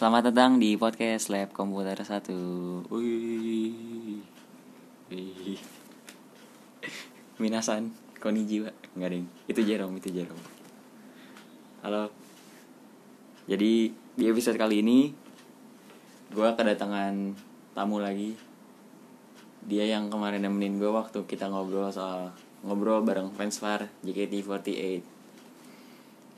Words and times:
Selamat 0.00 0.32
datang 0.32 0.56
di 0.56 0.80
podcast 0.80 1.28
Lab 1.28 1.52
Komputer 1.52 1.92
1 1.92 2.32
Wih. 2.88 4.24
Wih 5.12 5.60
Minasan 7.36 7.92
Konnichiwa 8.16 8.72
Enggak 8.96 9.12
ding. 9.12 9.28
Itu 9.44 9.60
Jerome 9.60 10.00
Itu 10.00 10.08
Jerome. 10.08 10.40
Halo. 11.84 12.08
Jadi 13.44 13.92
di 13.92 14.24
episode 14.24 14.56
kali 14.56 14.80
ini 14.80 15.12
Gue 16.32 16.48
kedatangan 16.48 17.36
tamu 17.76 18.00
lagi. 18.00 18.40
Dia 19.68 19.84
yang 19.84 20.08
kemarin 20.08 20.48
nemenin 20.48 20.80
gue 20.80 20.88
waktu 20.88 21.28
kita 21.28 21.52
ngobrol 21.52 21.92
soal 21.92 22.32
Ngobrol 22.64 23.04
bareng 23.04 23.36
fansfar 23.36 23.92
JKT48 24.00 25.04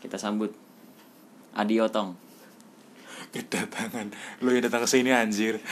Kita 0.03 0.19
sambut. 0.19 0.51
Adi 1.55 1.79
Otong 1.79 2.32
kedatangan. 3.33 4.13
Lu 4.45 4.53
yang 4.53 4.65
datang 4.65 4.85
ke 4.85 4.89
sini 4.89 5.11
anjir. 5.11 5.59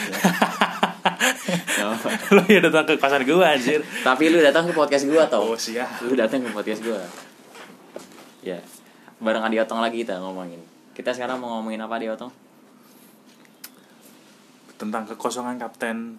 Apa. 1.81 2.09
lu 2.37 2.43
yang 2.49 2.65
datang 2.69 2.85
ke 2.89 2.95
kosan 2.97 3.25
gue 3.25 3.37
anjir. 3.41 3.81
Tapi 4.05 4.33
lu 4.33 4.41
datang 4.41 4.69
ke 4.69 4.73
podcast 4.73 5.05
gua 5.09 5.29
tau 5.29 5.53
oh 5.53 5.59
siap. 5.59 6.05
Lu 6.05 6.13
datang 6.17 6.41
ke 6.45 6.51
podcast 6.53 6.81
gua. 6.85 7.01
Ya. 8.41 8.61
Bareng 9.21 9.45
Adi 9.45 9.61
Otong 9.61 9.85
lagi 9.85 10.01
kita 10.01 10.17
ngomongin. 10.21 10.61
Kita 10.97 11.13
sekarang 11.13 11.41
mau 11.41 11.61
ngomongin 11.61 11.85
apa 11.85 12.01
Adi 12.01 12.09
Otong? 12.09 12.33
tentang 14.81 15.05
kekosongan 15.05 15.61
kapten 15.61 16.17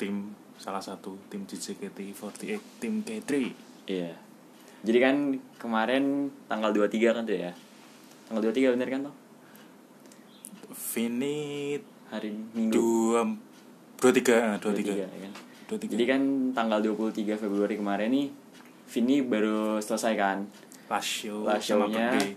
tim 0.00 0.32
salah 0.56 0.80
satu 0.80 1.20
tim 1.28 1.44
JKT48 1.44 2.80
tim 2.80 3.04
K3 3.04 3.30
Iya. 3.84 4.16
Jadi 4.80 4.98
kan 5.00 5.16
kemarin 5.60 6.32
tanggal 6.48 6.72
23 6.72 7.12
kan 7.12 7.22
tuh 7.28 7.36
ya 7.36 7.52
Tanggal 8.32 8.48
23 8.48 8.72
bener 8.80 8.88
kan 8.88 9.00
tuh? 9.04 9.14
Vini 10.78 11.74
Hari 12.08 12.30
Minggu. 12.54 12.72
dua 12.72 13.20
dua 13.98 14.12
tiga 14.14 14.54
dua 14.56 14.70
23 14.72 14.78
tiga. 14.78 14.92
ya 14.94 15.08
kan? 15.10 15.32
Dua 15.66 15.76
tiga. 15.76 15.92
Jadi 15.92 16.04
kan 16.06 16.22
tanggal 16.54 16.78
23 16.80 17.34
Februari 17.36 17.74
kemarin 17.74 18.08
nih 18.08 18.28
Vini 18.88 19.20
baru 19.20 19.76
selesai 19.78 20.14
kan? 20.14 20.38
Last 20.88 21.10
show 21.26 21.44
Last 21.44 21.66
show-nya 21.66 22.14
birthday. 22.14 22.32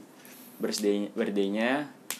birthday 0.59 0.97
birthday-nya 1.13 1.69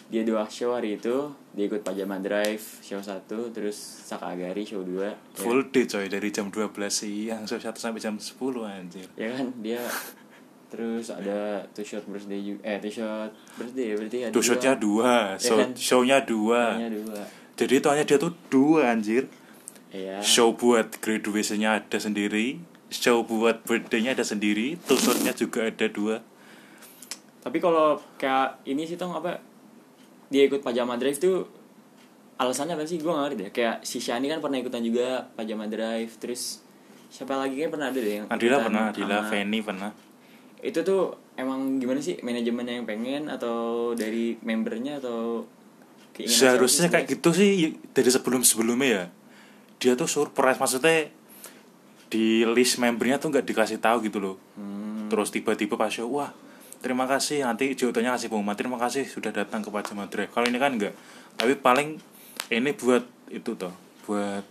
dia 0.08 0.23
dua 0.23 0.44
show 0.47 0.72
hari 0.72 0.95
itu 0.95 1.31
dia 1.52 1.67
ikut 1.67 1.83
Pajama 1.83 2.19
Drive 2.19 2.80
show 2.80 3.00
1 3.00 3.28
terus 3.52 3.75
Sakagari 3.75 4.63
show 4.63 4.83
2 4.83 5.03
ya, 5.03 5.16
full 5.35 5.72
day 5.72 5.83
coy 5.83 6.08
dari 6.08 6.31
jam 6.31 6.47
12 6.47 6.67
siang 6.88 7.44
show 7.44 7.56
1 7.56 7.75
sampai 7.75 8.00
jam 8.00 8.16
10 8.16 8.35
anjir. 8.63 9.08
Ya 9.16 9.31
kan? 9.31 9.52
Dia 9.59 9.80
terus 10.72 11.11
ada 11.11 11.67
two 11.69 11.83
shot 11.83 12.02
birthday 12.05 12.39
juga 12.41 12.59
eh 12.64 12.80
two 12.80 12.89
shot 12.89 13.27
birthday 13.53 13.91
ya 13.91 13.95
berarti 13.95 14.17
ada 14.22 14.31
Two 14.31 14.39
shotnya 14.41 14.73
dua, 14.73 15.36
Ya 15.36 15.44
show, 15.44 15.58
kan? 15.59 15.69
show-nya 15.75 16.17
dua. 16.23 16.80
Dua 16.80 17.22
Jadi 17.53 17.73
itu 17.75 17.88
hanya 17.88 18.03
dia 18.03 18.17
tuh 18.17 18.31
dua 18.47 18.89
anjir. 18.89 19.28
iya 19.89 20.17
Show 20.17 20.55
buat 20.55 20.88
graduation-nya 20.97 21.78
ada 21.78 21.97
sendiri, 21.97 22.58
show 22.88 23.22
buat 23.22 23.61
birthday-nya 23.61 24.16
ada 24.16 24.23
sendiri, 24.23 24.80
two 24.81 24.95
shot-nya 24.95 25.31
juga 25.33 25.67
ada 25.67 25.86
dua. 25.86 26.23
tapi 27.39 27.58
kalau 27.58 28.00
kayak 28.16 28.63
ini 28.63 28.85
sih 28.85 28.95
tong 28.95 29.11
apa 29.11 29.41
dia 30.28 30.45
ikut 30.45 30.61
Pajama 30.61 30.95
Drive 30.95 31.17
tuh 31.17 31.44
alasannya 32.38 32.73
apa 32.73 32.85
sih 32.85 32.95
gue 32.95 33.06
gak 33.06 33.17
ngerti 33.23 33.35
deh 33.35 33.50
kayak 33.52 33.75
si 33.81 33.97
Shani 33.97 34.25
kan 34.25 34.39
pernah 34.39 34.58
ikutan 34.58 34.80
juga 34.80 35.25
Pajama 35.31 35.66
Drive 35.66 36.16
terus 36.16 36.61
siapa 37.08 37.35
lagi 37.35 37.58
kan 37.58 37.69
pernah 37.69 37.89
ada 37.89 37.97
deh 37.97 38.13
yang 38.16 38.25
Adila 38.28 38.58
pernah, 38.59 38.83
Adila, 38.89 39.17
sama- 39.19 39.28
Fanny 39.28 39.59
pernah. 39.59 39.91
Itu 40.61 40.79
tuh 40.85 41.17
emang 41.37 41.81
gimana 41.81 41.99
sih? 41.99 42.21
Manajemennya 42.21 42.81
yang 42.81 42.87
pengen 42.87 43.23
atau 43.27 43.91
dari 43.97 44.37
membernya 44.41 45.01
atau 45.01 45.45
Seharusnya 46.11 46.91
kayak 46.91 47.17
gitu 47.17 47.33
sih 47.33 47.81
dari 47.97 48.09
sebelum-sebelumnya 48.11 48.87
ya. 48.87 49.03
Dia 49.81 49.93
tuh 49.97 50.05
surprise 50.05 50.61
maksudnya 50.61 51.09
di 52.11 52.45
list 52.45 52.77
membernya 52.77 53.17
tuh 53.17 53.33
nggak 53.33 53.47
dikasih 53.47 53.81
tahu 53.81 54.05
gitu 54.05 54.21
loh. 54.21 54.35
Hmm, 54.53 55.09
Terus 55.09 55.33
tiba-tiba 55.33 55.79
pas 55.79 55.89
show, 55.89 56.11
wah 56.11 56.29
terima 56.83 57.09
kasih 57.09 57.45
nanti 57.45 57.73
jawabannya 57.77 58.17
kasih 58.17 58.27
pengumuman 58.33 58.57
terima 58.57 58.77
kasih 58.81 59.05
sudah 59.05 59.29
datang 59.29 59.61
ke 59.61 59.69
Pajama 59.69 60.09
Drive 60.09 60.33
kalau 60.33 60.50
ini 60.50 60.57
kan 60.57 60.73
enggak 60.73 60.97
tapi 61.38 61.53
paling 61.53 62.01
ini 62.50 62.73
buat 62.73 63.05
itu 63.29 63.53
toh 63.53 63.69
buat 64.09 64.41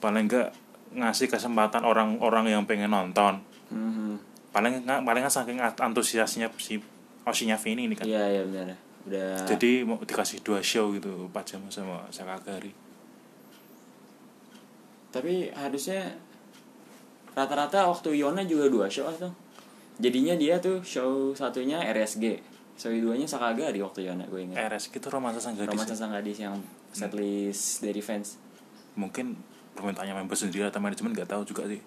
paling 0.00 0.32
enggak 0.32 0.56
ngasih 0.96 1.28
kesempatan 1.28 1.84
orang-orang 1.84 2.56
yang 2.56 2.62
pengen 2.64 2.94
nonton. 2.94 3.42
Hmm, 3.68 4.16
paling 4.56 4.88
paling 4.88 5.20
enggak 5.20 5.36
saking 5.36 5.60
antusiasnya 5.60 6.48
si 6.56 6.80
Oshinya 7.28 7.60
Vini 7.60 7.92
ini 7.92 7.92
kan. 7.92 8.08
Iya 8.08 8.24
iya 8.24 8.42
benar. 8.48 8.72
Udah 9.04 9.44
jadi 9.44 9.84
mau 9.84 10.00
dikasih 10.00 10.40
dua 10.40 10.64
show 10.64 10.96
gitu 10.96 11.28
Pajama 11.28 11.68
sama 11.68 12.08
Sakagari. 12.08 12.72
Tapi 15.12 15.52
harusnya 15.52 16.16
rata-rata 17.36 17.84
waktu 17.92 18.16
Yona 18.16 18.48
juga 18.48 18.72
dua 18.72 18.88
show 18.88 19.04
tuh 19.12 19.28
jadinya 20.00 20.32
dia 20.32 20.56
tuh 20.56 20.80
show 20.80 21.36
satunya 21.36 21.84
RSG 21.92 22.40
show 22.80 22.92
duanya 22.96 23.28
Sakagari 23.28 23.84
waktu 23.84 24.08
Yona 24.08 24.24
gue 24.24 24.40
ingat. 24.40 24.72
RS 24.72 24.96
itu 24.96 25.08
romansa 25.12 25.36
sang 25.36 25.52
gadis 25.52 25.76
Romansa? 25.76 25.92
Sang 25.92 26.12
Gadis 26.16 26.40
yang 26.40 26.56
setlist 26.96 27.84
dari 27.84 28.00
fans. 28.00 28.40
Mungkin 28.96 29.36
permintaannya 29.76 30.16
member 30.16 30.36
sendiri 30.36 30.64
atau 30.72 30.80
manajemen 30.80 31.12
nggak 31.12 31.28
tahu 31.28 31.44
juga 31.44 31.68
sih. 31.68 31.80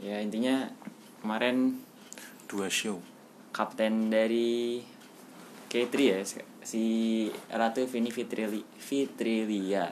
Ya 0.00 0.20
intinya 0.20 0.68
kemarin 1.24 1.80
dua 2.44 2.68
show. 2.68 3.00
kapten 3.54 4.12
dari 4.12 4.82
K3 5.72 5.94
ya 5.96 6.20
si 6.60 6.84
Ratu 7.48 7.86
Vini 7.88 8.10
Fitrili, 8.12 8.60
Fitrilia 8.76 9.88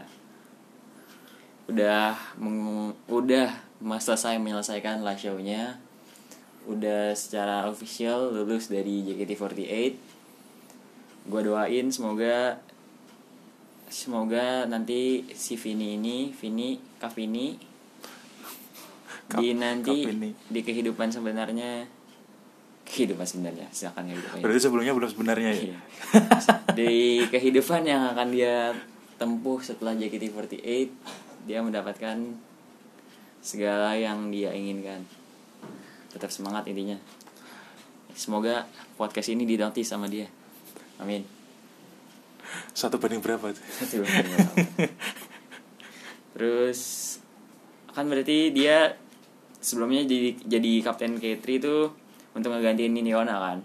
udah 1.70 2.36
meng, 2.36 2.92
udah 3.06 3.48
mas 3.80 4.04
selesai 4.04 4.36
menyelesaikan 4.36 5.00
live 5.00 5.22
show-nya. 5.22 5.78
Udah 6.66 7.14
secara 7.18 7.66
official 7.66 8.30
lulus 8.30 8.70
dari 8.70 9.02
JKT48 9.02 9.94
gua 11.26 11.42
doain 11.42 11.86
semoga 11.90 12.58
semoga 13.86 14.66
nanti 14.66 15.26
si 15.34 15.54
Vini 15.54 15.98
ini 15.98 16.34
Vini 16.34 16.78
Kak 16.98 17.14
Vini 17.14 17.71
di 19.40 19.56
nanti 19.56 20.04
Vini. 20.04 20.30
di 20.50 20.60
kehidupan 20.60 21.08
sebenarnya 21.08 21.86
kehidupan 22.82 23.24
sebenarnya 23.24 23.70
silakan 23.72 24.10
ya 24.10 24.14
gitu 24.18 24.28
berarti 24.42 24.60
sebelumnya 24.60 24.92
belum 24.92 25.08
sebenarnya 25.08 25.50
ya? 25.54 25.62
Iya. 25.70 25.78
di 26.76 27.24
kehidupan 27.30 27.86
yang 27.86 28.10
akan 28.12 28.28
dia 28.34 28.74
tempuh 29.16 29.62
setelah 29.62 29.94
JKT48 29.94 30.90
dia 31.46 31.62
mendapatkan 31.62 32.18
segala 33.42 33.98
yang 33.98 34.30
dia 34.30 34.54
inginkan. 34.54 35.02
Tetap 36.14 36.30
semangat 36.30 36.70
intinya. 36.70 36.94
Semoga 38.14 38.70
podcast 38.94 39.34
ini 39.34 39.42
dinotis 39.42 39.90
sama 39.90 40.06
dia. 40.06 40.30
Amin. 41.02 41.26
Satu 42.70 43.02
banding 43.02 43.18
berapa 43.18 43.50
tuh? 43.50 43.64
Satu, 43.66 44.04
dua, 44.04 44.06
terus 46.36 46.80
kan 47.92 48.08
berarti 48.08 48.52
dia 48.52 48.96
sebelumnya 49.62 50.02
jadi 50.02 50.34
jadi 50.42 50.70
kapten 50.82 51.16
K3 51.16 51.38
itu 51.46 51.74
untuk 52.34 52.50
ngegantiin 52.50 52.92
Niona 52.92 53.38
kan. 53.38 53.58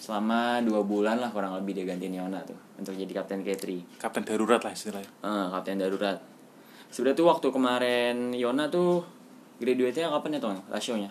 Selama 0.00 0.60
dua 0.60 0.84
bulan 0.84 1.16
lah 1.16 1.28
kurang 1.28 1.54
lebih 1.54 1.76
dia 1.76 1.84
gantiin 1.84 2.16
Niona 2.16 2.40
tuh 2.42 2.56
untuk 2.74 2.92
jadi 2.92 3.12
kapten 3.14 3.44
K3 3.44 3.96
kapten 3.96 4.24
darurat 4.24 4.58
lah 4.58 4.72
istilahnya. 4.72 5.08
Eh, 5.22 5.46
kapten 5.52 5.78
darurat. 5.78 6.18
Sebenarnya 6.88 7.18
tuh 7.18 7.26
waktu 7.28 7.46
kemarin 7.50 8.16
Yona 8.32 8.66
tuh 8.66 9.04
graduate-nya 9.58 10.10
kapan 10.10 10.36
ya 10.36 10.40
tuh 10.40 10.50
rasionya? 10.66 11.10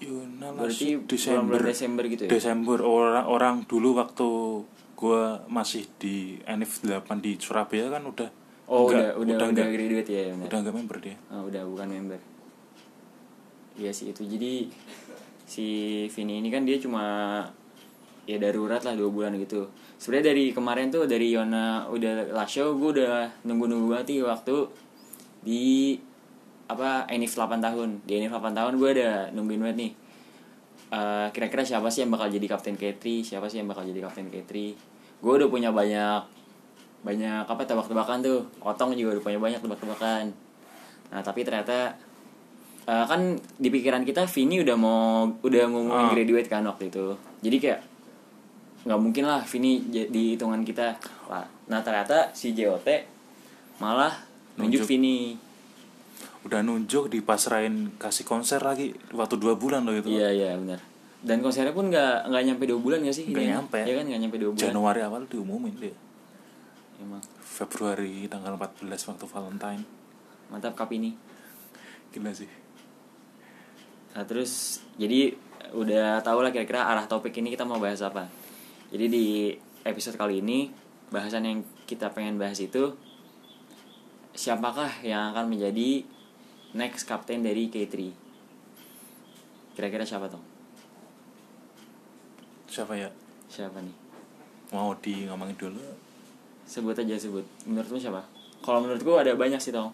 Yuna 0.00 0.48
berarti 0.56 0.96
Desember 1.04 1.60
bulan 1.60 1.68
Desember. 1.68 2.04
Gitu 2.08 2.22
ya? 2.24 2.30
Desember. 2.32 2.78
Orang 2.80 3.24
orang 3.28 3.54
dulu 3.68 4.00
waktu 4.00 4.28
gua 4.96 5.44
masih 5.48 5.84
di 6.00 6.40
NF 6.44 6.84
8 6.84 7.20
di 7.20 7.36
Surabaya 7.36 7.92
kan 7.92 8.04
udah 8.04 8.28
oh 8.68 8.88
enggak- 8.88 9.16
udah 9.16 9.20
udah 9.20 9.34
udah, 9.36 9.46
enggak, 9.52 9.68
graduate 9.72 10.08
ya 10.08 10.22
benar. 10.32 10.46
udah 10.48 10.58
enggak 10.64 10.76
member 10.76 10.96
dia. 11.00 11.16
Oh, 11.28 11.42
udah 11.48 11.62
bukan 11.68 11.88
member. 11.88 12.18
Iya 13.80 13.90
sih 13.90 14.12
itu. 14.12 14.22
Jadi 14.28 14.68
si 15.48 15.66
Vini 16.12 16.44
ini 16.44 16.52
kan 16.52 16.68
dia 16.68 16.76
cuma 16.76 17.02
ya 18.28 18.36
darurat 18.36 18.84
lah 18.84 18.92
dua 18.92 19.08
bulan 19.08 19.32
gitu. 19.40 19.64
Sebenarnya 19.96 20.36
dari 20.36 20.44
kemarin 20.52 20.92
tuh 20.92 21.08
dari 21.08 21.32
Yona 21.32 21.88
udah 21.88 22.36
last 22.36 22.60
show 22.60 22.76
gue 22.76 23.00
udah 23.00 23.40
nunggu-nunggu 23.48 23.88
banget 23.88 24.20
waktu 24.20 24.68
di 25.40 25.96
apa 26.68 27.08
Enif 27.08 27.32
8 27.32 27.58
tahun. 27.58 28.04
Di 28.04 28.20
Enif 28.20 28.30
8 28.36 28.52
tahun 28.52 28.76
gue 28.76 28.90
ada 29.00 29.32
nungguin 29.32 29.64
banget 29.64 29.78
nih. 29.88 29.92
Eh, 30.90 31.28
kira-kira 31.30 31.62
siapa 31.62 31.86
sih 31.86 32.02
yang 32.02 32.10
bakal 32.10 32.26
jadi 32.26 32.50
kapten 32.50 32.74
K3 32.74 33.22
siapa 33.22 33.46
sih 33.46 33.62
yang 33.62 33.70
bakal 33.70 33.86
jadi 33.86 34.02
kapten 34.02 34.26
K3 34.26 34.74
gue 35.22 35.32
udah 35.38 35.46
punya 35.46 35.70
banyak 35.70 36.18
banyak 37.06 37.46
apa 37.46 37.62
tebak-tebakan 37.62 38.18
tuh 38.26 38.42
otong 38.58 38.98
juga 38.98 39.14
udah 39.14 39.22
punya 39.22 39.38
banyak 39.38 39.62
tebak-tebakan 39.62 40.34
nah 41.14 41.22
tapi 41.22 41.46
ternyata 41.46 41.94
eh, 42.82 43.04
kan 43.04 43.20
di 43.36 43.68
pikiran 43.68 44.02
kita 44.02 44.24
Vini 44.26 44.60
udah 44.60 44.76
mau 44.76 45.00
udah 45.36 45.62
ngomongin 45.66 46.06
Ah. 46.06 46.12
graduate 46.12 46.48
kan 46.48 46.64
waktu 46.64 46.88
itu. 46.88 47.14
Jadi 47.40 47.56
kayak 47.58 47.80
nggak 48.80 49.00
mungkin 49.00 49.24
lah 49.24 49.44
Vini 49.44 49.80
di 49.88 50.34
hitungan 50.34 50.62
kita. 50.62 50.96
Lah 51.28 51.44
nah 51.66 51.80
ternyata 51.80 52.32
si 52.32 52.50
JOT 52.50 52.88
malah 53.78 54.12
nunjuk 54.56 54.82
Nunjuk. 54.82 54.88
Vini. 54.88 55.18
Udah 56.40 56.64
nunjuk 56.64 57.08
dipasrahin 57.08 57.92
kasih 57.96 58.24
konser 58.24 58.60
lagi. 58.60 58.96
Waktu 59.10 59.36
dua 59.36 59.54
bulan 59.54 59.84
loh 59.84 59.92
itu. 59.92 60.08
Iya 60.08 60.28
iya 60.30 60.50
benar. 60.56 60.80
Dan 61.20 61.44
konsernya 61.44 61.70
pun 61.70 61.92
nggak 61.92 62.32
nggak 62.32 62.42
nyampe 62.42 62.64
dua 62.64 62.80
bulan 62.80 63.04
gak 63.04 63.12
sih? 63.12 63.28
Nggak 63.28 63.44
Ini? 63.44 63.52
nyampe. 63.52 63.78
ya 63.84 63.92
kan 63.92 64.04
nggak 64.08 64.20
nyampe 64.24 64.36
dua 64.40 64.50
bulan. 64.50 64.64
Januari 64.64 65.00
awal 65.00 65.22
diumumin 65.28 65.76
dia. 65.76 65.92
Emang. 66.96 67.20
Februari 67.40 68.24
tanggal 68.24 68.56
14 68.56 68.88
waktu 68.88 69.24
Valentine. 69.26 69.82
Mantap 70.48 70.72
kap 70.72 70.88
ini 70.88 71.12
gila 72.10 72.34
sih 72.34 72.48
Nah 74.14 74.24
terus 74.26 74.82
jadi 74.98 75.34
udah 75.70 76.18
tau 76.26 76.42
lah 76.42 76.50
kira-kira 76.50 76.86
arah 76.86 77.06
topik 77.06 77.34
ini 77.38 77.54
kita 77.54 77.62
mau 77.62 77.78
bahas 77.78 78.02
apa. 78.02 78.26
Jadi 78.90 79.06
di 79.06 79.26
episode 79.86 80.18
kali 80.18 80.42
ini 80.42 80.70
bahasan 81.14 81.46
yang 81.46 81.58
kita 81.86 82.10
pengen 82.10 82.38
bahas 82.38 82.58
itu 82.58 82.94
siapakah 84.34 85.02
yang 85.02 85.34
akan 85.34 85.50
menjadi 85.50 86.02
next 86.74 87.06
captain 87.06 87.42
dari 87.42 87.70
K3. 87.70 87.94
Kira-kira 89.74 90.06
siapa 90.06 90.26
Tom? 90.30 90.42
siapa 92.70 92.94
ya 92.94 93.10
Siapa 93.50 93.82
nih? 93.82 93.96
mau 94.70 94.94
di 95.02 95.26
ngomongin 95.26 95.58
dulu 95.58 95.82
Sebut 96.70 96.94
aja 96.94 97.18
sebut. 97.18 97.42
Menurutmu 97.66 97.98
siapa? 97.98 98.22
Kalau 98.62 98.78
menurutku 98.78 99.10
ada 99.18 99.34
banyak 99.34 99.58
sih 99.58 99.74
Tom. 99.74 99.90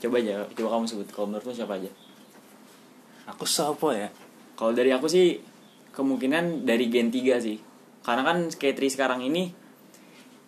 Coba 0.00 0.16
aja, 0.16 0.40
coba 0.56 0.68
kamu 0.80 0.88
sebut. 0.88 1.08
Kalau 1.12 1.28
menurutmu 1.28 1.52
siapa 1.52 1.76
aja? 1.76 1.92
Aku 3.28 3.44
siapa 3.44 3.88
ya 3.92 4.08
Kalau 4.58 4.74
dari 4.74 4.90
aku 4.90 5.06
sih 5.06 5.38
kemungkinan 5.94 6.66
dari 6.66 6.90
Gen 6.90 7.10
3 7.10 7.38
sih. 7.38 7.58
Karena 8.02 8.22
kan 8.26 8.50
K3 8.50 8.78
sekarang 8.90 9.20
ini 9.22 9.50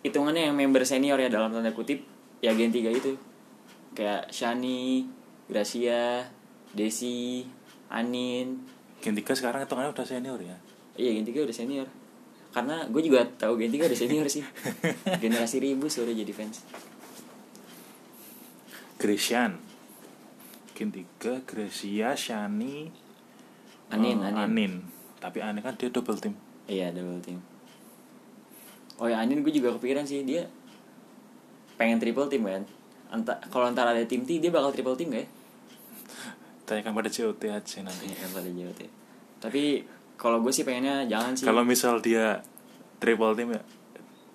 hitungannya 0.03 0.51
yang 0.51 0.55
member 0.55 0.83
senior 0.83 1.15
ya 1.15 1.31
dalam 1.31 1.51
tanda 1.55 1.71
kutip 1.71 2.03
ya 2.43 2.51
Gen 2.51 2.75
3 2.75 2.91
itu. 2.91 3.15
Kayak 3.95 4.27
Shani, 4.31 5.07
Gracia, 5.47 6.27
Desi, 6.75 7.47
Anin. 7.87 8.67
Gen 8.99 9.15
3 9.15 9.23
sekarang 9.31 9.63
hitungannya 9.63 9.95
udah 9.95 10.07
senior 10.07 10.39
ya 10.39 10.55
Iya 10.99 11.15
Gen 11.15 11.27
3 11.27 11.47
udah 11.47 11.55
senior. 11.55 11.87
Karena 12.51 12.83
gue 12.91 13.01
juga 13.03 13.23
tahu 13.39 13.55
Gen 13.55 13.71
3 13.71 13.87
udah 13.87 13.99
senior 13.99 14.27
sih. 14.27 14.43
Generasi 15.23 15.63
ribus 15.63 16.03
udah 16.03 16.11
jadi 16.11 16.35
fans. 16.35 16.67
Gresian 18.99 19.70
Gen 20.81 20.89
3 20.89 21.45
Gresia 21.45 22.17
Shani 22.17 22.89
Anin, 23.93 24.17
eh, 24.17 24.33
Anin. 24.33 24.41
Anin 24.41 24.73
tapi 25.21 25.37
Anin 25.37 25.61
kan 25.61 25.77
dia 25.77 25.93
double 25.93 26.17
team 26.17 26.33
Iya 26.65 26.89
double 26.95 27.19
team. 27.21 27.37
Oh 28.97 29.05
ya 29.05 29.21
Anin 29.21 29.45
gue 29.45 29.53
juga 29.53 29.75
kepikiran 29.77 30.07
sih 30.07 30.25
dia 30.25 30.47
pengen 31.75 31.97
triple 31.97 32.29
team 32.29 32.45
kan. 32.45 32.63
Anta, 33.11 33.37
kalau 33.51 33.67
ntar 33.73 33.89
ada 33.91 33.99
tim 34.07 34.23
T 34.23 34.39
dia 34.39 34.53
bakal 34.53 34.71
triple 34.71 34.95
team 34.95 35.11
gak 35.11 35.25
ya? 35.25 35.27
tanyakan 36.69 36.95
pada 36.95 37.09
COT 37.11 37.43
aja 37.51 37.77
nanti 37.83 38.07
Iya 38.07 38.25
pada 38.31 38.49
JOT. 38.49 38.81
Tapi 39.43 39.83
kalau 40.15 40.39
gue 40.45 40.53
sih 40.53 40.63
pengennya 40.63 41.09
jangan 41.11 41.33
sih. 41.35 41.45
kalau 41.45 41.65
misal 41.65 41.99
dia 41.99 42.39
triple 43.03 43.35
team 43.35 43.51
ya 43.57 43.61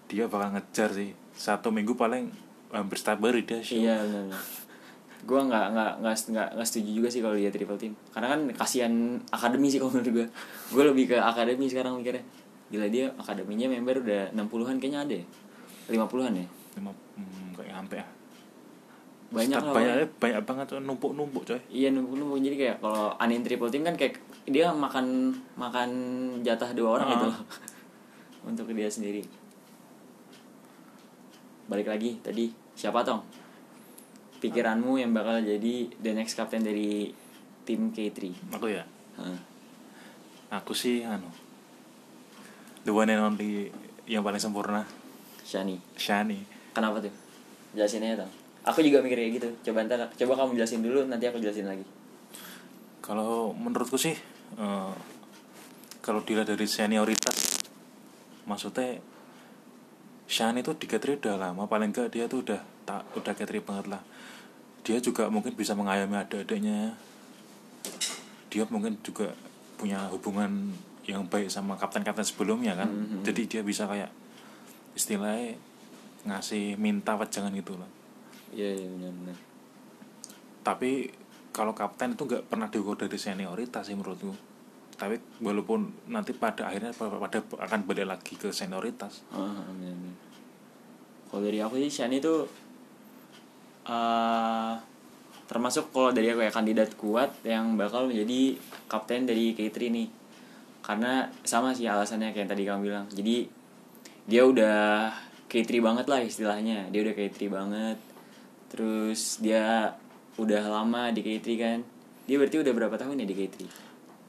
dia 0.06 0.24
bakal 0.30 0.54
ngejar 0.54 0.92
sih 0.92 1.14
satu 1.34 1.74
minggu 1.74 1.96
paling 1.96 2.30
hampir 2.70 2.98
setiap 3.00 3.22
hari 3.24 3.42
dia 3.48 3.64
show. 3.64 3.80
Iya 3.80 4.02
benar. 4.02 4.65
Gue 5.26 5.40
nggak 5.42 5.66
nggak 5.68 5.92
nggak 6.00 6.14
nggak 6.54 6.64
setuju 6.64 6.90
juga 6.94 7.08
sih 7.08 7.18
kalau 7.18 7.34
dia 7.34 7.50
triple 7.50 7.74
team. 7.74 7.92
Karena 8.08 8.30
kan 8.30 8.40
kasihan 8.54 8.92
akademi 9.28 9.66
sih 9.66 9.76
kalau 9.76 9.92
menurut 9.92 10.12
gue. 10.14 10.26
Gue 10.70 10.84
lebih 10.86 11.04
ke 11.08 11.16
akademi 11.16 11.66
sekarang 11.66 11.98
mikirnya. 11.98 12.22
Gila 12.66 12.86
dia 12.86 13.10
akademinya 13.12 13.66
member 13.68 14.00
udah 14.00 14.30
60-an 14.32 14.76
kayaknya 14.76 15.00
ada 15.00 15.14
ya. 15.14 15.26
50-an 15.88 16.32
ya. 16.32 16.46
Lima, 16.74 16.90
hmm, 16.90 17.54
kayak 17.54 17.72
sampai 17.74 17.96
ya 17.96 18.06
Banyak 19.26 19.58
lah. 19.60 19.72
banyak 19.72 19.94
pokoknya. 19.96 20.18
banyak 20.18 20.42
banget 20.44 20.66
tuh 20.68 20.78
numpuk-numpuk 20.78 21.42
coy 21.44 21.58
Iya 21.66 21.90
numpuk-numpuk 21.90 22.38
jadi 22.38 22.56
kayak 22.56 22.76
kalau 22.78 23.10
anin 23.16 23.42
triple 23.42 23.66
team 23.66 23.82
kan 23.82 23.94
kayak 23.94 24.22
dia 24.44 24.70
makan 24.70 25.06
makan 25.56 25.90
jatah 26.40 26.70
dua 26.70 26.88
orang 26.94 27.08
Ah. 27.08 27.12
gitu 27.12 27.24
loh. 27.26 27.38
untuk 28.48 28.66
dia 28.68 28.86
sendiri. 28.86 29.26
Balik 31.66 31.88
lagi 31.88 32.18
tadi 32.20 32.46
siapa 32.72 33.02
tong? 33.02 33.18
Pikiranmu 34.46 34.94
yang 34.96 35.10
bakal 35.10 35.42
jadi 35.42 35.90
the 35.98 36.14
next 36.14 36.38
captain 36.38 36.62
dari 36.62 37.10
tim 37.66 37.90
K3. 37.90 38.30
aku 38.54 38.70
ya 38.70 38.86
Hah. 39.18 39.38
aku 40.62 40.70
sih 40.70 41.02
anu 41.02 41.26
the 42.86 42.94
one 42.94 43.10
and 43.10 43.18
only 43.18 43.74
yang 44.06 44.22
paling 44.22 44.38
sempurna 44.38 44.86
Shani. 45.42 45.78
Shani 45.98 46.42
Kenapa 46.70 47.00
tuh? 47.00 47.10
Jelasin 47.72 48.04
aja 48.04 48.22
tong. 48.22 48.32
Aku 48.66 48.82
juga 48.82 48.98
mikir 48.98 49.14
kayak 49.16 49.32
gitu. 49.38 49.48
Coba 49.70 49.86
ntar 49.86 50.10
coba 50.10 50.32
kamu 50.36 50.58
jelasin 50.58 50.82
dulu 50.82 51.06
nanti 51.06 51.24
aku 51.24 51.38
jelasin 51.38 51.66
lagi. 51.66 51.86
kalau 53.00 53.54
menurutku 53.54 53.94
sih 53.94 54.18
eh, 54.58 54.92
kalau 56.02 56.20
dilihat 56.26 56.50
dari 56.50 56.66
senioritas 56.66 57.62
maksudnya 58.42 58.98
Shani 60.26 60.66
itu 60.66 60.74
di 60.74 60.90
Katri 60.90 61.14
udah 61.14 61.38
lama 61.38 61.70
paling 61.70 61.94
enggak 61.94 62.10
dia 62.10 62.26
tuh 62.26 62.42
udah 62.42 62.58
tak 62.82 63.06
udah 63.14 63.32
Katri 63.38 63.62
banget 63.62 63.94
lah 63.94 64.02
dia 64.86 64.98
juga 64.98 65.26
mungkin 65.26 65.50
bisa 65.52 65.74
mengayomi 65.74 66.14
adik-adiknya 66.14 66.94
dia 68.46 68.62
mungkin 68.70 68.94
juga 69.02 69.34
punya 69.74 70.06
hubungan 70.08 70.72
yang 71.04 71.26
baik 71.26 71.46
sama 71.46 71.74
kapten-kapten 71.74 72.22
sebelumnya 72.22 72.74
kan 72.74 72.86
Mhm. 72.86 73.22
jadi 73.22 73.42
dia 73.44 73.62
bisa 73.62 73.84
kayak 73.84 74.10
istilahnya 74.94 75.58
ngasih 76.24 76.74
minta 76.76 77.14
wejangan 77.14 77.50
gitu 77.52 77.74
lah 77.74 77.90
Iya 78.48 78.72
iya 78.74 78.86
benar-benar. 78.88 79.36
tapi 80.62 81.10
kalau 81.50 81.72
kapten 81.72 82.12
itu 82.12 82.22
nggak 82.24 82.46
pernah 82.46 82.66
diukur 82.66 82.94
dari 82.96 83.14
senioritas 83.16 83.84
sih 83.84 83.94
menurutku 83.94 84.32
tapi 84.96 85.14
walaupun 85.38 85.92
nanti 86.08 86.32
pada 86.32 86.66
akhirnya 86.66 86.90
pada 86.90 87.38
akan 87.42 87.80
balik 87.84 88.06
lagi 88.08 88.34
ke 88.34 88.48
senioritas 88.48 89.26
Ah, 89.28 89.44
ah, 89.44 89.66
benar-benar. 89.68 90.14
Kalau 91.26 91.42
dari 91.42 91.58
aku 91.58 91.74
sih 91.76 91.90
Shani 91.92 92.16
itu 92.16 92.46
eh 93.86 94.72
termasuk 95.46 95.94
kalau 95.94 96.10
dari 96.10 96.26
aku 96.34 96.42
ya 96.42 96.50
kandidat 96.50 96.98
kuat 96.98 97.30
yang 97.46 97.78
bakal 97.78 98.10
menjadi 98.10 98.58
kapten 98.90 99.30
dari 99.30 99.54
K3 99.54 99.78
nih. 99.94 100.08
Karena 100.82 101.26
sama 101.46 101.70
sih 101.74 101.86
alasannya 101.86 102.34
kayak 102.34 102.46
yang 102.46 102.50
tadi 102.50 102.62
kamu 102.66 102.80
bilang. 102.82 103.06
Jadi 103.10 103.46
dia 104.26 104.42
udah 104.42 105.10
K3 105.46 105.70
banget 105.78 106.06
lah 106.10 106.20
istilahnya. 106.22 106.90
Dia 106.90 107.06
udah 107.06 107.14
K3 107.14 107.38
banget. 107.46 107.98
Terus 108.74 109.38
dia 109.38 109.94
udah 110.34 110.62
lama 110.66 111.14
di 111.14 111.22
K3 111.22 111.46
kan. 111.54 111.78
Dia 112.26 112.36
berarti 112.42 112.58
udah 112.58 112.72
berapa 112.74 112.96
tahun 112.98 113.22
ya 113.22 113.26
di 113.26 113.36
K3? 113.38 113.86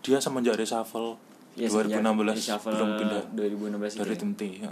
dia 0.07 0.23
semenjak 0.23 0.55
reshuffle 0.55 1.19
Ya, 1.57 1.65
semenjak 1.73 2.05
2016 2.05 2.37
reshuffle 2.37 2.73
belum 2.77 2.91
pindah 3.01 3.23
2016 3.33 3.97
itu 3.97 4.01
dari 4.05 4.13
ya. 4.13 4.21
tim 4.21 4.31
T 4.37 4.41
ya. 4.61 4.69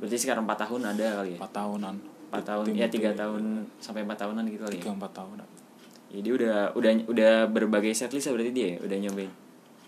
Berarti 0.00 0.16
sekarang 0.16 0.42
4 0.48 0.64
tahun 0.64 0.80
ada 0.96 1.06
kali 1.20 1.30
ya? 1.36 1.38
4 1.44 1.52
tahunan 1.52 1.94
4 2.32 2.40
tahun 2.42 2.64
Tim 2.64 2.74
ya 2.74 2.88
tiga 2.88 3.10
tahun 3.12 3.42
sampai 3.78 4.08
4 4.08 4.16
tahunan 4.16 4.44
gitu 4.48 4.62
kali 4.64 4.76
ya. 4.80 4.88
3 4.88 4.96
4 4.96 5.12
tahun 5.12 5.36
Ya, 6.12 6.20
dia 6.20 6.32
udah 6.36 6.56
udah 6.76 6.92
udah 7.08 7.32
berbagai 7.48 7.96
setlist 7.96 8.28
ya 8.28 8.32
berarti 8.36 8.52
dia 8.52 8.66
ya? 8.72 8.78
udah 8.84 8.98
nyobain. 9.00 9.32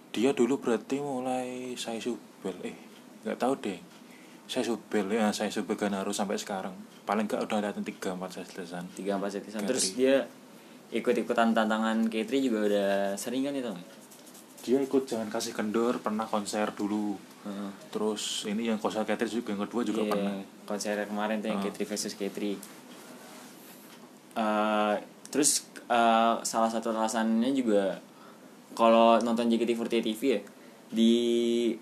dia 0.08 0.30
dulu 0.32 0.56
berarti 0.56 0.96
mulai 0.96 1.74
saya 1.74 1.98
subel 1.98 2.54
eh 2.62 2.76
nggak 3.26 3.36
tahu 3.36 3.52
deh 3.60 3.76
saya 4.46 4.62
subel 4.62 5.04
ya 5.10 5.28
saya 5.34 5.50
subel 5.50 5.74
harus 5.74 6.14
sampai 6.14 6.38
sekarang 6.38 6.72
paling 7.02 7.26
nggak 7.26 7.44
udah 7.44 7.58
ada 7.60 7.76
tiga 7.76 8.14
empat 8.16 8.40
3 8.40 8.96
4 8.96 8.96
setlisan 9.28 9.60
K3. 9.60 9.68
terus 9.68 9.86
dia 9.92 10.24
ikut-ikutan 10.92 11.52
tantangan 11.52 12.08
K3 12.08 12.30
juga 12.40 12.58
udah 12.72 12.90
sering 13.18 13.44
kan 13.44 13.52
itu. 13.52 13.72
dia 14.64 14.78
ikut 14.80 15.02
jangan 15.04 15.28
kasih 15.28 15.52
kendor 15.52 16.00
pernah 16.00 16.24
konser 16.24 16.72
dulu 16.72 17.20
Heeh. 17.44 17.70
terus 17.92 18.48
ini 18.48 18.72
yang 18.72 18.80
konser 18.80 19.04
Catherine 19.04 19.28
juga 19.34 19.52
yang 19.52 19.60
kedua 19.68 19.82
juga 19.84 20.00
Iya, 20.00 20.12
pernah 20.14 20.34
konser 20.64 20.96
kemarin 21.04 21.40
tuh 21.40 21.52
yang 21.52 21.60
Ah. 21.60 21.68
K3 21.68 21.78
versus 21.84 22.14
K3. 22.16 22.38
Eh, 24.34 24.94
terus 25.30 25.62
eh, 25.86 26.34
salah 26.42 26.70
satu 26.70 26.90
alasannya 26.90 27.54
juga 27.54 27.94
kalau 28.74 29.22
nonton 29.22 29.46
JKT48 29.46 30.02
TV 30.02 30.22
ya 30.34 30.40
di 30.94 31.12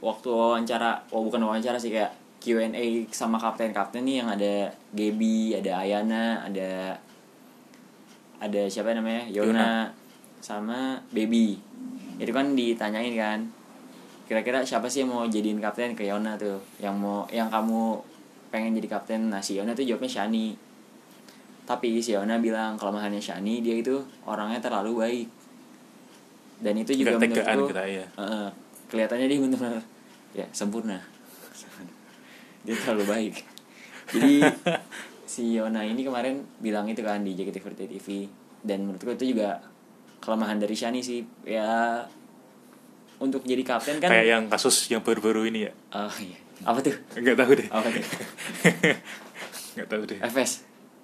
waktu 0.00 0.28
wawancara, 0.28 1.08
oh 1.12 1.24
bukan 1.24 1.40
wawancara 1.44 1.80
sih 1.80 1.88
kayak 1.92 2.12
Q&A 2.42 3.06
sama 3.14 3.38
kapten-kapten 3.38 4.02
nih 4.04 4.20
yang 4.24 4.28
ada 4.28 4.68
Gaby, 4.92 5.56
ada 5.56 5.80
Ayana, 5.80 6.42
ada 6.44 6.96
ada 8.42 8.60
siapa 8.66 8.90
namanya 8.92 9.30
Yona, 9.30 9.46
Yona. 9.46 9.70
sama 10.42 10.98
Baby 11.14 11.54
itu 12.18 12.32
kan 12.34 12.58
ditanyain 12.58 13.14
kan 13.14 13.40
kira-kira 14.26 14.66
siapa 14.66 14.90
sih 14.90 15.06
yang 15.06 15.14
mau 15.14 15.22
jadiin 15.30 15.62
kapten 15.62 15.94
ke 15.94 16.02
Yona 16.02 16.34
tuh 16.34 16.58
yang 16.82 16.98
mau 16.98 17.22
yang 17.30 17.46
kamu 17.46 18.02
pengen 18.52 18.76
jadi 18.76 18.88
kapten. 18.92 19.32
Nah 19.32 19.40
si 19.40 19.56
Yona 19.56 19.72
tuh 19.72 19.88
jawabnya 19.88 20.20
Shani. 20.20 20.52
Tapi 21.64 22.04
si 22.04 22.12
Yona 22.12 22.36
bilang 22.36 22.76
kelemahannya 22.76 23.18
Shani 23.18 23.64
dia 23.64 23.80
itu 23.80 23.96
orangnya 24.28 24.60
terlalu 24.60 24.92
baik. 25.00 25.28
Dan 26.62 26.78
itu 26.78 26.94
juga 26.94 27.18
tegaan 27.18 27.58
menurutku 27.58 27.74
kita, 27.74 27.82
iya. 27.90 28.06
eh, 28.06 28.48
kelihatannya 28.86 29.26
dia 29.26 29.38
benar-benar 29.42 29.82
ya 30.30 30.46
sempurna. 30.54 30.94
Dia 32.62 32.78
terlalu 32.78 33.04
baik. 33.10 33.34
Jadi 34.14 34.46
si 35.32 35.58
Yona 35.58 35.82
ini 35.82 36.06
kemarin 36.06 36.38
bilang 36.62 36.86
itu 36.86 37.02
kan 37.02 37.26
di 37.26 37.34
JKT48 37.34 37.98
TV 37.98 38.30
dan 38.62 38.86
menurut 38.86 39.02
gue 39.02 39.14
itu 39.18 39.34
juga 39.34 39.58
kelemahan 40.22 40.62
dari 40.62 40.78
Shani 40.78 41.02
sih. 41.02 41.26
Ya 41.42 42.06
untuk 43.18 43.42
jadi 43.42 43.66
kapten 43.66 43.98
kan 43.98 44.14
kayak 44.14 44.28
yang 44.30 44.44
kasus 44.46 44.86
yang 44.86 45.02
baru-baru 45.02 45.50
ini 45.50 45.66
ya? 45.66 45.72
Oh 45.98 46.14
iya 46.22 46.41
apa 46.62 46.78
tuh? 46.78 46.94
Nggak 47.18 47.36
tahu 47.38 47.52
deh. 47.58 47.68
Apa 47.68 47.88
tuh? 47.90 48.04
Nggak 49.74 49.88
tahu 49.88 50.02
deh. 50.04 50.18
FS 50.20 50.52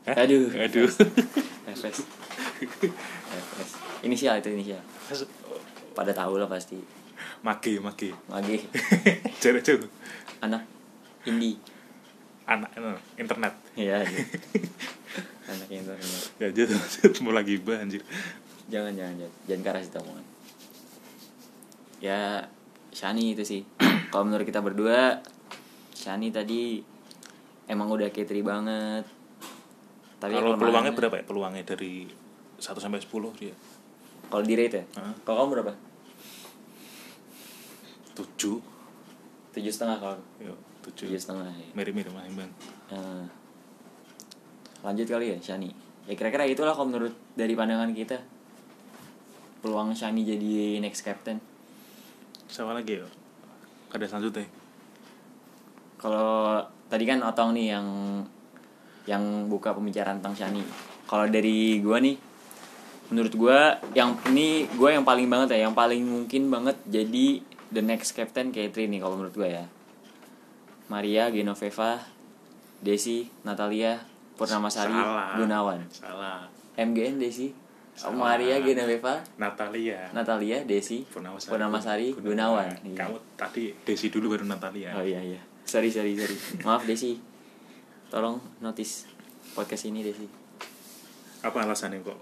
Hah? 0.08 0.14
aduh. 0.24 0.48
Aduh. 0.54 0.88
FS 1.68 1.98
FS 3.32 3.70
inisial 4.02 4.38
itu 4.38 4.48
inisial. 4.54 4.80
Pada 5.92 6.12
tahu 6.14 6.38
lah 6.38 6.46
pasti. 6.46 6.78
Maki 7.42 7.78
maki 7.78 8.10
lagi 8.30 8.62
jarak 9.42 9.62
jauh. 9.62 9.86
Anak 10.42 10.62
indie. 11.26 11.58
Anak 12.48 12.72
anak, 12.74 13.02
internet. 13.20 13.54
Iya, 13.76 14.02
iya. 14.02 14.24
anak 15.52 15.68
internet. 15.68 16.22
Ya 16.40 16.48
jadi 16.50 16.74
mau 17.22 17.34
lagi 17.34 17.58
bah 17.60 17.82
anjir. 17.82 18.02
Jangan 18.70 18.94
jangan 18.94 19.14
jangan. 19.22 19.34
Jangan 19.46 19.62
keras 19.64 19.86
itu 19.90 19.98
omongan. 20.02 20.26
Ya 21.98 22.20
Shani 22.94 23.36
itu 23.36 23.44
sih. 23.46 23.62
Kalau 24.08 24.24
menurut 24.24 24.48
kita 24.48 24.64
berdua 24.64 25.20
Shani 25.98 26.30
tadi 26.30 26.78
emang 27.66 27.90
udah 27.90 28.06
ketri 28.14 28.46
banget. 28.46 29.02
Tapi 30.22 30.30
kalau 30.38 30.54
peluangnya 30.54 30.94
berapa 30.94 31.14
ya? 31.18 31.24
Peluangnya 31.26 31.66
dari 31.66 32.06
1 32.54 32.62
sampai 32.78 33.02
10 33.02 33.10
dia. 33.34 33.54
Kalau 34.30 34.42
di 34.46 34.54
rate 34.54 34.78
ya? 34.78 34.84
Hah? 35.02 35.14
kalau 35.26 35.42
kamu 35.42 35.50
berapa? 35.58 35.72
7 38.14 38.62
tujuh 39.58 39.72
setengah 39.74 39.98
kalau 39.98 40.18
Yo, 40.38 40.54
tujuh. 40.86 41.10
7 41.10 41.18
setengah 41.18 41.50
ya. 41.50 41.66
mirip-mirip 41.74 42.14
lah 42.14 42.22
Bang. 42.30 42.52
Eh, 42.94 43.24
lanjut 44.86 45.06
kali 45.10 45.34
ya 45.34 45.38
Shani. 45.42 45.74
Ya 46.06 46.14
kira-kira 46.14 46.46
itulah 46.46 46.78
kalau 46.78 46.94
menurut 46.94 47.14
dari 47.34 47.58
pandangan 47.58 47.90
kita. 47.90 48.22
Peluang 49.66 49.90
Shani 49.98 50.22
jadi 50.22 50.78
next 50.78 51.02
captain. 51.02 51.42
Siapa 52.46 52.70
lagi 52.70 53.02
ya? 53.02 53.06
Ada 53.90 54.06
selanjutnya 54.06 54.57
Kalau 55.98 56.62
tadi 56.86 57.04
kan 57.04 57.20
Otong 57.26 57.52
nih 57.58 57.74
yang 57.74 57.86
yang 59.04 59.22
buka 59.50 59.74
pembicaraan 59.74 60.22
tentang 60.22 60.34
Shani. 60.36 60.62
Kalau 61.08 61.26
dari 61.26 61.82
gua 61.82 61.98
nih 61.98 62.16
menurut 63.08 63.32
gua 63.34 63.72
yang 63.96 64.14
ini 64.28 64.68
gua 64.76 64.94
yang 64.94 65.02
paling 65.02 65.26
banget 65.26 65.58
ya, 65.58 65.68
yang 65.68 65.74
paling 65.74 66.04
mungkin 66.04 66.52
banget 66.52 66.76
jadi 66.86 67.40
the 67.72 67.82
next 67.82 68.12
captain 68.14 68.54
K3 68.54 68.88
nih 68.88 69.00
kalau 69.00 69.18
menurut 69.18 69.34
gua 69.34 69.48
ya. 69.48 69.64
Maria, 70.88 71.28
Genoveva, 71.28 72.00
Desi, 72.80 73.28
Natalia, 73.44 74.00
Purnamasari, 74.40 74.94
Salah. 74.96 75.36
Gunawan. 75.36 75.80
salah 75.92 76.48
MGN 76.80 77.20
Desi, 77.20 77.52
Salah. 77.92 78.16
Maria, 78.16 78.56
Genoveva, 78.64 79.20
Natalia 79.36 80.08
Natalia, 80.16 80.64
Desi, 80.64 81.04
Purnamasari, 81.10 81.50
Purnamasari, 81.52 82.08
Gunawan. 82.16 82.70
Iya. 82.86 82.96
kamu 83.04 83.16
tadi 83.36 83.74
Desi 83.84 84.08
dulu 84.08 84.32
baru 84.32 84.48
Natalia 84.48 84.96
Oh 84.96 85.04
iya 85.04 85.20
iya. 85.20 85.40
Sorry 85.68 85.92
sorry 85.92 86.16
sorry. 86.16 86.36
Maaf 86.64 86.82
Desi. 86.88 87.20
Tolong 88.08 88.40
notice 88.58 89.04
podcast 89.52 89.84
ini 89.84 90.00
Desi. 90.00 90.24
apa 91.38 91.62
alasannya 91.62 92.02
kok 92.02 92.18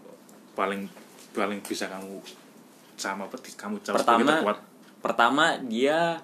paling 0.53 0.85
paling 1.33 1.65
bisa 1.65 1.89
kamu 1.89 2.21
sama 3.01 3.25
apa 3.25 3.41
kamu 3.41 3.81
cawe 3.81 3.97
Pertama 3.97 4.45
kuat 4.45 4.59
pertama 5.01 5.45
dia 5.57 6.21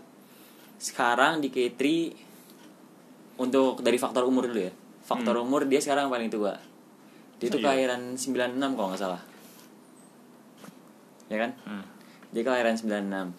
sekarang 0.76 1.41
di 1.41 1.49
K3 1.49 1.81
untuk 3.41 3.81
dari 3.81 3.97
faktor 3.97 4.29
umur 4.29 4.45
dulu 4.45 4.61
ya. 4.61 4.73
Faktor 5.02 5.41
umur 5.41 5.64
dia 5.64 5.81
sekarang 5.81 6.12
paling 6.12 6.29
tua. 6.29 6.52
Dia 7.41 7.49
tuh 7.49 7.59
Iya. 7.59 7.64
kelahiran 7.64 8.02
96 8.12 8.76
kalau 8.76 8.88
nggak 8.93 9.00
salah. 9.00 9.23
Ya 11.26 11.37
kan? 11.41 11.50
Hmm. 11.64 11.85
Dia 12.31 12.43
kelahiran 12.45 12.76
96 12.76 13.33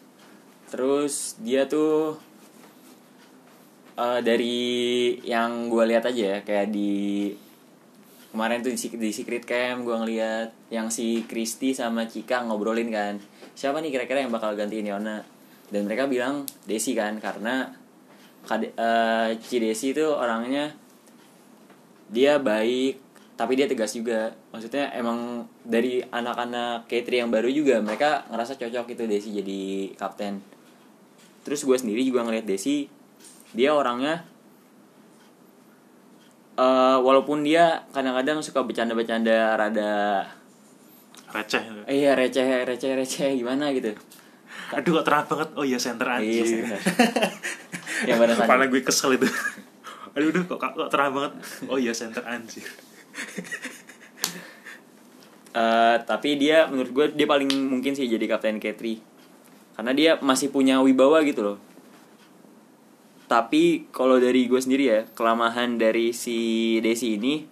Terus 0.66 1.38
dia 1.38 1.70
tuh 1.70 2.18
eh, 3.98 4.20
Dari 4.22 4.58
yang 5.26 5.70
gue 5.70 5.84
lihat 5.90 6.04
aja 6.10 6.38
ya 6.38 6.40
Kayak 6.42 6.74
di 6.74 7.32
Kemarin 8.34 8.66
tuh 8.66 8.74
di, 8.74 8.78
di 8.98 9.10
Secret 9.14 9.46
Camp 9.46 9.86
gue 9.86 9.94
ngeliat 9.94 10.74
Yang 10.74 10.88
si 10.98 11.08
Kristi 11.30 11.78
sama 11.78 12.10
Cika 12.10 12.46
ngobrolin 12.46 12.90
kan 12.90 13.22
Siapa 13.54 13.78
nih 13.80 13.94
kira-kira 13.94 14.26
yang 14.26 14.34
bakal 14.34 14.58
gantiin 14.58 14.90
Yona? 14.90 15.22
Dan 15.70 15.86
mereka 15.86 16.10
bilang 16.10 16.46
Desi 16.66 16.98
kan 16.98 17.22
Karena 17.22 17.70
Kade, 18.44 18.76
eh, 18.76 19.30
Ci 19.40 19.62
Desi 19.62 19.94
itu 19.94 20.06
orangnya 20.10 20.74
Dia 22.10 22.42
baik 22.42 22.98
Tapi 23.34 23.54
dia 23.58 23.70
tegas 23.70 23.94
juga. 23.94 24.34
Maksudnya 24.50 24.90
emang 24.98 25.46
Dari 25.62 26.02
anak-anak 26.02 26.90
K3 26.90 27.26
yang 27.26 27.30
baru 27.30 27.50
juga 27.54 27.78
Mereka 27.86 28.34
ngerasa 28.34 28.58
cocok 28.58 28.98
itu 28.98 29.04
Desi 29.06 29.30
jadi 29.30 29.62
kapten. 29.94 30.42
Terus 31.44 31.62
gue 31.68 31.78
sendiri 31.78 32.02
juga 32.08 32.24
ngeliat 32.24 32.48
Desi 32.48 32.88
Dia 33.54 33.72
orangnya 33.74 34.26
eh 36.54 36.98
Walaupun 37.02 37.42
dia 37.42 37.86
kadang-kadang 37.94 38.42
suka 38.46 38.62
bercanda-bercanda 38.62 39.58
Rada 39.58 40.26
receh. 41.34 41.64
Eh 41.90 42.06
iya 42.06 42.14
receh, 42.14 42.46
receh, 42.66 42.94
receh 42.94 43.34
Gimana 43.34 43.74
gitu. 43.74 43.98
Aduh 44.74 45.02
kok 45.02 45.06
terang 45.06 45.26
banget. 45.26 45.50
Oh 45.58 45.66
iya 45.66 45.78
center 45.82 46.06
Iya, 46.06 46.22
anjir 46.22 46.46
center. 46.46 46.80
Pada 48.22 48.34
saat 48.38 48.46
Kepala 48.46 48.64
gue 48.70 48.82
kesel 48.86 49.18
itu. 49.18 49.26
Aduh 50.18 50.30
udah 50.30 50.44
kok, 50.46 50.60
kok 50.62 50.90
terang 50.94 51.12
banget. 51.14 51.34
Oh 51.66 51.78
iya 51.82 51.94
center 51.94 52.22
anjir 52.26 52.66
Eh, 55.54 55.98
tapi 56.10 56.34
dia 56.42 56.66
menurut 56.66 56.90
gue 56.90 57.06
dia 57.14 57.30
paling 57.30 57.46
mungkin 57.46 57.94
sih 57.94 58.10
jadi 58.10 58.26
kapten 58.26 58.58
K3 58.58 58.98
karena 59.78 59.92
dia 59.94 60.12
masih 60.18 60.50
punya 60.50 60.82
wibawa 60.82 61.22
gitu 61.22 61.46
loh 61.46 61.58
tapi 63.28 63.88
kalau 63.90 64.20
dari 64.20 64.46
gue 64.46 64.60
sendiri 64.60 64.84
ya 64.86 65.00
kelemahan 65.16 65.80
dari 65.80 66.12
si 66.12 66.78
Desi 66.84 67.16
ini 67.18 67.44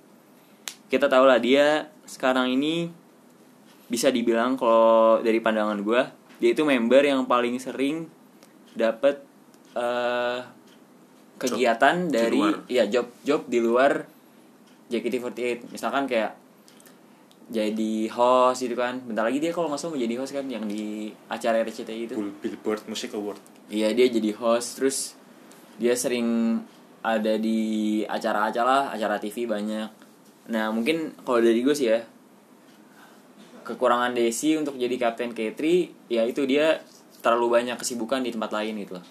kita 0.91 1.07
tahu 1.07 1.25
lah 1.25 1.39
dia 1.39 1.87
sekarang 2.03 2.51
ini 2.51 2.91
bisa 3.87 4.11
dibilang 4.11 4.59
kalau 4.59 5.23
dari 5.23 5.39
pandangan 5.39 5.79
gue 5.79 6.01
dia 6.43 6.49
itu 6.51 6.63
member 6.67 7.03
yang 7.03 7.23
paling 7.27 7.59
sering 7.59 8.07
dapat 8.75 9.23
eh 9.71 10.39
kegiatan 11.41 12.05
di 12.05 12.13
dari 12.13 12.41
luar. 12.41 12.69
ya 12.69 12.83
job 12.85 13.07
job 13.25 13.41
di 13.49 13.57
luar 13.57 14.05
JKT48 14.91 15.73
misalkan 15.73 16.05
kayak 16.05 16.37
jadi 17.51 18.07
host 18.15 18.63
gitu 18.63 18.79
kan. 18.79 19.03
Bentar 19.03 19.27
lagi 19.27 19.43
dia 19.43 19.51
kalau 19.51 19.67
nggak 19.67 19.79
salah 19.83 19.93
mau 19.93 19.99
jadi 19.99 20.15
host 20.15 20.31
kan 20.31 20.47
yang 20.47 20.63
di 20.63 21.11
acara 21.27 21.59
RCTI 21.59 22.07
itu. 22.07 22.15
Billboard 22.15 22.87
Music 22.87 23.11
Award. 23.11 23.43
Iya 23.67 23.91
dia 23.91 24.07
jadi 24.07 24.31
host. 24.39 24.79
Terus 24.79 25.19
dia 25.81 25.97
sering 25.97 26.61
ada 27.01 27.41
di 27.41 28.01
acara-acara 28.05 28.93
acara 28.93 29.17
TV 29.17 29.49
banyak. 29.49 29.89
Nah 30.53 30.69
mungkin 30.69 31.17
kalau 31.25 31.41
dari 31.41 31.65
gue 31.65 31.73
sih 31.73 31.89
ya 31.89 32.05
kekurangan 33.65 34.13
Desi 34.13 34.53
untuk 34.53 34.77
jadi 34.77 34.93
kapten 35.01 35.33
K3 35.33 35.57
ya 36.05 36.21
itu 36.29 36.45
dia 36.45 36.85
terlalu 37.25 37.57
banyak 37.57 37.77
kesibukan 37.81 38.21
di 38.21 38.29
tempat 38.29 38.53
lain 38.53 38.77
gitu 38.85 39.01
loh. 39.01 39.05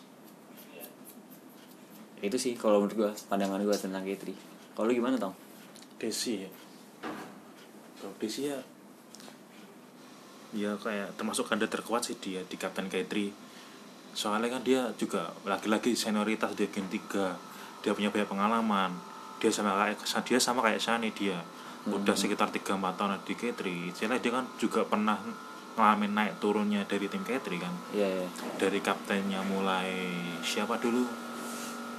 Itu 2.23 2.39
sih 2.39 2.55
kalau 2.55 2.87
menurut 2.87 2.95
gue 2.95 3.11
pandangan 3.27 3.59
gue 3.59 3.75
tentang 3.75 4.07
K3 4.07 4.31
kalau 4.79 4.87
lu 4.87 4.95
gimana 4.95 5.19
tong? 5.19 5.35
Desi 5.99 6.47
ya. 6.47 6.51
Kalau 7.99 8.15
Desi 8.23 8.47
ya 8.47 8.59
ya 10.51 10.75
kayak 10.79 11.15
termasuk 11.19 11.47
ganda 11.47 11.67
terkuat 11.67 12.07
sih 12.07 12.19
dia 12.19 12.43
di 12.47 12.55
Kapten 12.55 12.87
K3 12.87 13.50
soalnya 14.13 14.59
kan 14.59 14.63
dia 14.67 14.91
juga 14.99 15.31
lagi-lagi 15.47 15.95
senioritas 15.95 16.55
dia 16.59 16.69
gen 16.69 16.87
3 16.91 17.51
dia 17.81 17.93
punya 17.97 18.13
banyak 18.13 18.29
pengalaman. 18.29 18.93
Dia 19.41 19.49
sama 19.49 19.73
kayak 19.73 19.97
dia 20.29 20.39
sama 20.39 20.61
kayak 20.61 20.81
Shani 20.81 21.11
dia. 21.17 21.41
Udah 21.89 22.13
sekitar 22.13 22.53
3 22.53 22.77
4 22.77 22.99
tahun 23.01 23.17
di 23.25 23.33
K3 23.33 23.61
jadi 23.97 24.21
dia 24.21 24.33
kan 24.37 24.45
juga 24.61 24.85
pernah 24.85 25.17
ngalamin 25.81 26.13
naik 26.13 26.33
turunnya 26.37 26.85
dari 26.85 27.09
tim 27.09 27.25
K3 27.25 27.49
kan. 27.57 27.75
Iya 27.97 28.09
iya. 28.21 28.29
Dari 28.61 28.85
kaptennya 28.85 29.41
mulai 29.41 30.13
siapa 30.45 30.77
dulu? 30.77 31.09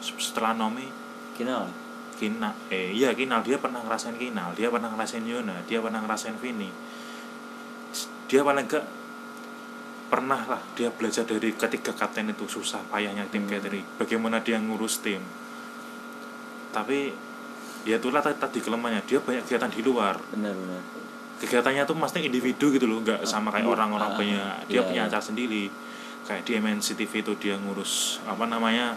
Setelah 0.01 0.53
Nomi? 0.53 0.85
Kinal. 1.33 1.65
Kina 2.21 2.53
eh 2.69 2.93
iya 2.93 3.09
Kinal. 3.17 3.41
Dia 3.41 3.57
pernah 3.57 3.81
ngerasain 3.81 4.21
Kinal. 4.21 4.53
Dia 4.53 4.69
pernah 4.69 4.93
ngerasain 4.93 5.25
Yona 5.25 5.65
dia 5.65 5.81
pernah 5.81 6.05
ngerasain 6.05 6.37
Vini. 6.37 6.69
Dia 8.29 8.45
paling 8.45 8.69
enggak 8.69 8.85
pernah 10.11 10.43
lah 10.43 10.59
dia 10.75 10.91
belajar 10.91 11.23
dari 11.23 11.55
ketiga 11.55 11.95
kapten 11.95 12.27
itu 12.27 12.43
susah 12.43 12.83
payahnya 12.91 13.31
tim 13.31 13.47
Hmm. 13.47 13.55
K3 13.55 13.67
bagaimana 13.95 14.43
dia 14.43 14.59
ngurus 14.59 14.99
tim. 14.99 15.23
Tapi 16.75 17.15
ya 17.87 17.95
itulah 17.95 18.19
tadi, 18.19 18.59
kelemahannya 18.59 19.07
dia 19.07 19.23
banyak 19.23 19.47
kegiatan 19.47 19.71
di 19.71 19.81
luar. 19.81 20.19
Benar 20.35 20.51
benar. 20.51 20.83
Kegiatannya 21.39 21.83
tuh 21.89 21.95
pasti 21.97 22.21
individu 22.21 22.69
gitu 22.69 22.85
loh 22.85 23.01
nggak 23.01 23.23
sama 23.25 23.49
kayak 23.49 23.65
Bu- 23.65 23.73
orang-orang 23.73 24.11
ah, 24.13 24.17
punya 24.19 24.41
dia 24.67 24.79
iya, 24.79 24.81
punya 24.83 25.01
iya. 25.07 25.09
acara 25.09 25.23
sendiri. 25.23 25.71
Kayak 26.27 26.43
di 26.45 26.51
MNC 26.59 26.87
TV 26.99 27.13
itu 27.23 27.33
dia 27.39 27.55
ngurus 27.57 28.19
apa 28.27 28.45
namanya? 28.45 28.93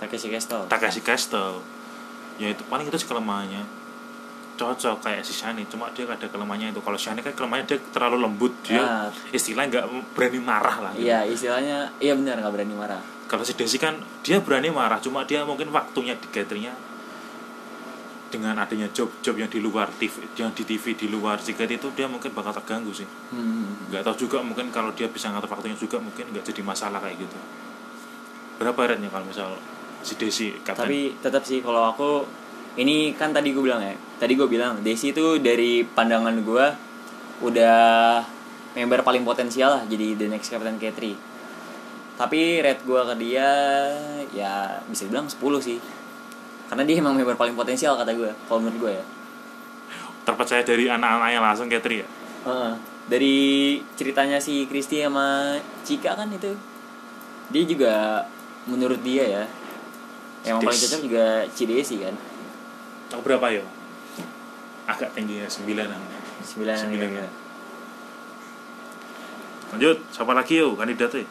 Takeshi 0.00 0.30
Castle. 0.30 0.70
Takashi 0.70 1.02
Castle. 1.04 1.60
Ya 2.40 2.48
itu 2.48 2.64
paling 2.70 2.88
itu 2.88 2.96
sih 2.96 3.06
kelemahannya 3.10 3.81
cocok 4.62 5.02
kayak 5.02 5.26
si 5.26 5.34
Shani. 5.34 5.66
Cuma 5.66 5.90
dia 5.90 6.06
ada 6.06 6.22
kelemahannya 6.22 6.70
itu. 6.70 6.78
Kalau 6.78 6.94
Shani 6.94 7.18
kan 7.18 7.34
kelemahannya 7.34 7.66
dia 7.66 7.78
terlalu 7.90 8.22
lembut. 8.22 8.54
Dia 8.62 8.78
Ah. 8.78 9.08
istilahnya 9.34 9.82
nggak 9.82 9.86
berani 10.14 10.38
marah 10.38 10.76
lah 10.78 10.90
gitu. 10.94 11.10
iya 11.10 11.26
istilahnya 11.26 11.90
iya 11.98 12.14
benar 12.14 12.38
nggak 12.38 12.54
berani 12.54 12.74
marah. 12.78 13.02
Kalau 13.26 13.42
si 13.42 13.58
Desi 13.58 13.82
kan 13.82 13.98
dia 14.22 14.38
berani 14.38 14.70
marah. 14.70 15.02
Cuma 15.02 15.26
dia 15.26 15.42
mungkin 15.42 15.74
waktunya 15.74 16.14
di 16.14 16.30
gathering-nya 16.30 16.74
dengan 18.32 18.56
adanya 18.56 18.88
job-job 18.88 19.36
yang 19.36 19.50
di 19.52 19.60
luar 19.60 19.92
TV 19.92 20.24
yang 20.40 20.56
di 20.56 20.64
TV 20.64 20.96
di 20.96 21.04
luar 21.04 21.36
jika 21.36 21.68
itu 21.68 21.92
dia 21.92 22.08
mungkin 22.08 22.32
bakal 22.32 22.56
terganggu 22.56 22.88
sih. 22.96 23.04
Hmm. 23.28 23.92
tahu 23.92 24.16
juga 24.24 24.40
mungkin 24.40 24.72
kalau 24.72 24.88
dia 24.96 25.04
bisa 25.12 25.28
ngatur 25.28 25.52
waktunya 25.52 25.76
juga 25.76 26.00
mungkin 26.00 26.32
nggak 26.32 26.40
jadi 26.48 26.62
masalah 26.64 26.96
kayak 27.04 27.20
gitu. 27.20 27.36
Berapa 28.56 28.88
rate 28.88 29.04
kalau 29.12 29.26
misal 29.28 29.52
si 30.00 30.16
Desi 30.16 30.48
kapten? 30.64 30.88
Tapi 30.88 31.00
tetap 31.20 31.44
sih 31.44 31.60
kalau 31.60 31.92
aku 31.92 32.24
ini 32.80 33.12
kan 33.12 33.34
tadi 33.34 33.52
gue 33.52 33.62
bilang 33.62 33.82
ya 33.84 33.92
tadi 34.16 34.32
gue 34.38 34.48
bilang 34.48 34.80
Desi 34.80 35.12
itu 35.12 35.40
dari 35.42 35.84
pandangan 35.84 36.36
gue 36.40 36.66
udah 37.42 37.78
member 38.72 39.00
paling 39.04 39.26
potensial 39.26 39.76
lah 39.76 39.82
jadi 39.84 40.16
the 40.16 40.26
next 40.30 40.48
Captain 40.48 40.78
K3 40.80 41.32
tapi 42.22 42.60
rate 42.60 42.84
gue 42.84 43.00
ke 43.02 43.14
dia 43.18 43.48
ya 44.30 44.78
bisa 44.86 45.08
dibilang 45.08 45.26
10 45.26 45.40
sih. 45.58 45.78
Karena 46.70 46.86
dia 46.86 47.02
emang 47.02 47.16
member 47.16 47.36
paling 47.36 47.56
potensial 47.56 47.96
kata 47.96 48.14
gue 48.14 48.30
kalau 48.48 48.62
menurut 48.62 48.78
gue 48.78 48.92
ya. 49.00 49.04
Terpercaya 50.22 50.62
dari 50.62 50.86
anak-anaknya 50.86 51.40
langsung 51.42 51.66
Katri 51.66 52.04
ya? 52.04 52.08
Heeh. 52.42 52.74
dari 53.02 53.38
ceritanya 53.98 54.38
si 54.38 54.70
Kristi 54.70 55.02
sama 55.02 55.58
Cika 55.82 56.14
kan 56.14 56.30
itu 56.30 56.54
dia 57.50 57.62
juga 57.66 58.22
menurut 58.70 59.02
dia 59.02 59.26
ya 59.26 59.44
yang 60.46 60.62
paling 60.62 60.78
cocok 60.78 61.00
juga 61.02 61.26
Cidesi 61.50 61.98
kan 61.98 62.14
oh, 63.12 63.20
berapa 63.20 63.46
ya 63.48 63.62
agak 64.84 65.12
tinggi 65.12 65.38
ya 65.38 65.46
sembilanan 65.46 66.00
sembilan 66.42 66.74
Sembilan, 66.74 67.08
ya. 67.12 67.28
lanjut 69.72 69.96
siapa 70.10 70.32
lagi 70.32 70.58
yo? 70.58 70.74
Kandidatnya 70.74 71.24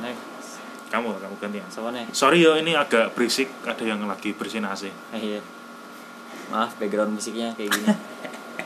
next. 0.00 0.58
Kamu 0.90 1.16
kamu 1.16 1.34
gantian. 1.38 1.68
Siapa 1.70 1.88
next? 1.90 2.12
Sorry 2.12 2.42
yo 2.42 2.52
ini 2.54 2.74
agak 2.74 3.14
berisik. 3.14 3.48
Ada 3.62 3.86
yang 3.86 4.02
lagi 4.04 4.34
bersihin 4.34 4.66
AC 4.66 4.90
Ah, 5.10 5.16
iya. 5.16 5.40
Maaf 6.50 6.74
background 6.76 7.14
musiknya 7.14 7.54
kayak 7.54 7.70
gini. 7.70 7.86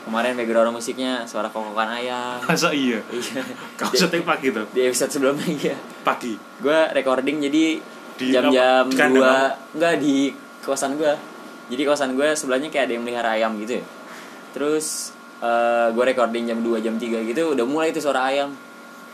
Kemarin 0.01 0.33
background 0.33 0.73
musiknya 0.73 1.23
suara 1.23 1.47
kokokan 1.47 1.87
ayam. 1.87 2.41
Masa 2.43 2.73
iya? 2.73 2.99
Iya. 3.07 3.41
Di- 3.77 3.95
syuting 3.95 4.25
pagi 4.25 4.49
tuh. 4.49 4.65
Di 4.73 4.81
episode 4.83 5.11
sebelumnya 5.11 5.47
iya. 5.47 5.77
Pagi? 6.01 6.33
Gue 6.59 6.79
recording 6.91 7.39
jadi 7.39 7.77
Di 8.15 8.25
jam-jam 8.31 8.89
dua. 8.89 9.53
enggak 9.71 9.99
di 9.99 10.33
kosan 10.59 10.97
gue 10.97 11.13
jadi 11.65 11.81
kosan 11.83 12.13
gue 12.13 12.27
sebelahnya 12.33 12.69
kayak 12.69 12.85
ada 12.87 12.93
yang 12.93 13.03
melihara 13.03 13.29
ayam 13.33 13.57
gitu 13.57 13.81
ya. 13.81 13.85
Terus 14.51 15.11
gue 15.91 16.03
recording 16.03 16.45
jam 16.45 16.59
2 16.59 16.79
jam 16.79 16.95
3 16.95 17.21
gitu 17.25 17.53
udah 17.53 17.65
mulai 17.65 17.89
itu 17.89 17.99
suara 17.99 18.29
ayam. 18.29 18.53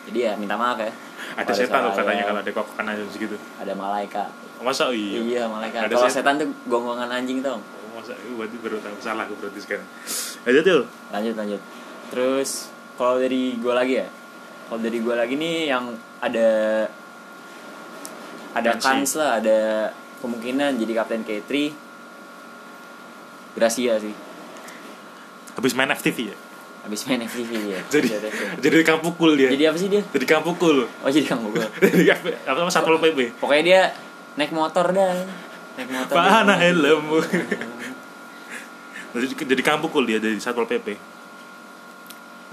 Jadi 0.07 0.19
ya 0.25 0.33
minta 0.35 0.55
maaf 0.55 0.77
ya. 0.77 0.91
Ada 1.37 1.51
setan 1.53 1.85
loh 1.85 1.93
katanya 1.93 2.23
ayam, 2.23 2.27
kalau 2.33 2.39
ada 2.43 2.51
kokokan 2.51 2.85
aja 2.89 3.03
segitu. 3.07 3.35
Ada 3.55 3.71
malaikat. 3.71 4.29
Masa? 4.61 4.93
Iya. 4.93 5.19
Iya, 5.21 5.43
malaikat. 5.47 5.89
Ada 5.89 5.95
kalau 5.95 6.09
set- 6.09 6.21
setan 6.21 6.35
tuh 6.37 6.49
gonggongan 6.67 7.09
anjing 7.09 7.41
tau 7.41 7.57
Oh, 7.57 7.97
masa? 7.97 8.13
Iya 8.13 8.33
berarti 8.35 8.55
baru 8.61 8.77
tahu. 8.77 8.95
Salah 8.99 9.23
aku 9.25 9.33
berarti 9.41 9.59
sekarang. 9.59 9.87
Lanjut 10.45 10.63
yuk 10.65 10.83
lanjut 11.09 11.35
lanjut. 11.37 11.61
Terus 12.11 12.49
kalau 12.95 13.17
dari 13.17 13.55
gue 13.57 13.73
lagi 13.73 13.93
ya? 14.01 14.07
Kalau 14.67 14.79
dari 14.79 14.97
gue 14.99 15.15
lagi 15.15 15.33
nih 15.35 15.55
yang 15.67 15.85
ada 16.19 16.49
ada 18.51 18.71
kans 18.77 19.15
lah 19.15 19.39
ada 19.39 19.89
kemungkinan 20.19 20.75
jadi 20.77 20.91
kapten 21.01 21.23
K3 21.23 21.71
Gracia 23.55 23.99
sih. 23.99 24.15
Habis 25.55 25.73
main 25.75 25.91
FTV 25.91 26.31
ya? 26.31 26.37
Habis 26.81 27.05
main 27.05 27.21
FTV 27.21 27.51
ya 27.77 27.79
jadi 27.93 28.09
jadi 28.57 28.75
kamu 28.81 29.01
pukul 29.13 29.37
dia? 29.37 29.53
Jadi 29.53 29.63
apa 29.69 29.77
sih 29.77 29.85
dia? 29.85 30.01
Jadi 30.01 30.25
kamu 30.25 30.43
pukul 30.53 30.89
oh 30.89 31.09
jadi 31.13 31.29
gue 31.29 31.65
jadi 31.93 32.17
apa 32.17 32.27
apa 32.49 32.71
satpol 32.73 32.97
pp 32.97 33.37
pokoknya 33.37 33.63
dia 33.63 33.81
naik 34.33 34.49
motor 34.49 34.89
dah. 34.89 35.13
Naik 35.77 35.89
motor. 35.93 36.13
Pana 36.17 36.57
helm. 36.57 37.21
jadi 39.13 39.25
jadi 39.45 39.61
kamu 39.61 39.79
pukul 39.85 40.09
dia 40.09 40.17
dari 40.17 40.41
satpol 40.41 40.65
pp. 40.65 40.97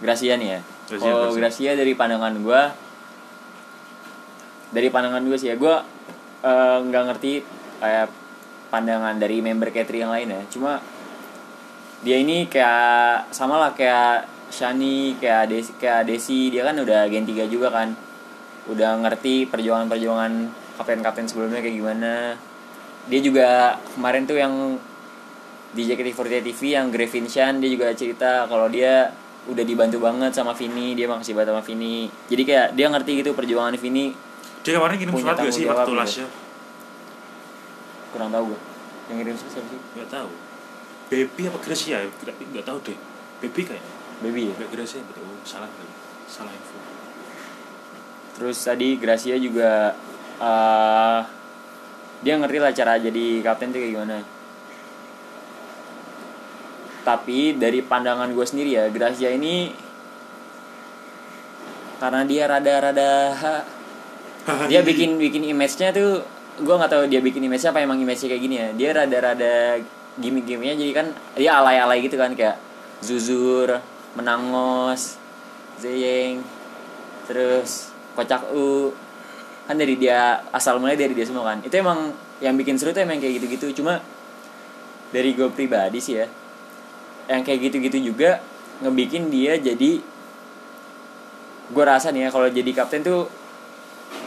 Gracia 0.04 0.36
nih 0.36 0.48
ya. 0.52 0.60
Gracia, 0.92 1.08
oh 1.08 1.32
Gracia. 1.32 1.40
Gracia 1.40 1.70
dari 1.80 1.92
pandangan 1.96 2.34
gue 2.36 2.62
dari 4.68 4.92
pandangan 4.92 5.24
gue 5.24 5.38
sih 5.40 5.48
ya 5.48 5.56
gue 5.56 5.74
eh, 6.44 6.78
nggak 6.84 7.02
ngerti 7.08 7.32
kayak 7.80 8.08
pandangan 8.68 9.16
dari 9.16 9.40
member 9.40 9.72
K3 9.72 9.90
yang 9.96 10.12
lain 10.12 10.28
ya. 10.36 10.42
Cuma 10.52 10.84
dia 12.02 12.16
ini 12.18 12.46
kayak 12.46 13.34
sama 13.34 13.58
lah 13.58 13.72
kayak 13.74 14.28
Shani 14.48 15.18
kayak 15.20 15.52
Desi, 15.52 15.70
kayak 15.76 16.08
Desi 16.08 16.48
dia 16.48 16.64
kan 16.64 16.78
udah 16.78 17.10
Gen 17.10 17.26
3 17.26 17.50
juga 17.50 17.68
kan. 17.68 17.92
Udah 18.68 19.00
ngerti 19.00 19.48
perjuangan-perjuangan 19.48 20.32
kapten-kapten 20.80 21.26
sebelumnya 21.26 21.60
kayak 21.60 21.76
gimana. 21.76 22.36
Dia 23.08 23.20
juga 23.24 23.76
kemarin 23.96 24.28
tuh 24.28 24.38
yang 24.38 24.54
di 25.72 25.84
JKT48 25.84 26.44
TV 26.48 26.60
yang 26.72 26.88
Grevin 26.88 27.28
Shan 27.28 27.60
dia 27.60 27.68
juga 27.68 27.92
cerita 27.92 28.48
kalau 28.48 28.72
dia 28.72 29.12
udah 29.48 29.64
dibantu 29.64 30.00
banget 30.00 30.32
sama 30.36 30.52
Vini 30.52 30.92
dia 30.92 31.08
makasih 31.08 31.36
banget 31.36 31.52
sama 31.52 31.62
Vini. 31.64 32.08
Jadi 32.28 32.42
kayak 32.44 32.66
dia 32.76 32.86
ngerti 32.88 33.10
gitu 33.20 33.36
perjuangan 33.36 33.76
Vini. 33.76 34.12
Dia 34.64 34.76
kemarin 34.76 34.96
kirim 35.00 35.12
surat 35.16 35.36
gak 35.36 35.52
sih 35.52 35.64
waktu 35.64 35.92
jawab 35.92 36.00
lasnya? 36.04 36.28
kurang 38.08 38.32
tahu 38.32 38.44
gue 38.52 38.60
yang 39.08 39.16
ngirim 39.20 39.34
siapa 39.36 39.60
sih? 39.68 39.80
Gak 40.00 40.08
tahu. 40.08 40.28
Baby 41.08 41.42
apa 41.48 41.58
Gracia 41.60 42.04
ya? 42.04 42.08
Gak, 42.24 42.36
gak 42.36 42.64
tahu 42.68 42.78
deh. 42.84 42.98
Baby 43.40 43.60
kayak 43.64 43.84
baby 44.18 44.50
ya 44.50 44.54
Gak 44.60 44.70
Gracia 44.76 45.00
betul. 45.04 45.24
Oh, 45.24 45.40
salah 45.42 45.68
kali. 45.68 45.92
Salah 46.28 46.52
info. 46.52 46.76
terus 48.38 48.62
tadi 48.62 48.94
Gracia 48.94 49.34
juga 49.34 49.98
eh 50.38 51.20
dia 52.22 52.34
ngerti 52.38 52.58
lah 52.62 52.70
cara 52.70 52.94
jadi 52.98 53.42
kapten 53.42 53.74
tuh 53.74 53.82
kayak 53.82 53.92
gimana 53.98 54.18
tapi 57.02 57.58
dari 57.58 57.82
pandangan 57.82 58.30
gue 58.30 58.46
sendiri 58.46 58.70
ya 58.78 58.84
Gracia 58.94 59.34
ini 59.34 59.74
karena 61.98 62.22
dia 62.30 62.46
rada-rada 62.46 63.10
dia 64.70 64.86
bikin 64.86 65.18
bikin 65.18 65.42
image-nya 65.50 65.90
tuh 65.90 66.22
gue 66.62 66.74
nggak 66.78 66.90
tahu 66.94 67.10
dia 67.10 67.18
bikin 67.18 67.42
image-nya 67.42 67.74
apa 67.74 67.82
emang 67.82 67.98
image-nya 67.98 68.28
kayak 68.30 68.42
gini 68.42 68.54
ya 68.54 68.68
dia 68.70 68.90
rada-rada 68.94 69.82
gimmick-gimmicknya 70.18 70.76
jadi 70.76 70.92
kan 70.92 71.06
dia 71.38 71.58
alay-alay 71.58 72.02
gitu 72.02 72.18
kan 72.18 72.34
kayak 72.34 72.58
zuzur 73.02 73.78
menangos 74.18 75.16
zeyeng 75.78 76.42
terus 77.30 77.94
kocak 78.18 78.50
u. 78.50 78.90
Kan 79.68 79.76
dari 79.76 80.00
dia 80.00 80.40
asal 80.48 80.80
mulai 80.80 80.96
dari 80.96 81.12
dia 81.12 81.28
semua 81.28 81.44
kan. 81.44 81.60
Itu 81.60 81.76
emang 81.76 82.16
yang 82.40 82.56
bikin 82.56 82.80
seru 82.80 82.96
tuh 82.96 83.04
emang 83.04 83.20
kayak 83.20 83.36
gitu-gitu. 83.38 83.82
Cuma 83.82 84.00
dari 85.12 85.32
gue 85.36 85.48
pribadi 85.52 86.00
sih 86.00 86.20
ya 86.20 86.26
yang 87.28 87.44
kayak 87.44 87.68
gitu-gitu 87.68 88.12
juga 88.12 88.40
ngebikin 88.80 89.28
dia 89.28 89.60
jadi 89.60 90.00
gue 91.68 91.84
rasa 91.84 92.08
nih 92.08 92.28
ya 92.28 92.28
kalau 92.32 92.48
jadi 92.48 92.70
kapten 92.72 93.04
tuh 93.04 93.28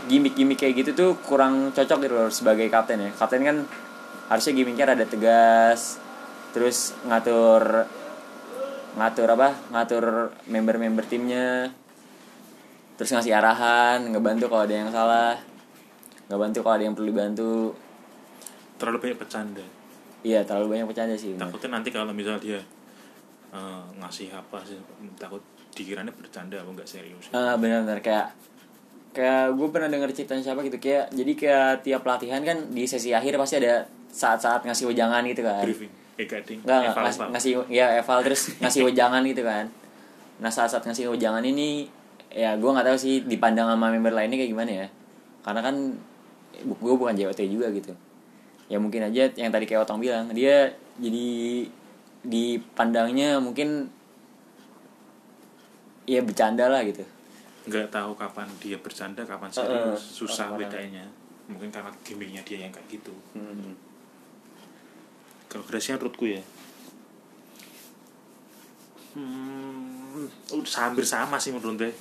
gimmick-gimmick 0.05 0.61
kayak 0.61 0.85
gitu 0.85 0.91
tuh 0.93 1.09
kurang 1.25 1.73
cocok 1.73 1.97
gitu 2.05 2.13
loh 2.13 2.29
sebagai 2.29 2.69
kapten 2.69 3.01
ya. 3.01 3.09
Kapten 3.17 3.41
kan 3.41 3.57
harusnya 4.31 4.55
gimmicknya 4.55 4.95
rada 4.95 5.03
tegas 5.03 5.99
terus 6.55 6.95
ngatur 7.03 7.83
ngatur 8.95 9.27
apa 9.27 9.49
ngatur 9.75 10.31
member-member 10.47 11.03
timnya 11.03 11.67
terus 12.95 13.11
ngasih 13.11 13.35
arahan 13.35 14.07
ngebantu 14.07 14.47
kalau 14.47 14.63
ada 14.63 14.75
yang 14.75 14.87
salah 14.87 15.35
ngebantu 16.27 16.63
kalau 16.63 16.75
ada 16.79 16.85
yang 16.87 16.95
perlu 16.95 17.11
dibantu 17.11 17.75
Terlalu 18.79 18.97
banyak 18.97 19.17
bercanda. 19.19 19.65
iya 20.23 20.41
terlalu 20.41 20.73
banyak 20.73 20.87
bercanda 20.89 21.13
sih 21.13 21.35
bener. 21.35 21.51
Takutnya 21.51 21.69
nanti 21.77 21.89
kalau 21.91 22.15
misal 22.15 22.39
dia 22.39 22.57
eh, 23.51 23.83
ngasih 23.99 24.31
apa 24.31 24.63
sih 24.65 24.79
takut 25.19 25.43
dikiranya 25.71 26.09
bercanda 26.11 26.57
apa 26.57 26.69
enggak 26.71 26.89
serius. 26.89 27.29
Ah 27.29 27.53
benar-benar 27.59 28.01
kayak 28.01 28.33
kayak 29.11 29.53
gue 29.53 29.67
pernah 29.69 29.91
denger 29.91 30.11
cerita 30.15 30.39
siapa 30.39 30.63
gitu 30.63 30.79
kayak 30.79 31.11
jadi 31.11 31.31
kayak 31.35 31.71
tiap 31.83 32.01
pelatihan 32.01 32.41
kan 32.41 32.57
di 32.71 32.87
sesi 32.87 33.11
akhir 33.11 33.35
pasti 33.35 33.59
ada 33.59 33.83
saat-saat 34.11 34.61
ngasih 34.61 34.85
wejangan 34.87 35.23
gitu 35.25 35.41
kan. 35.41 35.63
Briefing. 35.63 35.91
Eh 36.19 36.27
enggak 36.27 36.93
Eval, 36.93 37.03
ngasih, 37.07 37.17
eval. 37.17 37.29
ngasih 37.33 37.51
ya 37.71 37.85
eval 37.97 38.19
terus 38.21 38.41
ngasih 38.61 38.81
wejangan 38.85 39.23
gitu 39.25 39.41
kan. 39.41 39.65
Nah 40.37 40.51
saat-saat 40.51 40.83
ngasih 40.83 41.09
wejangan 41.09 41.41
ini 41.41 41.87
ya 42.29 42.55
gue 42.55 42.69
nggak 42.69 42.87
tahu 42.87 42.97
sih 42.99 43.25
dipandang 43.25 43.67
sama 43.67 43.89
member 43.89 44.13
lainnya 44.13 44.37
kayak 44.37 44.51
gimana 44.51 44.71
ya. 44.71 44.87
Karena 45.41 45.61
kan 45.63 45.75
gue 46.61 46.93
bukan 46.93 47.15
JOT 47.17 47.39
juga 47.47 47.71
gitu. 47.73 47.95
Ya 48.69 48.77
mungkin 48.77 49.03
aja 49.03 49.27
yang 49.33 49.51
tadi 49.51 49.65
kayak 49.65 49.83
Otong 49.83 49.99
bilang 49.99 50.29
dia 50.31 50.71
jadi 50.95 51.27
dipandangnya 52.21 53.41
mungkin 53.41 53.89
ya 56.05 56.21
bercanda 56.21 56.69
lah 56.69 56.81
gitu. 56.85 57.01
Nggak 57.65 57.93
tahu 57.93 58.13
kapan 58.17 58.47
dia 58.57 58.77
bercanda 58.77 59.21
kapan 59.23 59.49
serius 59.49 60.01
susah 60.01 60.53
Kapan- 60.53 60.59
bedanya. 60.69 61.05
Mungkin 61.49 61.67
karena 61.67 61.91
gimmicknya 62.05 62.41
dia 62.45 62.57
yang 62.63 62.71
kayak 62.71 62.87
gitu. 62.89 63.13
Hmm. 63.35 63.75
Kalau 65.51 65.67
Gracia 65.67 65.99
menurutku 65.99 66.31
ya. 66.31 66.39
Hmm, 69.11 70.31
udah 70.55 70.71
hampir 70.87 71.03
sama 71.03 71.35
sih 71.35 71.51
menurut 71.51 71.75
gue 71.75 71.91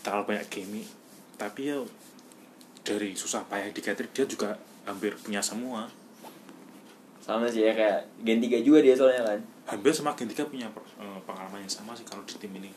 terlalu 0.00 0.32
banyak 0.32 0.48
gimmick 0.48 0.88
tapi 1.36 1.68
ya 1.68 1.76
dari 2.80 3.12
susah 3.12 3.44
payah 3.44 3.68
di 3.68 3.84
Katri 3.84 4.08
dia 4.08 4.24
juga 4.24 4.56
hampir 4.88 5.12
punya 5.20 5.44
semua. 5.44 5.84
Sama 7.20 7.44
sih 7.52 7.68
ya 7.68 7.76
kayak 7.76 8.24
Gen 8.24 8.40
3 8.40 8.64
juga 8.64 8.80
dia 8.80 8.96
soalnya 8.96 9.28
kan. 9.28 9.40
Hampir 9.68 9.92
sama 9.92 10.16
Gen 10.16 10.32
3 10.32 10.48
punya 10.48 10.72
eh, 10.72 11.20
pengalaman 11.28 11.60
yang 11.60 11.68
sama 11.68 11.92
sih 11.92 12.08
kalau 12.08 12.24
di 12.24 12.32
tim 12.40 12.52
ini. 12.56 12.72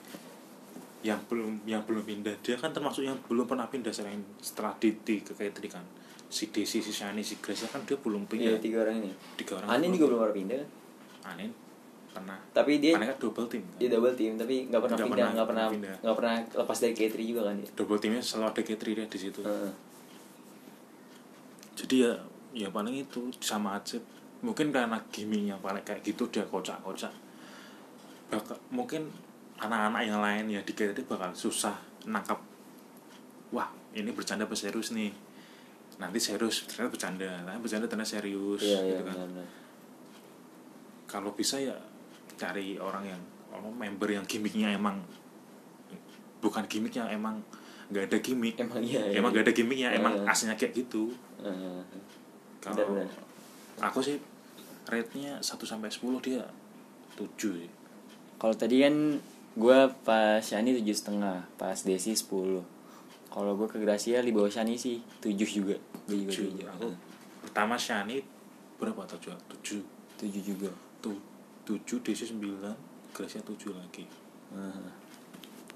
Yang 1.00 1.24
belum 1.32 1.64
yang 1.64 1.88
belum 1.88 2.04
pindah 2.04 2.36
dia 2.44 2.60
kan 2.60 2.76
termasuk 2.76 3.08
yang 3.08 3.16
belum 3.32 3.48
pernah 3.48 3.72
pindah 3.72 3.96
selain 3.96 4.20
setelah 4.44 4.76
ke 5.24 5.32
Katri 5.32 5.72
kan 5.72 5.88
si 6.34 6.50
Desi 6.50 6.82
si 6.82 6.90
Shani 6.90 7.22
si 7.22 7.38
Gracia 7.38 7.70
kan 7.70 7.86
dia 7.86 7.94
belum 7.94 8.26
iya 8.34 8.58
pindah 8.58 8.58
tiga 8.58 8.78
orang 8.82 9.06
ini. 9.06 9.12
Tiga 9.38 9.62
orang 9.62 9.70
Anin 9.70 9.94
juga 9.94 10.06
belum 10.10 10.20
pernah 10.26 10.38
pindah. 10.42 10.58
Kan 10.58 11.30
Anin 11.38 11.52
pernah. 12.10 12.38
Tapi 12.50 12.72
dia 12.82 12.98
Anin 12.98 13.08
kan 13.14 13.18
double 13.22 13.46
team 13.46 13.62
kan? 13.62 13.78
dia 13.78 13.90
double 13.94 14.16
team 14.18 14.34
tapi 14.34 14.56
nggak 14.66 14.82
pernah 14.82 14.98
Nggak 14.98 15.10
pindah 15.14 15.30
nggak 15.38 15.48
pernah 15.48 15.66
nggak 15.70 15.86
pernah 16.02 16.14
pernah 16.18 16.34
lepas 16.66 16.78
dari 16.82 16.94
K3 16.98 17.16
juga 17.22 17.42
kan 17.46 17.54
dia? 17.62 17.70
Double 17.78 18.00
teamnya 18.02 18.22
selalu 18.26 18.46
ada 18.50 18.62
Katri 18.66 18.92
dia 18.98 19.06
di 19.06 19.20
situ. 19.22 19.40
Heeh. 19.46 19.72
jadi 21.74 21.96
ya 22.10 22.14
ya 22.66 22.68
paling 22.74 22.98
itu 22.98 23.30
sama 23.38 23.78
aja. 23.78 24.02
Mungkin 24.42 24.74
karena 24.74 24.98
gimmicknya 25.14 25.56
paling 25.62 25.86
kayak 25.86 26.02
gitu 26.02 26.26
dia 26.34 26.42
kocak-kocak. 26.50 27.14
Bakal 28.34 28.58
mungkin 28.74 29.14
anak-anak 29.62 30.02
yang 30.02 30.18
lain 30.18 30.46
ya 30.50 30.62
di 30.66 30.74
Katri 30.74 31.06
bakal 31.06 31.30
susah 31.38 31.78
nangkap 32.10 32.42
wah 33.54 33.70
ini 33.94 34.10
bercanda 34.10 34.50
apa 34.50 34.58
serius 34.58 34.92
nih 34.92 35.14
nanti 36.02 36.18
serius 36.18 36.66
ternyata 36.66 36.90
bercanda. 36.94 37.30
Nah, 37.46 37.58
bercanda 37.62 37.86
ternyata 37.86 38.10
serius 38.18 38.62
iya 38.62 38.80
iya 38.82 38.90
gitu 38.98 39.04
kan. 39.06 39.16
benar-benar. 39.18 39.48
Kalau 41.06 41.30
bisa 41.34 41.62
ya 41.62 41.76
cari 42.34 42.82
orang 42.82 43.06
yang 43.06 43.22
orang 43.54 43.70
member 43.78 44.10
yang 44.10 44.26
gimmicknya 44.26 44.74
emang 44.74 44.98
bukan 46.42 46.66
gimmick 46.66 46.98
yang 46.98 47.08
emang 47.08 47.40
nggak 47.94 48.10
ada 48.10 48.18
gimmick. 48.20 48.58
Emang 48.58 48.82
iya, 48.82 49.02
iya. 49.06 49.22
Emang 49.22 49.30
nggak 49.30 49.46
ada 49.46 49.54
gimmicknya 49.54 49.90
emang 49.94 50.14
Iya. 50.18 50.32
aslinya 50.34 50.56
kayak 50.58 50.74
gitu. 50.74 51.14
Heeh. 51.44 51.82
kalau 52.64 53.04
aku 53.84 54.00
sih 54.00 54.16
rate-nya 54.88 55.44
1 55.44 55.68
sampai 55.68 55.92
10 55.92 56.24
dia 56.24 56.48
7 57.20 57.28
sih. 57.60 57.72
Kalau 58.40 58.56
tadi 58.56 58.80
kan 58.80 59.20
gue 59.54 59.80
pas 60.08 60.40
Shani 60.40 60.72
tujuh 60.80 60.96
setengah, 60.96 61.44
pas 61.60 61.76
Desi 61.76 62.16
10 62.16 62.64
Kalau 63.34 63.58
gue 63.58 63.66
ke 63.66 63.82
Gracia 63.82 64.22
di 64.22 64.30
bawah 64.30 64.46
Shani 64.46 64.78
sih 64.78 65.02
7 65.18 65.34
juga. 65.42 65.74
Gue 66.06 66.22
juga 66.22 66.38
7. 66.38 66.70
7. 66.70 66.70
Aku 66.78 66.94
pertama 67.42 67.74
Shani 67.74 68.22
berapa 68.78 69.02
tuh? 69.10 69.34
7. 69.58 69.82
7 70.22 70.30
juga. 70.38 70.70
Tuh 71.02 71.18
7 71.66 72.06
DC 72.06 72.38
9, 72.38 72.62
Gracia 73.10 73.42
7 73.42 73.74
lagi. 73.74 74.06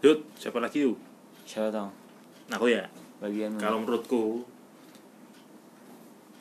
Yuk, 0.06 0.30
siapa 0.38 0.62
lagi 0.62 0.86
yuk? 0.86 1.02
Siapa 1.50 1.74
tau? 1.74 1.90
Aku 2.54 2.70
ya. 2.70 2.86
Bagian? 3.18 3.58
Kalau 3.58 3.82
menurutku 3.82 4.46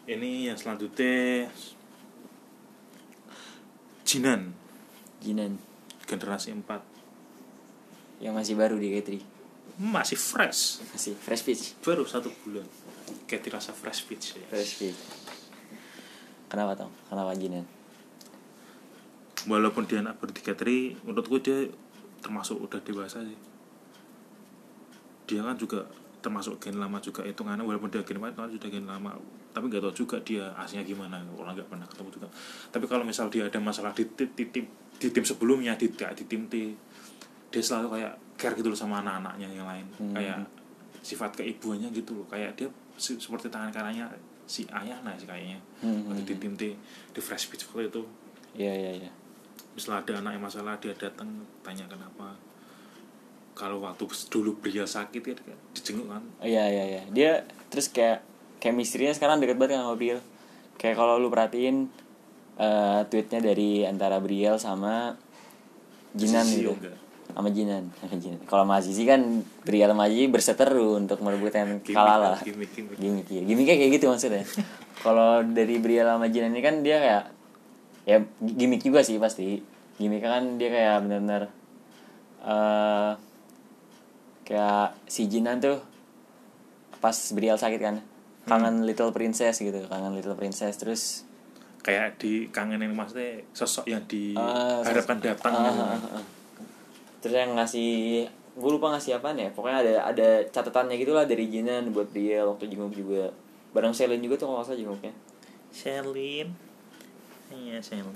ini 0.05 0.53
yang 0.53 0.61
selanjutnya 0.61 1.49
Jinan 4.05 4.53
Jinan 5.25 5.57
generasi 6.05 6.53
4 6.53 8.23
yang 8.23 8.37
masih 8.37 8.55
baru 8.55 8.77
di 8.77 8.93
K3 8.93 9.36
masih 9.75 10.17
fresh. 10.17 10.81
Masih 10.95 11.19
fresh 11.19 11.43
pitch 11.43 11.77
baru 11.83 12.07
satu 12.07 12.31
bulan. 12.47 12.65
Kayak 13.27 13.51
dirasa 13.51 13.75
fresh 13.75 14.07
pitch 14.07 14.39
ya. 14.39 14.47
fresh 14.51 14.79
pitch 14.79 15.01
kenapa 16.47 16.79
tau 16.79 16.91
kenapa 17.11 17.35
Jinan 17.35 17.67
walaupun 19.47 19.87
dia 19.87 20.03
anak 20.03 20.19
berdikatri 20.19 20.99
menurutku 21.07 21.39
dia 21.39 21.71
termasuk 22.19 22.59
udah 22.59 22.83
dewasa 22.83 23.23
sih. 23.23 23.39
Dia 25.31 25.47
kan 25.47 25.55
juga 25.55 25.87
termasuk 26.19 26.59
gen 26.59 26.83
lama 26.83 26.99
juga 26.99 27.23
hitungannya. 27.23 27.63
Walaupun 27.63 27.87
dia 27.87 28.03
gen 28.03 28.19
lama 28.19 28.35
itu 28.35 28.41
kan 28.43 28.51
sudah 28.51 28.71
gen 28.75 28.87
lama. 28.91 29.11
Tapi 29.55 29.71
nggak 29.71 29.83
tahu 29.87 29.95
juga 29.95 30.17
dia 30.27 30.51
aslinya 30.59 30.83
gimana. 30.83 31.23
Orang 31.39 31.55
nggak 31.55 31.71
pernah 31.71 31.87
ketemu 31.87 32.11
juga. 32.11 32.29
Tapi 32.75 32.85
kalau 32.91 33.07
misal 33.07 33.31
dia 33.31 33.47
ada 33.47 33.63
masalah 33.63 33.95
di, 33.95 34.03
di, 34.19 34.27
di 34.35 34.45
tim 34.51 34.67
di 34.99 35.09
tim 35.15 35.23
sebelumnya 35.23 35.79
di 35.79 35.87
di 35.95 36.25
tim 36.27 36.51
T 36.51 36.55
dia 37.55 37.63
selalu 37.63 38.01
kayak 38.01 38.15
care 38.37 38.55
gitu 38.55 38.69
loh 38.69 38.77
sama 38.77 39.01
anak-anaknya 39.01 39.49
yang 39.51 39.65
lain. 39.65 39.87
Hmm. 39.97 40.13
kayak 40.13 40.39
sifat 41.01 41.31
keibuannya 41.35 41.89
gitu 41.91 42.13
loh. 42.13 42.27
Kayak 42.29 42.55
dia 42.55 42.69
si- 42.95 43.17
seperti 43.17 43.49
tangan 43.49 43.71
kanannya 43.71 44.07
si 44.45 44.63
ayahnya 44.69 45.13
sih 45.17 45.27
kayaknya. 45.27 45.59
Hmm, 45.81 46.07
waktu 46.07 46.23
di 46.23 46.35
tim 46.37 46.55
T 46.55 46.63
di 47.11 47.21
fresh 47.21 47.49
pitch 47.49 47.67
waktu 47.69 47.89
itu. 47.89 48.03
Iya 48.55 48.73
iya 48.73 48.93
iya. 49.05 49.11
Misalnya 49.75 50.01
ada 50.03 50.13
anak 50.21 50.33
yang 50.35 50.45
masalah 50.45 50.75
dia 50.79 50.95
datang 50.95 51.29
tanya 51.61 51.85
kenapa. 51.87 52.33
Kalau 53.53 53.81
waktu 53.81 54.05
dulu 54.29 54.61
beliau 54.61 54.85
sakit 54.85 55.23
ya 55.23 55.35
dijenguk 55.73 56.07
kan. 56.07 56.23
Iya 56.41 56.65
iya 56.67 56.85
iya. 56.87 57.03
Dia 57.09 57.31
terus 57.69 57.89
kayak 57.89 58.21
chemistry-nya 58.61 59.13
sekarang 59.13 59.41
deket 59.41 59.57
banget 59.57 59.77
kan 59.77 59.85
sama 59.85 59.97
Briel 59.97 60.21
kayak 60.77 60.97
kalau 60.97 61.17
lu 61.17 61.29
perhatiin 61.29 61.89
eh, 62.57 63.01
tweetnya 63.09 63.41
dari 63.41 63.85
antara 63.85 64.21
Briel 64.21 64.57
sama 64.57 65.17
Jinan 66.13 66.45
Sisi 66.45 66.65
gitu. 66.65 66.73
enggak. 66.73 66.97
Sama 67.27 67.49
Jinan 67.49 67.91
sama 67.95 68.15
Jinan. 68.15 68.41
Kalau 68.43 68.63
sama 68.63 68.75
Azizi 68.77 69.03
kan 69.03 69.21
Briel 69.63 69.89
sama 69.89 70.05
Azizi 70.05 70.27
berseteru 70.27 70.95
untuk 70.95 71.19
merebutkan 71.19 71.81
Gimik 71.81 71.93
kalah 71.93 72.17
lah, 72.17 72.31
lah. 72.33 72.41
gimik, 72.41 72.71
gimik. 72.71 72.97
gimmick 72.97 73.27
ya 73.27 73.43
gimmicknya 73.43 73.77
kayak 73.77 73.93
gitu 73.95 74.07
maksudnya. 74.07 74.45
Kalau 75.05 75.43
dari 75.43 75.77
Briel 75.77 76.05
sama 76.05 76.27
Jinan 76.27 76.51
ini 76.51 76.61
kan 76.61 76.81
dia 76.81 76.97
kayak 76.97 77.25
ya 78.05 78.17
gimmick 78.41 78.81
juga 78.81 79.01
sih 79.01 79.17
pasti. 79.17 79.61
Gimmicknya 79.97 80.31
kan 80.31 80.45
dia 80.55 80.69
kayak 80.69 80.97
benar-benar 81.03 81.43
eh 82.43 83.13
kayak 84.43 84.95
si 85.05 85.27
Jinan 85.27 85.59
tuh 85.59 85.83
pas 86.97 87.15
Briel 87.33 87.57
sakit 87.57 87.81
kan. 87.81 87.97
Kangen 88.47 88.87
Little 88.87 89.11
Princess 89.11 89.59
gitu 89.59 89.85
kangen 89.85 90.15
Little 90.15 90.35
Princess. 90.35 90.77
Terus 90.77 91.27
kayak 91.83 92.15
dikangenin 92.17 92.91
maksudnya 92.93 93.43
sosok 93.51 93.87
yang 93.87 94.03
Ah, 94.35 94.83
diharapkan 94.83 95.19
sos- 95.19 95.27
datang 95.27 95.53
gitu. 95.53 95.83
ah, 95.83 95.91
ah, 95.93 96.15
ah. 96.15 96.25
Terus 97.27 97.43
yang 97.43 97.59
ngasih 97.59 98.23
gue 98.55 98.71
lupa 98.71 98.95
ngasih 98.95 99.19
apa 99.19 99.35
ya 99.35 99.51
pokoknya 99.51 99.79
ada 99.83 99.95
ada 100.15 100.29
catatannya 100.55 100.95
gitulah 100.95 101.27
dari 101.27 101.51
Jinan 101.51 101.91
buat 101.91 102.07
Briel 102.15 102.47
waktu 102.47 102.71
jenguk 102.71 102.95
juga. 102.95 103.35
Bareng 103.75 103.91
Selin 103.91 104.23
juga 104.23 104.39
tuh 104.39 104.47
kalau 104.47 104.63
nggak 104.63 104.71
salah 104.71 104.79
jenguknya. 104.79 105.13
Shelin 105.75 106.55
iya 107.51 107.83
Shelin 107.83 108.15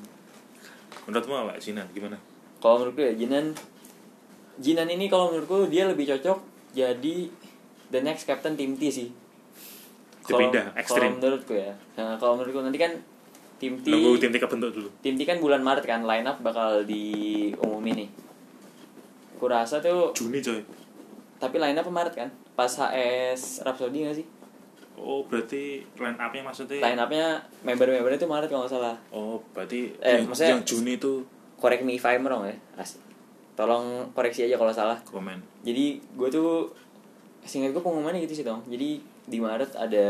menurutmu 1.10 1.34
apa 1.34 1.58
Sinan 1.58 1.90
gimana? 1.90 2.14
Kalau 2.62 2.78
menurutku 2.78 3.02
ya 3.02 3.12
Jinan 3.18 3.50
Jinan 4.62 4.86
ini 4.94 5.10
kalau 5.10 5.34
menurutku 5.34 5.66
dia 5.66 5.90
lebih 5.90 6.06
cocok 6.06 6.38
jadi 6.70 7.26
the 7.90 7.98
next 7.98 8.30
captain 8.30 8.54
tim 8.54 8.78
T 8.78 8.86
sih. 8.94 9.10
Dia 10.30 10.38
kalau 10.38 10.70
ekstrim. 10.78 11.18
menurutku 11.18 11.58
ya. 11.58 11.74
Nah, 11.98 12.14
kalau 12.14 12.38
menurutku 12.38 12.62
nanti 12.62 12.78
kan 12.78 12.94
tim 13.58 13.74
T 13.82 13.90
nunggu 13.90 14.22
tim 14.22 14.30
tiga 14.30 14.46
bentuk 14.46 14.70
dulu. 14.70 14.88
Tim 15.02 15.18
T 15.18 15.26
kan 15.26 15.42
bulan 15.42 15.66
Maret 15.66 15.82
kan 15.82 16.06
line 16.06 16.30
up 16.30 16.38
bakal 16.38 16.86
diumumin 16.86 18.06
nih 18.06 18.29
kurasa 19.40 19.80
tuh 19.80 20.12
Juni 20.12 20.38
coy. 20.38 20.60
Tapi 21.36 21.56
line 21.56 21.74
up 21.74 21.88
Maret 21.88 22.12
kan? 22.14 22.28
Pas 22.52 22.68
HS 22.68 23.64
Rhapsody 23.64 24.04
gak 24.04 24.14
sih? 24.14 24.26
Oh 24.94 25.24
berarti 25.24 25.80
line 25.96 26.14
up 26.14 26.28
nya 26.28 26.42
maksudnya 26.42 26.76
line 26.78 27.00
upnya 27.00 27.26
member-membernya 27.62 28.18
tuh 28.18 28.28
Maret 28.28 28.46
kalau 28.46 28.62
nggak 28.62 28.74
salah. 28.74 28.96
Oh 29.10 29.40
berarti 29.50 29.96
Eh, 29.98 30.20
yang, 30.20 30.28
maksudnya- 30.28 30.52
yang 30.52 30.62
Juni 30.62 30.92
itu 30.94 31.24
correct 31.56 31.80
me 31.80 31.96
if 31.96 32.04
I'm 32.04 32.20
wrong 32.22 32.44
ya 32.44 32.52
Asik. 32.74 33.00
tolong 33.52 34.08
koreksi 34.10 34.44
aja 34.44 34.54
kalau 34.54 34.68
salah. 34.70 35.00
Komen. 35.02 35.40
Jadi 35.60 35.96
gue 36.14 36.28
tuh 36.28 36.68
singkat 37.40 37.72
gue 37.72 37.80
pengumumannya 37.80 38.20
gitu 38.20 38.34
sih 38.34 38.44
dong 38.44 38.60
jadi 38.66 39.00
di 39.00 39.38
Maret 39.38 39.72
ada 39.74 40.08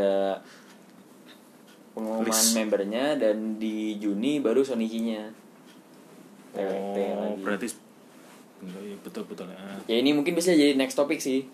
pengumuman 1.91 2.27
List. 2.27 2.51
membernya 2.53 3.15
dan 3.15 3.55
di 3.55 3.95
Juni 3.95 4.39
baru 4.39 4.59
Sonichi-nya 4.61 5.31
TWT 6.51 6.97
oh 6.97 7.15
lagi. 7.17 7.41
berarti 7.41 7.67
betul 9.01 9.23
betul 9.25 9.47
ya. 9.49 9.57
ya 9.89 9.95
ini 9.99 10.13
mungkin 10.13 10.37
bisa 10.37 10.53
jadi 10.53 10.77
next 10.77 10.93
topic 10.95 11.17
sih. 11.17 11.45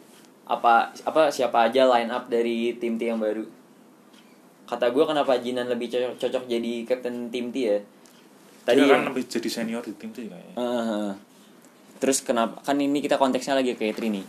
Apa 0.48 0.92
apa 1.04 1.32
siapa 1.32 1.68
aja 1.68 1.88
line 1.88 2.12
up 2.12 2.28
dari 2.32 2.76
tim 2.80 2.96
T 3.00 3.08
yang 3.08 3.20
baru? 3.20 3.44
Kata 4.68 4.92
gue 4.92 5.04
kenapa 5.08 5.40
Jinan 5.40 5.72
lebih 5.72 5.88
cocok, 5.88 6.20
cocok 6.20 6.44
jadi 6.52 6.84
captain 6.84 7.32
tim 7.32 7.52
T 7.52 7.58
ya? 7.64 7.80
Tadi 8.68 8.84
tadi 8.84 8.92
kan 8.92 9.00
yang- 9.00 9.08
lebih 9.12 9.24
jadi 9.28 9.50
senior 9.50 9.84
di 9.84 9.96
tim 9.96 10.12
ya. 10.12 10.28
Kayaknya 10.28 10.54
Heeh. 10.60 11.10
terus 11.98 12.20
kenapa 12.22 12.60
kan 12.62 12.76
ini 12.78 13.00
kita 13.00 13.16
konteksnya 13.16 13.56
lagi 13.56 13.74
ke 13.80 13.90
K3 13.90 14.12
nih. 14.12 14.26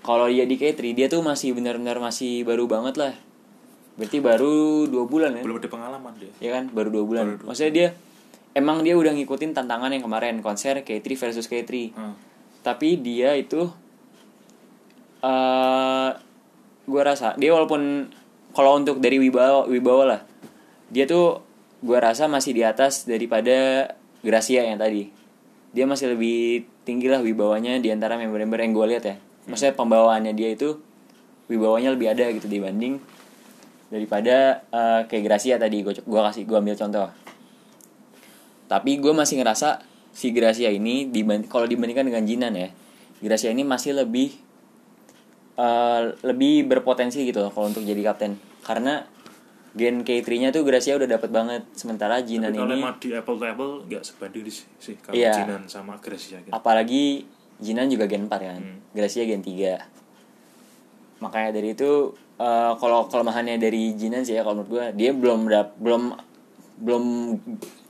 Kalau 0.00 0.24
dia 0.24 0.48
di 0.48 0.56
K3 0.56 0.96
dia 0.96 1.06
tuh 1.12 1.20
masih 1.20 1.52
benar-benar 1.52 2.00
masih 2.00 2.48
baru 2.48 2.64
banget 2.64 2.96
lah. 2.96 3.12
Berarti 4.00 4.18
baru 4.24 4.88
dua 4.88 5.04
bulan 5.04 5.36
ya? 5.36 5.42
Belum 5.44 5.60
ada 5.60 5.68
pengalaman 5.68 6.12
dia. 6.16 6.32
Ya 6.40 6.50
kan? 6.56 6.72
Baru 6.72 6.88
dua 6.88 7.04
bulan. 7.04 7.24
Baru 7.28 7.36
dua 7.44 7.46
maksudnya 7.52 7.72
dia 7.76 7.88
emang 8.58 8.82
dia 8.82 8.98
udah 8.98 9.14
ngikutin 9.14 9.54
tantangan 9.54 9.94
yang 9.94 10.02
kemarin 10.02 10.42
konser 10.42 10.82
K3 10.82 11.06
versus 11.14 11.46
K3 11.46 11.94
Hmm. 11.94 12.14
tapi 12.66 12.98
dia 12.98 13.38
itu 13.38 13.70
eh 15.22 16.10
gue 16.88 17.02
rasa 17.02 17.38
dia 17.38 17.54
walaupun 17.54 18.10
kalau 18.52 18.78
untuk 18.78 18.98
dari 18.98 19.22
wibawa 19.22 19.66
wibawa 19.70 20.04
lah 20.04 20.20
dia 20.88 21.04
tuh 21.04 21.44
gua 21.78 22.00
rasa 22.02 22.26
masih 22.26 22.56
di 22.56 22.62
atas 22.64 23.06
daripada 23.06 23.92
Gracia 24.18 24.66
yang 24.66 24.82
tadi. 24.82 25.14
Dia 25.70 25.86
masih 25.86 26.16
lebih 26.18 26.66
tinggi 26.82 27.06
lah 27.06 27.22
wibawanya 27.22 27.78
di 27.78 27.92
antara 27.92 28.18
member-member 28.18 28.58
yang 28.58 28.72
gue 28.74 28.86
lihat 28.96 29.04
ya. 29.06 29.16
Maksudnya 29.46 29.78
pembawaannya 29.78 30.32
dia 30.34 30.50
itu 30.58 30.80
wibawanya 31.46 31.94
lebih 31.94 32.10
ada 32.10 32.26
gitu 32.34 32.50
dibanding 32.50 32.98
daripada 33.94 34.66
eh, 34.74 35.00
kayak 35.06 35.22
Gracia 35.22 35.54
tadi. 35.60 35.86
Gue 35.86 35.94
gua 36.02 36.32
kasih 36.32 36.50
gua 36.50 36.58
ambil 36.58 36.74
contoh 36.74 37.06
tapi 38.68 38.96
gue 38.96 39.10
masih 39.10 39.36
ngerasa 39.36 39.80
si 40.10 40.30
Gracia 40.30 40.68
ini 40.68 41.06
diban- 41.06 41.44
kalau 41.44 41.64
dibandingkan 41.64 42.04
dengan 42.04 42.22
Jinan 42.22 42.52
ya 42.52 42.68
Gracia 43.18 43.48
ini 43.48 43.64
masih 43.64 43.96
lebih 43.96 44.30
eh, 45.56 46.02
lebih 46.22 46.66
berpotensi 46.66 47.22
gitu 47.22 47.40
loh 47.40 47.50
kalau 47.50 47.66
untuk 47.66 47.82
jadi 47.82 47.98
kapten 48.04 48.36
karena 48.62 49.02
gen 49.72 50.00
K3 50.00 50.28
nya 50.38 50.48
tuh 50.48 50.62
Gracia 50.62 50.94
udah 50.94 51.06
dapat 51.08 51.28
banget 51.28 51.62
sementara 51.72 52.18
Jinan 52.20 52.50
Tapi 52.50 52.58
kalau 52.58 52.72
ini 52.72 52.82
di 52.98 53.08
apple 53.12 53.36
to 53.36 53.44
apple 53.44 53.72
nggak 53.84 54.02
sebanding 54.02 54.46
sih, 54.48 54.96
kalau 54.98 55.14
Iya. 55.14 55.34
Jinan 55.34 55.62
sama 55.66 55.98
Gracia 55.98 56.38
gitu. 56.38 56.50
apalagi 56.50 57.26
Jinan 57.58 57.88
juga 57.88 58.06
gen 58.06 58.26
4 58.26 58.38
kan 58.38 58.60
Hmm. 58.60 58.78
Gracia 58.90 59.22
gen 59.24 59.40
3 59.40 59.82
makanya 61.18 61.50
dari 61.52 61.74
itu 61.74 61.90
eh, 62.38 62.72
kalau 62.76 63.06
kelemahannya 63.06 63.58
dari 63.58 63.92
Jinan 63.92 64.22
sih 64.22 64.34
ya 64.34 64.42
kalau 64.42 64.62
menurut 64.62 64.70
gue 64.70 64.84
dia 64.94 65.10
belum 65.10 65.50
belum 65.76 66.02
belum 66.78 67.04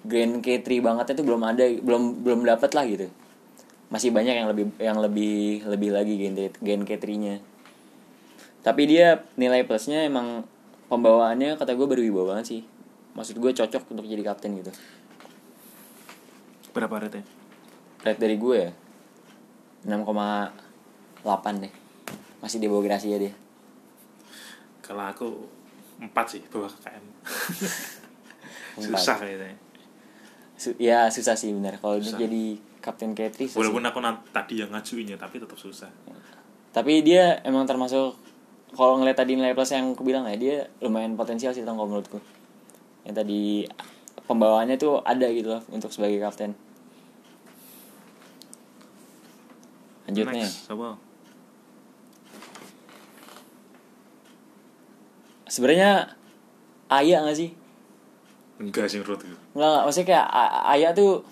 gen 0.09 0.41
K3 0.41 0.81
bangetnya 0.81 1.15
tuh 1.15 1.27
belum 1.29 1.43
ada 1.45 1.65
belum 1.69 2.25
belum 2.25 2.41
dapat 2.49 2.73
lah 2.73 2.85
gitu. 2.89 3.07
Masih 3.93 4.11
banyak 4.13 4.35
yang 4.35 4.49
lebih 4.49 4.67
yang 4.81 4.99
lebih 4.99 5.65
lebih 5.69 5.91
lagi 5.93 6.15
gen 6.17 6.35
gen 6.65 6.83
K3 6.89 7.05
nya. 7.21 7.37
Tapi 8.65 8.83
dia 8.89 9.23
nilai 9.37 9.63
plusnya 9.69 10.09
emang 10.09 10.49
pembawaannya 10.89 11.61
kata 11.61 11.77
gue 11.77 11.87
berwibawa 11.87 12.37
banget 12.37 12.47
sih. 12.57 12.61
Maksud 13.15 13.37
gue 13.37 13.53
cocok 13.53 13.93
untuk 13.93 14.09
jadi 14.09 14.25
kapten 14.25 14.57
gitu. 14.57 14.73
Berapa 16.73 17.05
rate 17.05 17.23
rate 18.03 18.21
dari 18.21 18.37
gue 18.41 18.57
ya 18.57 18.73
6,8 19.85 21.63
deh. 21.63 21.73
Masih 22.41 22.59
di 22.59 22.67
bawah 22.67 22.85
Gracia 22.85 23.19
dia. 23.19 23.35
Kalau 24.83 25.05
aku 25.05 25.29
empat 25.99 26.27
sih 26.39 26.43
bawah 26.49 26.71
KKM. 26.71 27.05
Empat. 28.79 29.03
Susah 29.03 29.17
kayaknya. 29.19 29.68
Su- 30.59 30.75
ya 30.77 31.07
susah 31.09 31.39
sih 31.39 31.55
benar. 31.55 31.79
Kalau 31.79 32.03
jadi 32.03 32.59
kapten 32.83 33.15
K3 33.15 33.47
susah 33.47 33.59
Walaupun 33.63 33.83
sih. 33.87 33.91
aku 33.95 33.99
tadi 34.35 34.55
yang 34.59 34.71
ngajuinnya 34.75 35.17
tapi 35.17 35.39
tetap 35.39 35.59
susah. 35.59 35.91
tapi 36.69 37.01
dia 37.01 37.41
emang 37.49 37.65
termasuk 37.65 38.15
kalau 38.77 39.01
ngeliat 39.01 39.17
tadi 39.17 39.35
nilai 39.35 39.57
plus 39.57 39.73
yang 39.73 39.97
aku 39.97 40.05
bilang 40.05 40.29
ya 40.29 40.37
dia 40.37 40.57
lumayan 40.85 41.17
potensial 41.17 41.55
sih 41.55 41.63
kalau 41.63 41.87
menurutku. 41.89 42.19
Yang 43.07 43.15
tadi 43.25 43.43
pembawaannya 44.29 44.77
tuh 44.77 45.01
ada 45.07 45.31
gitu 45.33 45.57
loh 45.57 45.63
untuk 45.73 45.95
sebagai 45.95 46.21
kapten. 46.21 46.53
Lanjutnya. 50.05 50.45
Next, 50.45 50.69
sebenarnya 55.49 56.13
Aya 56.89 57.21
gak 57.25 57.37
sih 57.37 57.53
Enggak 58.59 58.87
sih 58.87 58.99
menurutku. 58.99 59.27
Enggak, 59.27 59.39
enggak. 59.55 59.83
maksudnya 59.83 60.07
kayak 60.09 60.27
A- 60.29 60.65
Aya 60.69 60.89
tuh 60.93 61.23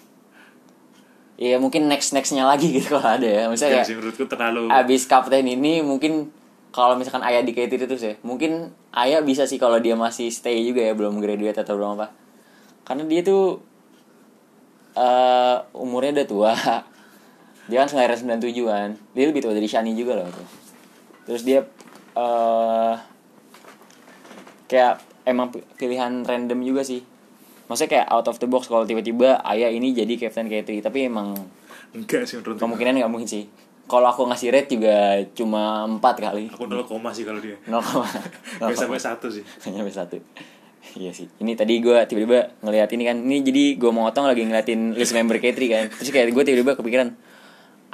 ya 1.36 1.60
mungkin 1.60 1.84
next 1.86 2.10
nextnya 2.10 2.42
lagi 2.42 2.70
gitu 2.76 2.96
kalau 2.96 3.18
ada 3.18 3.26
ya. 3.26 3.42
Maksudnya 3.46 3.70
Enggak 3.72 3.82
kayak 3.82 3.88
sih 3.88 3.96
menurutku 3.96 4.24
terlalu 4.26 4.62
abis 4.68 5.02
kapten 5.04 5.44
ini 5.44 5.82
mungkin 5.82 6.30
kalau 6.70 6.94
misalkan 6.94 7.20
Aya 7.20 7.40
di 7.40 7.50
K3 7.50 7.72
terus 7.80 8.02
ya 8.02 8.14
mungkin 8.20 8.70
Aya 8.90 9.20
bisa 9.20 9.44
sih 9.44 9.56
kalau 9.56 9.76
dia 9.76 9.92
masih 9.92 10.28
stay 10.28 10.62
juga 10.62 10.80
ya 10.80 10.92
belum 10.92 11.18
graduate 11.18 11.56
atau 11.56 11.74
belum 11.74 11.96
apa. 11.96 12.12
Karena 12.82 13.04
dia 13.04 13.20
tuh 13.20 13.58
eh 14.94 15.56
umurnya 15.74 16.22
udah 16.22 16.28
tua. 16.28 16.52
Dia 17.66 17.82
kan 17.82 17.90
97 17.90 18.38
kan 18.62 18.94
dia 19.10 19.26
lebih 19.26 19.42
tua 19.42 19.50
dari 19.50 19.66
Shani 19.66 19.90
juga 19.98 20.14
loh 20.14 20.30
tuh 20.30 20.46
terus 21.26 21.42
dia 21.42 21.66
eh 22.14 22.94
kayak 24.66 24.94
emang 25.26 25.50
pi- 25.50 25.66
pilihan 25.74 26.22
random 26.22 26.62
juga 26.62 26.86
sih 26.86 27.02
maksudnya 27.66 27.90
kayak 28.00 28.07
out 28.11 28.26
of 28.26 28.38
the 28.38 28.48
box 28.48 28.70
kalau 28.70 28.87
tiba-tiba 28.87 29.42
Aya 29.42 29.70
ini 29.70 29.92
jadi 29.94 30.14
captain 30.18 30.46
K3 30.50 30.83
tapi 30.83 31.07
emang 31.11 31.35
enggak 31.94 32.26
sih 32.26 32.38
menurutku. 32.38 32.62
kemungkinan 32.62 33.02
nggak 33.02 33.12
mungkin 33.12 33.29
sih. 33.29 33.44
Kalau 33.87 34.11
aku 34.11 34.26
ngasih 34.26 34.50
rate 34.50 34.74
juga 34.74 35.22
cuma 35.31 35.87
4 35.87 36.02
kali. 36.02 36.44
Aku 36.50 36.66
0 36.66 36.83
koma 36.83 37.14
sih 37.14 37.22
kalau 37.22 37.38
dia. 37.38 37.55
0, 37.70 37.79
Nggak 38.59 38.74
sampai 38.74 38.98
satu 38.98 39.26
sih. 39.31 39.46
sampai 39.62 39.94
satu. 39.94 40.18
Iya 40.98 41.14
sih. 41.14 41.31
Ini 41.38 41.55
tadi 41.55 41.79
gue 41.79 41.94
tiba-tiba 42.07 42.50
ngeliat 42.66 42.90
ini 42.90 43.02
kan. 43.07 43.16
Ini 43.22 43.38
jadi 43.46 43.64
gue 43.79 43.90
mau 43.94 44.11
otong 44.11 44.26
lagi 44.26 44.42
ngeliatin 44.42 44.98
list 44.98 45.14
member 45.14 45.38
K3 45.38 45.59
kan. 45.70 45.85
Terus 45.94 46.11
kayak 46.11 46.35
gue 46.35 46.42
tiba-tiba 46.42 46.74
kepikiran 46.74 47.14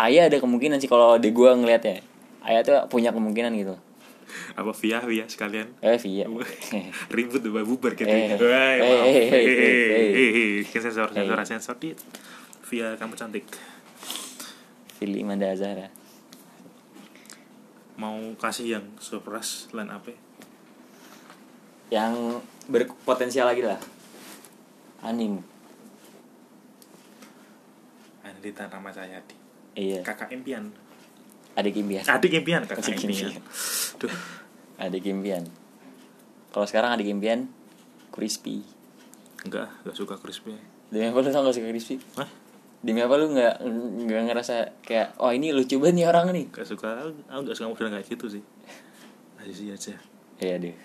Ayah 0.01 0.33
ada 0.33 0.41
kemungkinan 0.41 0.81
sih 0.81 0.89
kalau 0.89 1.21
de 1.21 1.29
gue 1.29 1.51
ngeliatnya. 1.53 2.01
Ayah 2.43 2.65
tuh 2.65 2.75
punya 2.89 3.13
kemungkinan 3.13 3.53
gitu 3.61 3.77
Apa 4.53 4.73
via 4.77 4.99
via 5.03 5.25
sekalian. 5.27 5.69
eh 5.81 5.97
via 5.97 6.27
Ribut 7.15 7.41
udah 7.41 7.65
bubar 7.65 7.93
gitu. 7.93 8.07
Eh, 8.07 8.37
Wah, 8.37 8.73
eh, 8.77 8.81
eh, 8.81 8.83
eh, 8.83 9.29
eh, 9.29 9.29
Eh, 9.29 9.47
eh. 9.53 10.11
eh, 10.13 10.31
eh, 10.31 10.59
eh. 10.61 10.81
sensor 10.81 11.09
sensor 11.11 11.39
Eh. 11.39 11.47
sensor 11.47 11.77
dit. 11.77 11.99
Via 12.67 12.97
kamu 12.97 13.15
cantik. 13.15 13.45
Fili 14.97 15.21
Manda 15.21 15.51
Azhara 15.51 15.91
Mau 17.95 18.17
kasih 18.35 18.79
yang 18.79 18.87
surprise 18.99 19.67
line 19.71 19.91
apa? 19.91 20.15
yang 21.93 22.41
berpotensial 22.65 23.45
lagi 23.45 23.61
lah 23.61 23.77
Anim 25.05 25.45
Anita 28.25 28.65
nama 28.67 28.89
saya 28.89 29.21
di 29.23 29.37
iya 29.77 30.01
kakak 30.01 30.33
impian. 30.33 30.73
Adik 31.53 31.75
impian 31.77 32.05
Adik 32.05 32.33
impian 32.35 32.63
kakak 32.63 32.81
Adik 32.85 33.03
impian. 33.03 33.31
impian. 33.31 33.43
Duh, 33.99 34.13
adik 34.77 35.05
impian 35.05 35.45
kalau 36.49 36.65
sekarang 36.65 36.93
adik 36.93 37.07
impian 37.07 37.49
crispy 38.09 38.61
enggak, 39.43 39.69
enggak 39.83 39.97
suka 39.97 40.15
crispy. 40.17 40.53
demi 40.89 41.09
apa 41.09 41.17
lu 41.17 41.29
tau 41.29 41.43
gak 41.43 41.55
suka 41.55 41.69
crispy 41.69 41.97
Hah? 42.15 42.29
demi 42.79 42.99
apa 42.99 43.15
lu 43.15 43.31
nggak 43.31 43.55
nggak 44.05 44.23
ngerasa 44.27 44.55
kayak 44.81 45.17
oh 45.17 45.31
ini 45.31 45.49
lucu 45.51 45.77
banget 45.77 45.95
nih 45.95 46.07
orang 46.07 46.25
nih 46.31 46.47
Enggak 46.49 46.67
suka, 46.67 46.89
aku 47.27 47.41
enggak 47.41 47.57
suka 47.57 47.69
model 47.69 47.89
kayak 47.91 48.07
gitu 48.07 48.27
sih. 48.29 48.43
Sih 49.45 49.69
aja. 49.69 49.95
iya 50.39 50.55
deh 50.57 50.77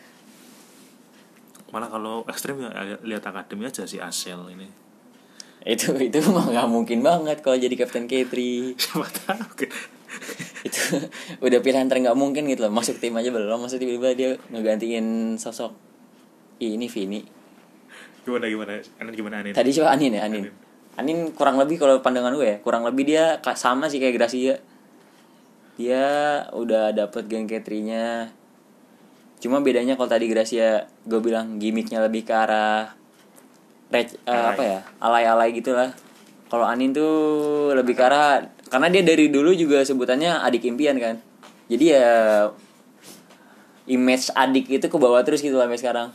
Malah 1.67 1.87
kalau 1.87 2.23
ekstrim 2.25 2.57
ya 2.57 2.71
lihat 3.01 3.21
akademi 3.21 3.63
aja 3.63 3.83
si 3.83 3.99
Asel 3.99 4.39
ini. 4.49 4.65
itu 5.61 5.91
itu 5.99 6.17
mah 6.25 6.47
nggak 6.47 6.67
mungkin 6.67 7.01
banget 7.01 7.41
kalau 7.41 7.53
jadi 7.53 7.75
kapten 7.75 8.07
K3 8.07 8.33
Siapa 8.79 9.03
tahu. 9.05 9.67
Itu 10.59 10.81
udah 11.45 11.59
pilihan 11.59 11.85
ter 11.85 11.99
nggak 11.99 12.13
mungkin 12.13 12.45
gitu 12.45 12.63
loh 12.63 12.71
masuk 12.71 12.97
tim 12.97 13.13
aja 13.13 13.27
belum 13.27 13.57
maksudnya 13.57 13.85
tiba-tiba 13.85 14.09
dia 14.13 14.29
ngegantiin 14.49 15.05
sosok 15.35 15.73
Ih, 16.57 16.73
ini 16.73 16.87
Vini 16.87 17.21
Gimana 18.23 18.45
gimana? 18.45 18.73
Anin 18.97 19.13
gimana 19.13 19.35
Anin? 19.39 19.53
tadi 19.53 19.69
siapa 19.69 19.87
Anin 19.89 20.11
ya 20.11 20.23
Anin 20.23 20.43
Anin. 20.43 20.53
Anin 20.97 21.17
kurang 21.31 21.55
lebih 21.55 21.77
kalau 21.77 22.01
pandangan 22.01 22.33
gue 22.33 22.47
ya 22.47 22.57
kurang 22.59 22.81
lebih 22.81 23.05
dia 23.05 23.37
sama 23.53 23.85
sih 23.85 23.97
kayak 23.97 24.17
Gracia 24.17 24.57
dia 25.75 26.05
udah 26.51 26.89
dapet 26.91 27.27
geng 27.27 27.45
K3 27.45 27.69
nya 27.79 28.05
cuma 29.37 29.61
bedanya 29.61 29.93
kalau 29.93 30.09
tadi 30.09 30.25
Gracia 30.25 30.89
gue 31.03 31.19
bilang 31.19 31.55
gimmicknya 31.55 32.01
lebih 32.01 32.25
ke 32.25 32.33
arah 32.33 32.97
rec- 33.87 34.17
Alay. 34.25 34.49
apa 34.49 34.63
ya 34.65 34.79
alay-alay 34.97 35.53
gitulah 35.53 35.93
kalau 36.47 36.65
Anin 36.65 36.91
tuh 36.91 37.13
lebih 37.71 37.93
ke 37.93 38.01
arah 38.01 38.41
karena 38.67 38.87
dia 38.91 39.03
dari 39.03 39.31
dulu 39.31 39.51
juga 39.55 39.83
sebutannya 39.83 40.43
adik 40.43 40.67
impian 40.67 40.99
kan. 40.99 41.15
Jadi 41.67 41.85
ya 41.91 42.07
image 43.87 44.31
adik 44.35 44.67
itu 44.71 44.87
ke 44.87 44.97
bawah 44.99 45.23
terus 45.23 45.43
gitu 45.43 45.55
sampai 45.59 45.79
sekarang. 45.79 46.09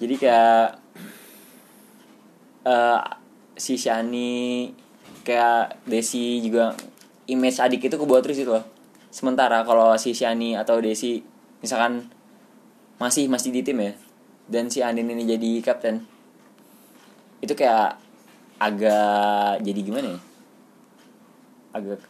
Jadi 0.00 0.14
kayak 0.16 0.80
eh 2.62 3.00
si 3.56 3.74
Shani 3.76 4.72
kayak 5.22 5.84
Desi 5.84 6.42
juga 6.42 6.74
image 7.28 7.58
adik 7.60 7.86
itu 7.86 7.96
ke 7.96 8.04
bawah 8.04 8.22
terus 8.24 8.40
gitu 8.40 8.56
loh. 8.56 8.64
Sementara 9.12 9.60
kalau 9.62 9.92
si 10.00 10.16
Shani 10.16 10.56
atau 10.56 10.80
Desi 10.80 11.20
misalkan 11.62 12.08
masih 13.02 13.26
masih 13.26 13.50
di 13.50 13.66
tim 13.66 13.82
ya 13.82 13.92
dan 14.46 14.70
si 14.70 14.78
Andin 14.78 15.10
ini 15.10 15.26
jadi 15.26 15.50
kapten 15.58 16.06
itu 17.42 17.50
kayak 17.58 17.98
agak 18.62 19.58
jadi 19.66 19.80
gimana 19.82 20.06
ya 20.14 20.20
agak 21.72 22.00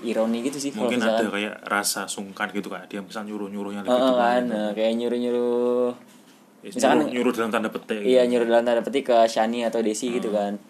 ironi 0.00 0.40
gitu 0.42 0.56
sih 0.58 0.70
kalau 0.70 0.88
Mungkin 0.88 0.98
misalkan. 0.98 1.20
ada 1.20 1.30
kayak 1.30 1.54
rasa 1.62 2.02
sungkan 2.06 2.48
gitu 2.50 2.68
kayak 2.68 2.86
dia 2.86 3.00
misal 3.00 3.20
nyuruh-nyuruhnya 3.22 3.80
Eh, 3.80 3.86
lebih 3.86 4.00
dulu 4.02 4.16
kan. 4.16 4.42
gitu. 4.42 4.56
eh, 4.56 4.70
kayak 4.72 4.92
nyuruh 4.94 5.18
nyuruh 5.18 5.90
Ya, 6.60 6.68
misalkan- 6.70 6.98
nyuruh, 7.02 7.12
nyuruh 7.14 7.32
dalam 7.34 7.50
tanda 7.50 7.68
petik 7.68 8.00
iya 8.00 8.22
gitu. 8.22 8.30
nyuruh 8.30 8.46
dalam 8.46 8.64
tanda 8.64 8.80
petik 8.80 9.04
ke 9.06 9.16
Shani 9.26 9.60
atau 9.62 9.80
Desi 9.80 10.08
gitu 10.10 10.28
kan. 10.30 10.60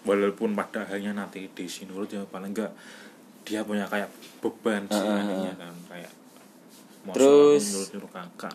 Walaupun 0.00 0.52
pada 0.52 0.80
akhirnya 0.82 1.12
nanti 1.14 1.44
di 1.46 1.64
nurut 1.86 2.08
ya 2.08 2.24
paling 2.24 2.50
enggak 2.50 2.72
dia 3.42 3.60
punya 3.60 3.84
kayak 3.84 4.08
beban 4.40 4.84
sih 4.86 4.96
aninya 4.98 5.52
kan 5.54 5.74
kayak 5.86 6.12
Terus- 7.10 7.64
nyuruh 7.66 7.88
nyuruh 7.94 8.10
kakak. 8.10 8.54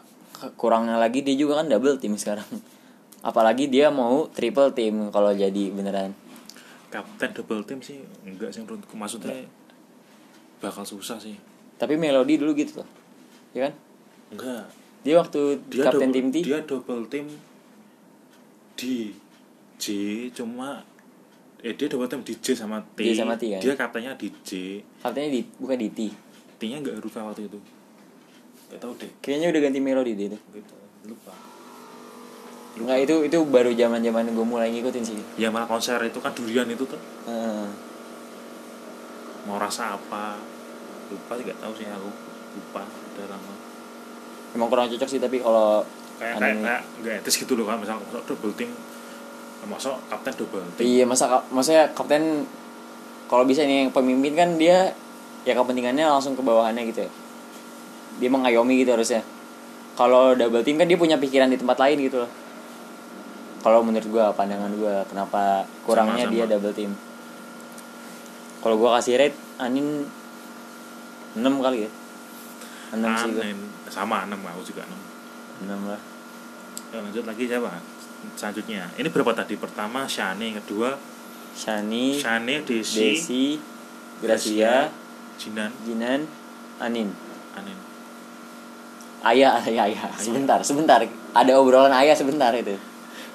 kurangnya 0.53 0.97
lagi 0.97 1.21
dia 1.21 1.33
juga 1.33 1.57
kan 1.57 1.65
double 1.65 1.97
team 1.97 2.13
sekarang. 2.15 2.45
Apalagi 3.21 3.65
dia 3.65 3.89
mau 3.89 4.25
triple 4.27 4.69
team 4.71 5.09
kalau 5.09 5.33
jadi 5.33 5.69
beneran 5.69 6.13
kapten 6.95 7.29
double 7.35 7.63
team 7.67 7.79
sih 7.83 7.99
enggak 8.23 8.55
sih 8.55 8.63
menurutku. 8.63 8.95
Maksudnya 8.95 9.43
bakal 10.63 10.87
susah 10.87 11.19
sih. 11.19 11.35
Tapi 11.75 11.99
melodi 11.99 12.39
dulu 12.39 12.55
gitu 12.55 12.79
loh 12.79 12.87
ya 13.51 13.67
kan? 13.67 13.73
Enggak. 14.31 14.65
Dia 15.03 15.15
waktu 15.19 15.41
dia 15.67 15.83
kapten 15.85 16.09
double, 16.09 16.15
tim 16.15 16.25
T? 16.31 16.35
dia 16.41 16.59
double 16.63 17.03
team 17.11 17.25
di 18.75 18.95
J 19.75 19.85
cuma 20.31 20.83
eh 21.59 21.75
dia 21.75 21.87
double 21.91 22.07
team 22.07 22.21
di 22.23 22.33
J 22.39 22.55
sama 22.55 22.79
T. 22.95 22.99
J 23.03 23.11
sama 23.19 23.35
T, 23.35 23.43
kan? 23.51 23.59
dia 23.59 23.73
kaptennya 23.75 24.11
di 24.15 24.27
J. 24.43 24.79
Kaptennya 25.03 25.29
di 25.35 25.41
bukan 25.59 25.77
di 25.77 25.89
T. 25.91 25.99
T 26.55 26.61
nya 26.71 26.79
enggak 26.79 27.03
Rufa 27.03 27.27
waktu 27.27 27.51
itu. 27.51 27.59
Gak 28.71 28.79
tau 28.81 28.95
deh. 28.97 29.11
Kayaknya 29.19 29.47
udah 29.51 29.61
ganti 29.61 29.79
melodi 29.83 30.13
dia 30.15 30.31
tuh 30.31 30.41
gitu 30.55 30.75
lupa 31.05 31.33
Enggak 32.75 33.07
itu 33.07 33.15
itu 33.23 33.37
baru 33.47 33.71
zaman 33.71 34.03
zaman 34.03 34.35
gue 34.35 34.45
mulai 34.47 34.67
ngikutin 34.67 35.03
sih. 35.07 35.19
Ya 35.39 35.47
malah 35.47 35.63
konser 35.63 35.95
itu 36.03 36.19
kan 36.19 36.35
durian 36.35 36.67
itu 36.67 36.83
tuh. 36.83 36.99
Heeh. 37.27 37.67
mau 39.45 39.61
rasa 39.61 39.93
apa? 39.93 40.41
Lupa 41.13 41.37
nggak 41.37 41.59
tahu 41.61 41.73
sih 41.79 41.87
aku. 41.87 42.09
Lupa 42.59 42.83
udah 42.83 43.25
lama. 43.31 43.53
Emang 44.57 44.67
kurang 44.67 44.91
cocok 44.91 45.07
sih 45.07 45.21
tapi 45.21 45.39
kalau 45.39 45.87
kayak 46.19 46.39
Anu 46.39 46.43
kayak 46.43 46.55
kayak 46.63 46.81
nggak 46.99 47.15
etis 47.23 47.35
gitu 47.39 47.53
loh 47.59 47.67
kan 47.67 47.79
misal 47.79 47.99
double 48.27 48.55
team 48.55 48.71
masuk 49.65 49.97
kapten 50.11 50.33
double 50.37 50.61
team? 50.77 50.85
Iya 50.85 51.03
masa 51.09 51.41
maksudnya 51.49 51.89
kapten 51.95 52.45
kalau 53.25 53.47
bisa 53.47 53.65
nih 53.65 53.87
yang 53.87 53.91
pemimpin 53.95 54.37
kan 54.37 54.49
dia 54.61 54.93
ya 55.41 55.53
kepentingannya 55.57 56.05
langsung 56.05 56.35
ke 56.35 56.43
bawahannya 56.43 56.83
gitu 56.91 57.07
ya. 57.07 57.11
Dia 58.19 58.29
mengayomi 58.29 58.83
gitu 58.83 58.93
harusnya. 58.93 59.23
Kalau 59.95 60.35
double 60.35 60.61
team 60.61 60.75
kan 60.75 60.85
dia 60.85 60.99
punya 60.99 61.15
pikiran 61.15 61.47
di 61.47 61.57
tempat 61.57 61.79
lain 61.79 62.03
gitu 62.03 62.27
loh 62.27 62.44
kalau 63.65 63.81
menurut 63.81 64.05
gua 64.13 64.29
pandangan 64.29 64.69
gua 64.77 65.01
kenapa 65.09 65.65
kurangnya 65.81 66.29
Sama, 66.29 66.33
dia 66.37 66.45
sama. 66.45 66.53
double 66.53 66.73
team? 66.77 66.91
Kalau 68.61 68.75
gua 68.77 69.01
kasih 69.01 69.17
rate 69.17 69.37
anin 69.57 70.05
6 71.33 71.41
kali 71.41 71.89
ya? 71.89 71.91
6 72.93 73.01
sih 73.01 73.29
gua. 73.33 73.41
Anin. 73.41 73.59
sama 73.89 74.29
enam. 74.29 74.37
Aku 74.53 74.61
juga 74.61 74.85
enam. 74.85 75.01
6 75.65 75.89
lah. 75.89 76.01
Ya, 76.93 76.97
lanjut 77.01 77.25
lagi 77.25 77.49
siapa? 77.49 77.81
Selanjutnya. 78.37 78.85
Ini 79.01 79.09
berapa 79.09 79.33
tadi? 79.33 79.57
Pertama 79.57 80.05
Shani 80.05 80.53
kedua 80.61 80.93
Shani 81.57 82.21
Shani 82.21 82.61
Desi, 82.61 83.17
Desi 83.17 83.45
Gracia 84.21 84.93
Jinan. 85.41 85.73
Jinan 85.81 86.21
Anin. 86.77 87.09
Anin. 87.57 87.77
Ayah, 89.25 89.57
ayah, 89.57 89.89
ayah. 89.89 90.13
Sebentar, 90.21 90.61
sebentar. 90.61 91.01
Ada 91.33 91.57
obrolan 91.57 91.89
ayah 91.97 92.13
sebentar 92.13 92.53
itu. 92.53 92.77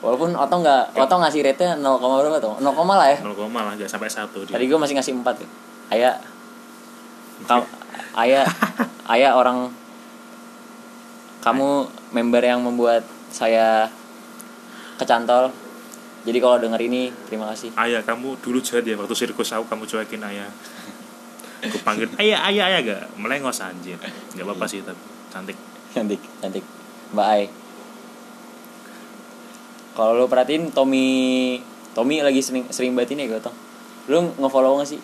Walaupun 0.00 0.32
Oto 0.32 0.54
nggak, 0.64 0.96
Oto 0.96 1.14
ngasih 1.20 1.40
rate-nya 1.44 1.76
0, 1.76 2.00
berapa 2.00 2.40
tuh? 2.40 2.56
0, 2.56 2.72
lah 2.72 3.08
ya. 3.12 3.18
0, 3.20 3.36
lah 3.52 3.72
nggak 3.76 3.88
sampai 3.88 4.08
satu 4.08 4.48
dia 4.48 4.56
Tadi 4.56 4.64
gue 4.64 4.78
masih 4.80 4.94
ngasih 4.96 5.12
4 5.20 5.40
tuh. 5.44 5.48
Ayah, 5.92 6.16
kamu, 7.44 7.64
ayah, 8.16 8.46
ayah 9.12 9.30
orang, 9.36 9.68
kamu 11.40 11.68
member 12.12 12.42
yang 12.44 12.64
membuat 12.64 13.04
saya 13.28 13.92
kecantol. 14.96 15.52
Jadi 16.20 16.36
kalau 16.36 16.60
denger 16.60 16.80
ini, 16.84 17.08
terima 17.28 17.48
kasih. 17.52 17.72
ayah 17.80 18.04
kamu 18.04 18.36
dulu 18.44 18.60
jahat 18.60 18.84
ya 18.84 18.92
waktu 18.96 19.16
sirkus 19.16 19.56
aku 19.56 19.64
kamu 19.68 19.88
cuekin 19.88 20.20
ayah 20.20 20.48
aku 21.64 21.80
panggil 21.80 22.12
ayah 22.20 22.44
ayah 22.48 22.64
ayah 22.68 22.80
gak 22.84 23.02
melengos 23.16 23.60
anjir 23.60 23.96
nggak 24.36 24.44
apa 24.44 24.52
apa 24.52 24.64
sih 24.68 24.80
tapi 24.84 25.00
cantik 25.32 25.56
Cantik, 25.90 26.20
cantik. 26.38 26.64
Mbak 27.10 27.26
Ai. 27.26 27.44
Kalau 29.92 30.14
lo 30.14 30.26
perhatiin 30.26 30.70
Tommy 30.70 31.06
Tommy 31.90 32.20
lagi 32.20 32.38
sering 32.38 32.66
sering 32.68 32.92
banget 32.92 33.14
ini 33.14 33.26
ya 33.26 33.36
Gotong. 33.36 33.56
Lu 34.06 34.18
nge-follow 34.36 34.78
gak 34.78 34.88
sih? 34.88 35.00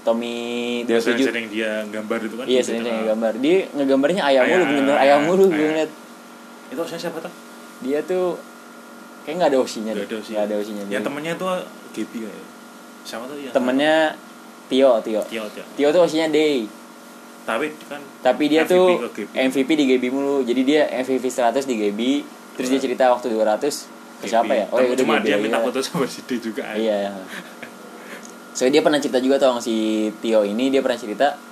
Tommy 0.00 0.34
dia 0.82 0.96
27 0.96 1.04
sering-sering 1.04 1.46
dia 1.48 1.84
gambar 1.86 2.18
itu 2.22 2.34
kan 2.34 2.44
Iya 2.44 2.60
sering 2.60 2.80
sering 2.82 3.04
gambar. 3.06 3.32
Dia 3.36 3.56
ngegambarnya 3.70 4.22
ayam 4.22 4.44
mulu 4.46 4.64
bener-bener 4.64 4.96
ayam, 4.96 5.18
mulu 5.24 5.44
gue 5.46 5.66
ngeliat. 5.66 5.90
itu 6.70 6.80
saya 6.86 7.00
siapa 7.02 7.18
tuh 7.18 7.32
Dia 7.80 8.00
tuh 8.00 8.38
kayak 9.22 9.36
nggak 9.36 9.50
ada 9.50 9.58
osinya 9.60 9.92
Gak 9.92 9.98
deh. 9.98 10.06
ada 10.08 10.16
sih 10.18 10.32
Nggak 10.32 10.44
ada 10.46 10.54
osinya. 10.56 10.82
yang 10.88 11.02
temennya 11.02 11.32
tuh 11.36 11.48
Gaby 11.92 12.18
kayak 12.24 12.44
siapa 13.02 13.24
tuh 13.26 13.36
ya 13.36 13.50
Temennya 13.50 13.96
Tio, 14.68 14.90
Tio. 15.02 15.20
Tio 15.26 15.44
Tio 15.50 15.64
Tio 15.74 15.88
tuh 15.90 16.00
osinya 16.00 16.26
Day. 16.28 16.64
tapi 17.42 17.66
kan 17.84 18.00
Tapi 18.22 18.44
dia 18.46 18.62
MVP 18.62 18.70
tuh. 18.70 18.88
MVP 19.34 19.68
di 19.74 19.84
GB 19.86 20.04
mulu. 20.08 20.40
Jadi 20.40 20.60
dia 20.62 20.86
MVP 20.94 21.24
100 21.26 21.60
di 21.62 21.74
GB. 21.74 22.00
Terus 22.54 22.68
dia 22.68 22.78
cerita 22.78 23.10
waktu 23.10 23.28
200 23.28 23.99
ke 24.20 24.26
siapa 24.28 24.52
ya? 24.52 24.66
Gaby. 24.68 24.84
iya, 24.84 24.96
cuma 25.00 25.14
Gaby 25.18 25.26
dia 25.26 25.36
minta 25.40 25.58
foto 25.64 25.80
sama 25.80 26.04
si 26.04 26.20
D 26.28 26.36
juga 26.36 26.76
ya. 26.76 27.00
Iya. 27.00 27.12
So 28.52 28.68
dia 28.68 28.84
pernah 28.84 29.00
cerita 29.00 29.18
juga 29.24 29.40
tuh 29.40 29.56
sama 29.56 29.60
si 29.64 30.08
Tio 30.20 30.44
ini 30.44 30.68
dia 30.68 30.84
pernah 30.84 31.00
cerita 31.00 31.50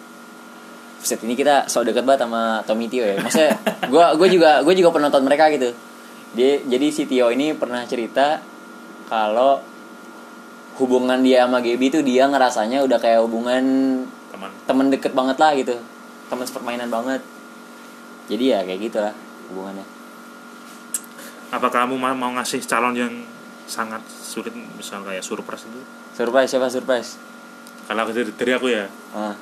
Set 0.98 1.22
ini 1.22 1.38
kita 1.38 1.70
so 1.70 1.86
deket 1.86 2.02
banget 2.02 2.26
sama 2.26 2.58
Tommy 2.66 2.90
Tio 2.90 3.06
ya. 3.06 3.16
Maksudnya 3.22 3.54
gua 3.92 4.18
gua 4.18 4.28
juga 4.28 4.50
gua 4.66 4.74
juga 4.74 4.90
penonton 4.90 5.22
mereka 5.22 5.46
gitu. 5.54 5.70
Dia 6.34 6.58
jadi 6.66 6.86
si 6.90 7.06
Tio 7.06 7.30
ini 7.30 7.54
pernah 7.54 7.86
cerita 7.86 8.42
kalau 9.06 9.62
hubungan 10.82 11.22
dia 11.22 11.46
sama 11.46 11.62
Gaby 11.62 11.86
tuh 11.90 12.02
dia 12.02 12.26
ngerasanya 12.26 12.82
udah 12.82 12.98
kayak 12.98 13.22
hubungan 13.22 13.62
teman 14.34 14.50
temen 14.66 14.86
deket 14.90 15.14
banget 15.14 15.38
lah 15.38 15.54
gitu. 15.54 15.78
Temen 16.28 16.44
sepermainan 16.44 16.90
banget. 16.90 17.22
Jadi 18.26 18.44
ya 18.52 18.66
kayak 18.66 18.80
gitulah 18.90 19.14
hubungannya. 19.54 19.97
Apa 21.48 21.68
kamu 21.72 21.96
mau 21.96 22.30
ngasih 22.36 22.60
calon 22.68 22.92
yang 22.92 23.14
sangat 23.68 24.00
sulit 24.08 24.52
misal 24.76 25.04
kayak 25.04 25.24
surprise 25.24 25.64
itu? 25.64 25.80
Surprise 26.16 26.50
siapa 26.52 26.68
surprise? 26.68 27.28
kalau 27.88 28.04
dari, 28.12 28.28
dari 28.36 28.52
aku 28.52 28.68
ya. 28.68 28.84
Ah, 29.16 29.32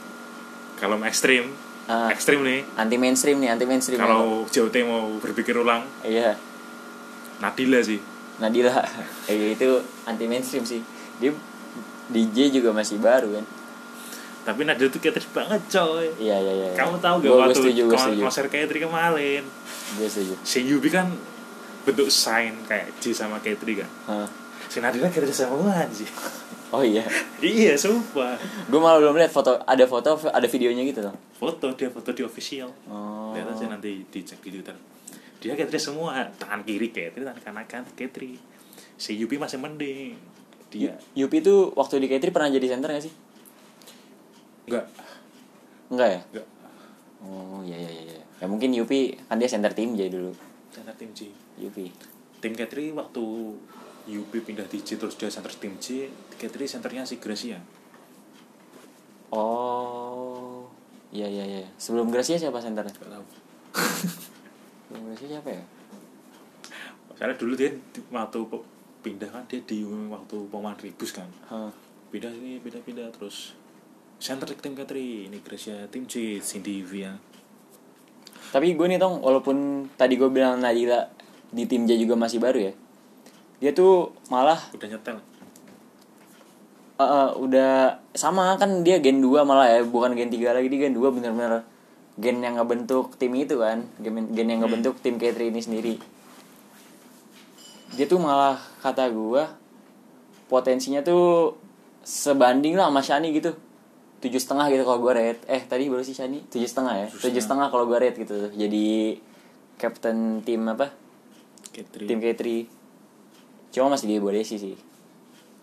kalau 0.78 1.02
ekstrim 1.02 1.50
ah, 1.90 2.06
ekstrim 2.14 2.46
nih. 2.46 2.62
Anti 2.78 2.94
mainstream 2.94 3.42
nih, 3.42 3.50
anti 3.50 3.66
mainstream. 3.66 3.98
kalau 3.98 4.46
JOT 4.46 4.74
mau 4.86 5.10
berpikir 5.18 5.58
ulang 5.58 5.82
Iya. 6.06 6.38
Nadila 7.42 7.82
sih. 7.82 7.98
Nadila. 8.38 8.70
Eh, 9.30 9.58
itu 9.58 9.82
anti 10.06 10.30
mainstream 10.30 10.62
sih. 10.62 10.78
Dia 11.18 11.34
DJ 12.06 12.54
juga 12.54 12.70
masih 12.70 13.02
baru 13.02 13.34
kan? 13.34 13.44
Tapi 14.46 14.62
Nadila 14.62 14.94
tuh 14.94 15.02
kayak 15.02 15.26
banget 15.34 15.62
coy. 15.66 16.06
Iya 16.22 16.38
iya 16.38 16.52
iya 16.54 16.68
kamu 16.78 17.02
tahu 17.02 17.26
gak 17.26 17.50
waktu 17.50 17.82
konser 18.22 18.46
Katri 18.46 18.78
kemarin? 18.78 19.42
Gue 19.98 20.06
setuju. 20.06 20.38
Si 20.46 20.62
Yubi 20.62 20.86
kan 20.86 21.10
bentuk 21.86 22.10
sign 22.10 22.52
kayak 22.66 22.90
J 22.98 23.14
sama 23.14 23.38
Katri 23.38 23.78
kan. 23.78 23.90
Hah. 24.10 24.28
si 24.66 24.82
Nadila 24.82 25.06
kira 25.06 25.30
sama 25.30 25.62
gue 25.62 25.70
anjir 25.70 26.10
oh 26.74 26.82
iya. 26.82 27.06
Iya 27.38 27.78
sumpah. 27.78 28.34
Gue 28.66 28.80
malah 28.82 28.98
belum 28.98 29.14
lihat 29.14 29.30
foto 29.30 29.54
ada 29.62 29.86
foto 29.86 30.18
ada 30.26 30.48
videonya 30.50 30.82
gitu 30.82 31.06
loh 31.06 31.14
foto 31.38 31.70
dia 31.78 31.86
foto 31.86 32.10
di 32.10 32.26
official. 32.26 32.72
Oh. 32.90 33.30
Lihat 33.30 33.54
aja 33.54 33.70
nanti 33.70 34.02
dicek 34.10 34.42
di 34.42 34.58
twitter. 34.58 34.74
Dia 35.38 35.54
Katri 35.54 35.78
semua 35.78 36.26
tangan 36.34 36.66
kiri 36.66 36.90
Katri 36.90 37.22
tangan 37.22 37.40
kanan 37.44 37.64
kan 37.70 37.82
Katri 37.94 38.34
si 38.98 39.14
Yubi 39.14 39.38
masih 39.38 39.62
mending. 39.62 40.18
Dia 40.74 40.98
Yupi 41.14 41.38
tuh 41.44 41.70
waktu 41.78 42.02
di 42.02 42.10
K3 42.10 42.34
pernah 42.34 42.50
jadi 42.50 42.66
center 42.74 42.90
gak 42.90 43.04
sih? 43.06 43.14
Enggak 44.66 44.84
enggak 45.86 46.08
ya? 46.10 46.20
Enggak 46.34 46.46
oh 47.24 47.60
iya 47.64 47.76
iya 47.78 47.90
iya. 47.90 48.02
Iya. 48.16 48.20
ya 48.42 48.46
mungkin 48.48 48.70
Yupi 48.74 49.16
kan 49.28 49.40
dia 49.40 49.48
center 49.48 49.72
tim 49.72 49.96
jadi 49.96 50.12
dulu 50.12 50.32
center 50.76 50.92
tim 50.92 51.10
J. 51.16 51.32
Yupi. 51.56 51.88
Tim 52.44 52.52
Katri 52.52 52.92
waktu 52.92 53.24
Yubi 54.06 54.38
pindah 54.44 54.68
di 54.68 54.84
J 54.84 55.00
terus 55.00 55.16
dia 55.16 55.32
center 55.32 55.50
tim 55.56 55.72
J 55.80 56.12
Katri 56.36 56.68
centernya 56.68 57.08
si 57.08 57.16
Gracia. 57.16 57.56
Oh. 59.32 60.68
Iya 61.10 61.26
iya 61.26 61.44
iya. 61.48 61.68
Sebelum 61.80 62.12
Gracia 62.12 62.36
siapa 62.36 62.60
centernya? 62.60 62.92
Enggak 62.92 63.10
tahu. 63.16 63.24
Sebelum 64.86 65.02
Gracia 65.10 65.28
siapa 65.32 65.48
ya? 65.48 65.64
Soalnya 67.16 67.36
dulu 67.40 67.56
dia 67.56 67.72
di- 67.72 68.04
waktu 68.12 68.38
pindah 69.00 69.30
kan 69.32 69.42
dia 69.48 69.64
di 69.64 69.80
waktu 69.86 70.36
pemain 70.52 70.76
ribus 70.76 71.16
kan. 71.16 71.26
Hah. 71.48 71.72
Pindah 72.12 72.30
ini 72.36 72.60
pindah 72.60 72.84
pindah 72.84 73.08
terus 73.16 73.56
center 74.20 74.48
tim 74.52 74.76
Katri 74.76 75.26
ini 75.26 75.40
Gracia 75.40 75.88
tim 75.88 76.04
C 76.04 76.38
Cindy 76.38 76.84
Via 76.84 77.16
Tapi 78.56 78.72
gue 78.72 78.86
nih 78.88 78.96
tong 78.96 79.20
walaupun 79.20 79.84
tadi 80.00 80.16
gue 80.16 80.32
bilang 80.32 80.56
Nadila 80.64 81.04
di 81.52 81.68
tim 81.68 81.84
J 81.84 82.00
juga 82.00 82.16
masih 82.16 82.40
baru 82.40 82.56
ya. 82.56 82.72
Dia 83.60 83.76
tuh 83.76 84.16
malah 84.32 84.56
udah 84.72 84.88
nyetel 84.88 85.20
eh, 86.96 87.04
eh, 87.04 87.30
udah 87.36 88.00
sama 88.16 88.56
kan 88.56 88.80
dia 88.80 88.96
gen 88.96 89.20
2 89.20 89.44
malah 89.44 89.68
ya, 89.68 89.84
bukan 89.84 90.16
gen 90.16 90.32
3 90.32 90.56
lagi 90.56 90.72
dia 90.72 90.88
gen 90.88 90.96
2 90.96 91.04
bener-bener 91.12 91.68
gen 92.16 92.40
yang 92.40 92.56
ngebentuk 92.56 93.12
tim 93.20 93.36
itu 93.36 93.60
kan, 93.60 93.84
gen, 94.00 94.32
gen 94.32 94.48
yang 94.48 94.64
ngebentuk 94.64 94.96
tim 95.04 95.20
K3 95.20 95.52
ini 95.52 95.60
sendiri. 95.60 95.94
Dia 97.92 98.08
tuh 98.08 98.16
malah 98.16 98.56
kata 98.80 99.12
gue 99.12 99.44
potensinya 100.48 101.04
tuh 101.04 101.60
sebanding 102.00 102.80
lah 102.80 102.88
sama 102.88 103.04
Shani 103.04 103.36
gitu. 103.36 103.52
Tujuh 104.26 104.42
setengah 104.42 104.66
gitu 104.74 104.82
kalau 104.82 104.98
gue 105.06 105.12
rate. 105.14 105.42
Eh 105.46 105.62
tadi 105.62 105.86
baru 105.86 106.02
sih 106.02 106.10
Shani? 106.18 106.42
Tujuh 106.50 106.66
setengah 106.66 106.94
ya? 106.98 107.06
Tujuh 107.06 107.38
setengah. 107.38 107.70
Kalau 107.70 107.86
gue 107.86 107.94
rate 107.94 108.18
gitu. 108.26 108.50
Jadi 108.50 109.14
captain 109.78 110.42
tim 110.42 110.66
apa? 110.66 110.90
Katri 111.70 112.08
tim 112.08 112.18
K3 112.18 112.42
cuma 113.70 113.92
masih 113.92 114.08
di 114.08 114.16
bawah 114.16 114.34
Desi 114.34 114.56
sih. 114.56 114.74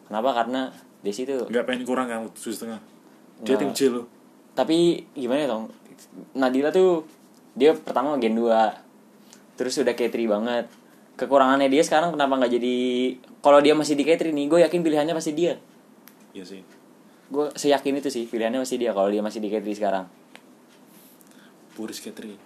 Kenapa? 0.07 0.31
Karena 0.37 0.69
Desi 1.03 1.25
tuh 1.27 1.49
nggak 1.49 1.65
pengen 1.67 1.83
kurang 1.83 2.07
kan 2.07 2.23
tujuh 2.31 2.53
setengah? 2.55 2.79
Dia 3.43 3.57
Nggak. 3.57 3.59
tim 3.59 3.71
J 3.73 3.79
loh. 3.91 4.05
Tapi 4.53 5.03
gimana 5.17 5.39
ya 5.43 5.47
tong 5.49 5.65
Nadila 6.37 6.69
tuh 6.69 7.03
dia 7.57 7.73
pertama 7.73 8.15
gen 8.21 8.37
2 8.37 8.47
terus 9.59 9.75
udah 9.81 9.91
K3 9.97 10.15
banget. 10.29 10.65
Kekurangannya 11.17 11.67
dia 11.69 11.81
sekarang 11.81 12.13
kenapa 12.13 12.39
nggak 12.39 12.53
jadi 12.55 12.77
kalau 13.41 13.59
dia 13.59 13.73
masih 13.73 13.97
di 13.97 14.05
K3 14.05 14.29
nih 14.31 14.45
gue 14.47 14.59
yakin 14.63 14.79
pilihannya 14.85 15.17
pasti 15.17 15.33
dia. 15.33 15.57
Iya 16.37 16.45
sih 16.45 16.61
gue 17.33 17.49
seyakin 17.57 17.97
itu 17.97 18.13
sih 18.13 18.29
pilihannya 18.29 18.61
pasti 18.61 18.77
dia 18.77 18.93
kalau 18.93 19.09
dia 19.09 19.25
masih 19.25 19.41
di 19.41 19.49
K3 19.49 19.65
sekarang. 19.73 20.05
Puris 21.73 21.97
Katri 21.97 22.37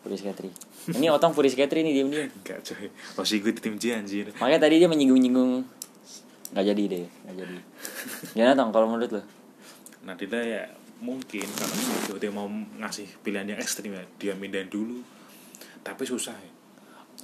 Puris 0.00 0.24
K3 0.24 0.48
ini 0.96 1.12
otong 1.12 1.36
Puris 1.36 1.52
K3 1.52 1.84
nih 1.84 1.92
diem 2.00 2.08
diem 2.08 2.28
enggak 2.32 2.64
coy. 2.64 2.88
Masih 2.88 3.44
gue 3.44 3.52
di 3.52 3.60
tim 3.60 3.76
J 3.76 4.00
anjir. 4.00 4.32
Makanya 4.40 4.64
tadi 4.64 4.80
dia 4.80 4.88
menyinggung-nyinggung. 4.88 5.68
Nggak 6.56 6.64
jadi 6.72 6.82
deh 6.88 7.04
nggak 7.04 7.34
jadi. 7.36 7.56
Gimana 8.32 8.52
tong 8.56 8.72
kalau 8.72 8.88
menurut 8.88 9.12
lo 9.12 9.22
Nadila 10.08 10.40
ya 10.40 10.64
mungkin 11.04 11.46
kalau 12.08 12.16
dia 12.16 12.32
mau 12.32 12.48
ngasih 12.48 13.20
pilihan 13.20 13.52
yang 13.52 13.60
ekstrim 13.60 13.92
ya. 13.92 14.02
Dia 14.16 14.32
mindahin 14.32 14.72
dulu. 14.72 15.04
Tapi 15.84 16.02
susah 16.08 16.32
ya. 16.32 16.52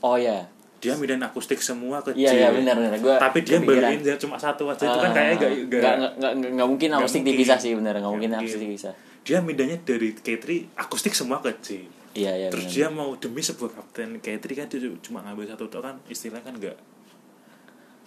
Oh 0.04 0.20
ya 0.20 0.44
dia 0.78 0.94
mindahin 0.94 1.18
akustik 1.20 1.58
semua 1.58 1.98
ke 1.98 2.14
Iya 2.14 2.30
iya 2.30 2.48
benar 2.54 2.78
benar. 2.78 2.94
Gue 2.96 3.14
tapi 3.18 3.42
dia 3.42 3.58
beliin 3.58 3.98
dia 3.98 4.14
cuma 4.14 4.38
satu 4.38 4.70
aja. 4.70 4.86
Itu 4.86 4.98
kan 4.98 5.10
kayaknya 5.10 5.36
gak, 5.36 5.50
nggak 5.50 5.94
nggak 5.98 6.12
nggak 6.38 6.50
nggak 6.54 6.68
mungkin 6.70 6.88
akustik 6.94 7.22
mungkin. 7.22 7.34
dipisah 7.34 7.58
sih 7.58 7.72
benar. 7.74 7.92
Nggak 7.92 8.02
Nggak 8.02 8.14
mungkin 8.14 8.30
akustik 8.38 8.62
dipisah. 8.62 8.92
Dia 9.26 9.38
mindahnya 9.42 9.76
dari 9.82 10.08
K3 10.14 10.46
akustik 10.78 11.12
semua 11.12 11.42
ke 11.42 11.50
J. 11.58 11.68
Iya 12.14 12.32
iya 12.32 12.48
terus 12.48 12.70
benar. 12.70 12.74
dia 12.74 12.86
mau 12.88 13.10
demi 13.14 13.42
sebuah 13.42 13.70
kapten 13.74 14.08
K3 14.18 14.44
kan 14.54 14.66
dia 14.66 14.78
cuma 15.02 15.18
ngambil 15.20 15.44
satu 15.46 15.66
tok 15.66 15.82
kan 15.82 15.94
istilahnya 16.06 16.46
kan 16.46 16.54
nggak 16.56 16.76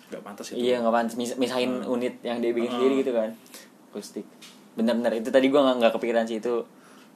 nggak 0.10 0.22
pantas 0.24 0.46
itu. 0.52 0.60
Iya 0.62 0.80
nggak 0.80 0.94
pantas. 0.94 1.14
Mis 1.16 1.32
misahin 1.36 1.72
Hmm. 1.78 1.92
unit 1.92 2.20
yang 2.22 2.40
dia 2.40 2.52
bikin 2.52 2.68
Hmm. 2.68 2.76
sendiri 2.80 2.94
gitu 3.00 3.12
kan. 3.12 3.30
Akustik. 3.92 4.26
Bener-bener 4.74 5.20
itu 5.20 5.28
tadi 5.28 5.48
gua 5.48 5.68
nggak 5.68 5.76
nggak 5.78 5.92
kepikiran 6.00 6.24
sih. 6.24 6.40
Itu 6.40 6.64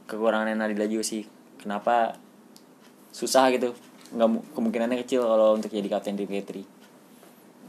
kekurangan 0.05 0.51
Nadila 0.51 0.85
juga 0.85 1.03
sih. 1.03 1.23
Kenapa? 1.55 2.13
Susah 3.09 3.47
gitu 3.49 3.71
nggak 4.15 4.29
mu- 4.29 4.45
kemungkinannya 4.51 4.97
kecil 4.97 5.21
kalau 5.21 5.53
untuk 5.53 5.67
jadi 5.69 5.85
kapten 5.85 6.15
tim 6.15 6.25
K3 6.25 6.63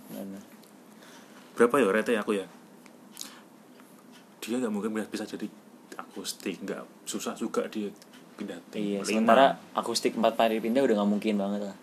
Bener. 0.08 0.42
berapa 1.52 1.74
ya 1.76 1.86
rate 1.90 2.12
aku 2.14 2.32
ya 2.34 2.46
dia 4.38 4.56
nggak 4.56 4.70
mungkin 4.70 4.90
bisa- 5.02 5.26
jadi 5.26 5.50
akustik 5.96 6.62
nggak 6.62 6.86
susah 7.02 7.34
juga 7.34 7.66
dia 7.66 7.90
pindah 8.36 8.60
tim 8.68 8.78
iya 8.78 9.00
Lima. 9.00 9.08
sementara 9.26 9.46
akustik 9.72 10.14
empat 10.14 10.36
kali 10.36 10.60
pindah 10.60 10.80
udah 10.80 10.94
nggak 10.94 11.10
mungkin 11.10 11.34
banget 11.34 11.60
lah 11.64 11.76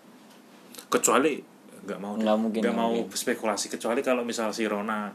kecuali 0.87 1.41
nggak 1.83 1.99
mau 1.99 2.13
Nggak 2.15 2.37
mungkin, 2.39 2.61
nggak 2.63 2.75
mau 2.77 2.91
mungkin. 2.93 3.11
spekulasi 3.11 3.67
kecuali 3.67 3.99
kalau 3.99 4.23
misal 4.23 4.49
si 4.49 4.63
Rona 4.63 5.11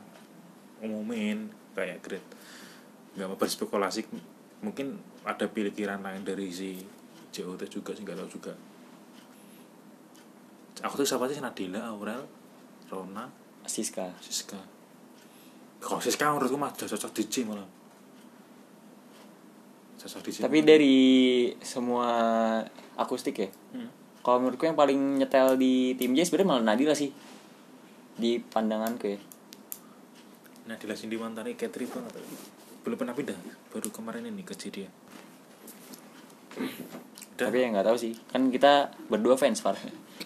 umumin 0.78 1.48
kayak 1.72 1.98
Grid 2.02 2.24
nggak 3.14 3.26
mau 3.26 3.34
berspekulasi 3.34 4.04
mungkin 4.60 4.94
ada 5.22 5.46
pikiran 5.46 6.02
lain 6.02 6.22
dari 6.22 6.50
si 6.50 6.76
JOT 7.30 7.64
juga 7.70 7.94
sih 7.94 8.02
nggak 8.02 8.18
tahu 8.18 8.30
juga 8.30 8.52
aku 10.80 10.94
tuh 10.96 11.06
siapa 11.06 11.26
sih? 11.26 11.40
Nadila 11.40 11.90
Aurel 11.90 12.22
Rona 12.88 13.26
Siska. 13.68 14.08
Siska. 14.22 14.56
Kalau 15.78 16.00
Siska 16.00 16.32
menurutku 16.32 16.56
mah 16.56 16.72
cocok 16.72 17.12
di 17.12 17.22
J 17.28 17.34
malah. 17.44 17.68
Cocok 19.98 20.20
di 20.24 20.30
J 20.32 20.36
tapi 20.46 20.58
dari 20.64 20.96
semua 21.60 22.08
akustik 22.96 23.36
ya 23.38 23.48
Hmm. 23.68 23.90
kalau 24.24 24.40
menurutku 24.40 24.64
yang 24.64 24.78
paling 24.78 25.20
nyetel 25.20 25.60
di 25.60 25.92
tim 25.94 26.16
J 26.16 26.24
sebenarnya 26.24 26.48
malah 26.48 26.64
Nadila 26.72 26.94
sih. 26.96 27.12
Di 28.18 28.40
pandanganku 28.40 29.06
ya. 29.06 29.20
Nadila 30.66 30.96
Cindy 30.96 31.16
Mantani 31.16 31.54
Katri 31.54 31.84
banget 31.88 32.18
belum 32.84 32.96
pernah 32.96 33.12
pindah. 33.12 33.36
Baru 33.68 33.88
kemarin 33.92 34.24
ini 34.24 34.40
ke 34.40 34.56
dia 34.56 34.88
Udah. 36.58 37.52
tapi 37.52 37.62
ya 37.62 37.70
nggak 37.70 37.86
tahu 37.86 37.96
sih. 38.00 38.16
Kan 38.32 38.50
kita 38.50 38.90
berdua 39.06 39.38
fans 39.38 39.60
Far 39.62 39.76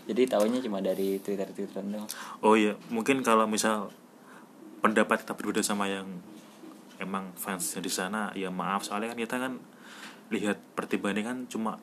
jadi 0.05 0.23
tahunya 0.29 0.61
cuma 0.61 0.79
dari 0.79 1.19
twitter 1.19 1.49
twitter 1.51 1.83
doang 1.83 2.09
Oh 2.41 2.55
iya, 2.55 2.75
mungkin 2.89 3.21
kalau 3.21 3.47
misal 3.47 3.93
pendapat 4.81 5.23
kita 5.23 5.33
berbeda 5.33 5.63
sama 5.63 5.87
yang 5.87 6.07
emang 6.99 7.31
fans 7.35 7.75
di 7.75 7.87
sana, 7.87 8.31
ya 8.33 8.51
maaf 8.51 8.83
soalnya 8.83 9.11
kan 9.11 9.19
kita 9.19 9.37
kan 9.39 9.53
lihat 10.31 10.59
pertimbangannya 10.75 11.23
kan 11.23 11.39
cuma 11.47 11.79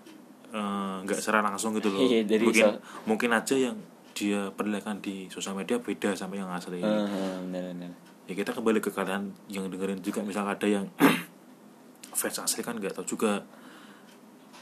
eh, 0.50 0.96
nggak 1.04 1.18
secara 1.18 1.40
langsung 1.40 1.76
gitu 1.76 1.90
loh. 1.90 2.02
Iya, 2.08 2.26
dari 2.26 2.44
mungkin 2.44 2.66
so- 2.66 2.80
mungkin 3.06 3.30
aja 3.32 3.56
yang 3.56 3.78
dia 4.12 4.52
perlihatkan 4.52 5.00
di 5.00 5.32
sosial 5.32 5.56
media 5.56 5.80
beda 5.80 6.12
sama 6.12 6.36
yang 6.36 6.52
asli. 6.52 6.84
Heeh, 6.84 7.34
bener 7.48 7.72
bener 7.72 7.92
Ya 8.28 8.36
kita 8.36 8.52
kembali 8.52 8.78
ke 8.78 8.92
kalian 8.92 9.32
yang 9.48 9.66
dengerin 9.68 10.04
juga 10.04 10.22
misal 10.22 10.46
ada 10.46 10.68
yang 10.68 10.86
fans 12.20 12.38
asli 12.38 12.62
kan 12.62 12.76
nggak 12.76 12.94
tahu 12.94 13.18
juga 13.18 13.42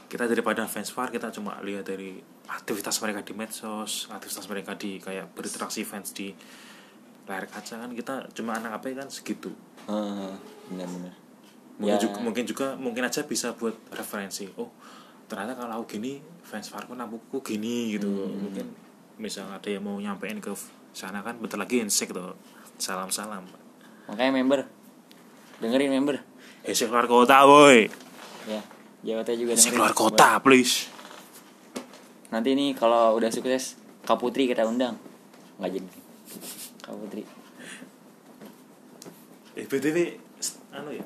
kita 0.08 0.24
daripada 0.24 0.64
fans 0.64 0.88
far 0.88 1.10
kita 1.10 1.28
cuma 1.28 1.60
lihat 1.60 1.84
dari 1.84 2.16
aktivitas 2.48 2.96
mereka 2.98 3.20
di 3.22 3.32
medsos 3.32 4.08
aktivitas 4.08 4.48
mereka 4.48 4.72
di 4.74 4.96
kayak 4.96 5.30
berinteraksi 5.36 5.84
fans 5.84 6.10
di 6.10 6.32
layar 7.28 7.44
kaca 7.44 7.76
kan 7.76 7.92
kita 7.92 8.14
cuma 8.32 8.56
anak 8.56 8.80
apa 8.80 8.88
kan 8.96 9.08
segitu. 9.12 9.52
Heeh, 9.84 10.32
bener 10.72 10.88
bener. 10.88 11.12
Mungkin 11.78 11.94
Ya. 11.94 12.00
juga 12.00 12.18
mungkin 12.18 12.44
juga 12.48 12.66
mungkin 12.74 13.02
aja 13.04 13.22
bisa 13.22 13.52
buat 13.54 13.76
referensi 13.94 14.48
oh 14.58 14.72
ternyata 15.28 15.54
kalau 15.54 15.84
gini 15.84 16.18
fans 16.42 16.72
far 16.72 16.88
pun 16.88 16.96
aku 16.98 17.20
gini 17.44 17.94
gitu. 17.94 18.08
Hmm. 18.08 18.48
mungkin 18.48 18.66
misal 19.20 19.46
ada 19.46 19.68
yang 19.68 19.84
mau 19.84 20.00
nyampein 20.00 20.40
ke 20.40 20.50
sana 20.90 21.20
kan 21.20 21.36
bentar 21.38 21.60
lagi 21.60 21.78
insek 21.78 22.10
tuh. 22.10 22.32
Salam 22.78 23.12
salam 23.12 23.44
makanya 24.08 24.32
member 24.40 24.60
dengerin 25.60 25.90
member. 25.92 26.16
Insek 26.64 26.88
keluar 26.88 27.04
kota 27.06 27.44
boy 27.44 27.86
ya 28.48 28.60
Jawa 29.04 29.22
juga 29.36 29.52
Insek 29.54 29.76
keluar 29.76 29.92
kota 29.94 30.40
please 30.42 30.90
nanti 32.28 32.52
nih 32.52 32.76
kalau 32.76 33.16
udah 33.16 33.32
sukses 33.32 33.80
Kak 34.04 34.20
Putri 34.20 34.44
kita 34.48 34.68
undang 34.68 34.96
nggak 35.60 35.70
jadi 35.80 35.88
Kak 36.84 36.94
Putri 36.96 37.22
Eh 39.58 39.66
BTW 39.66 40.14
anu 40.70 40.94
ya. 40.94 41.02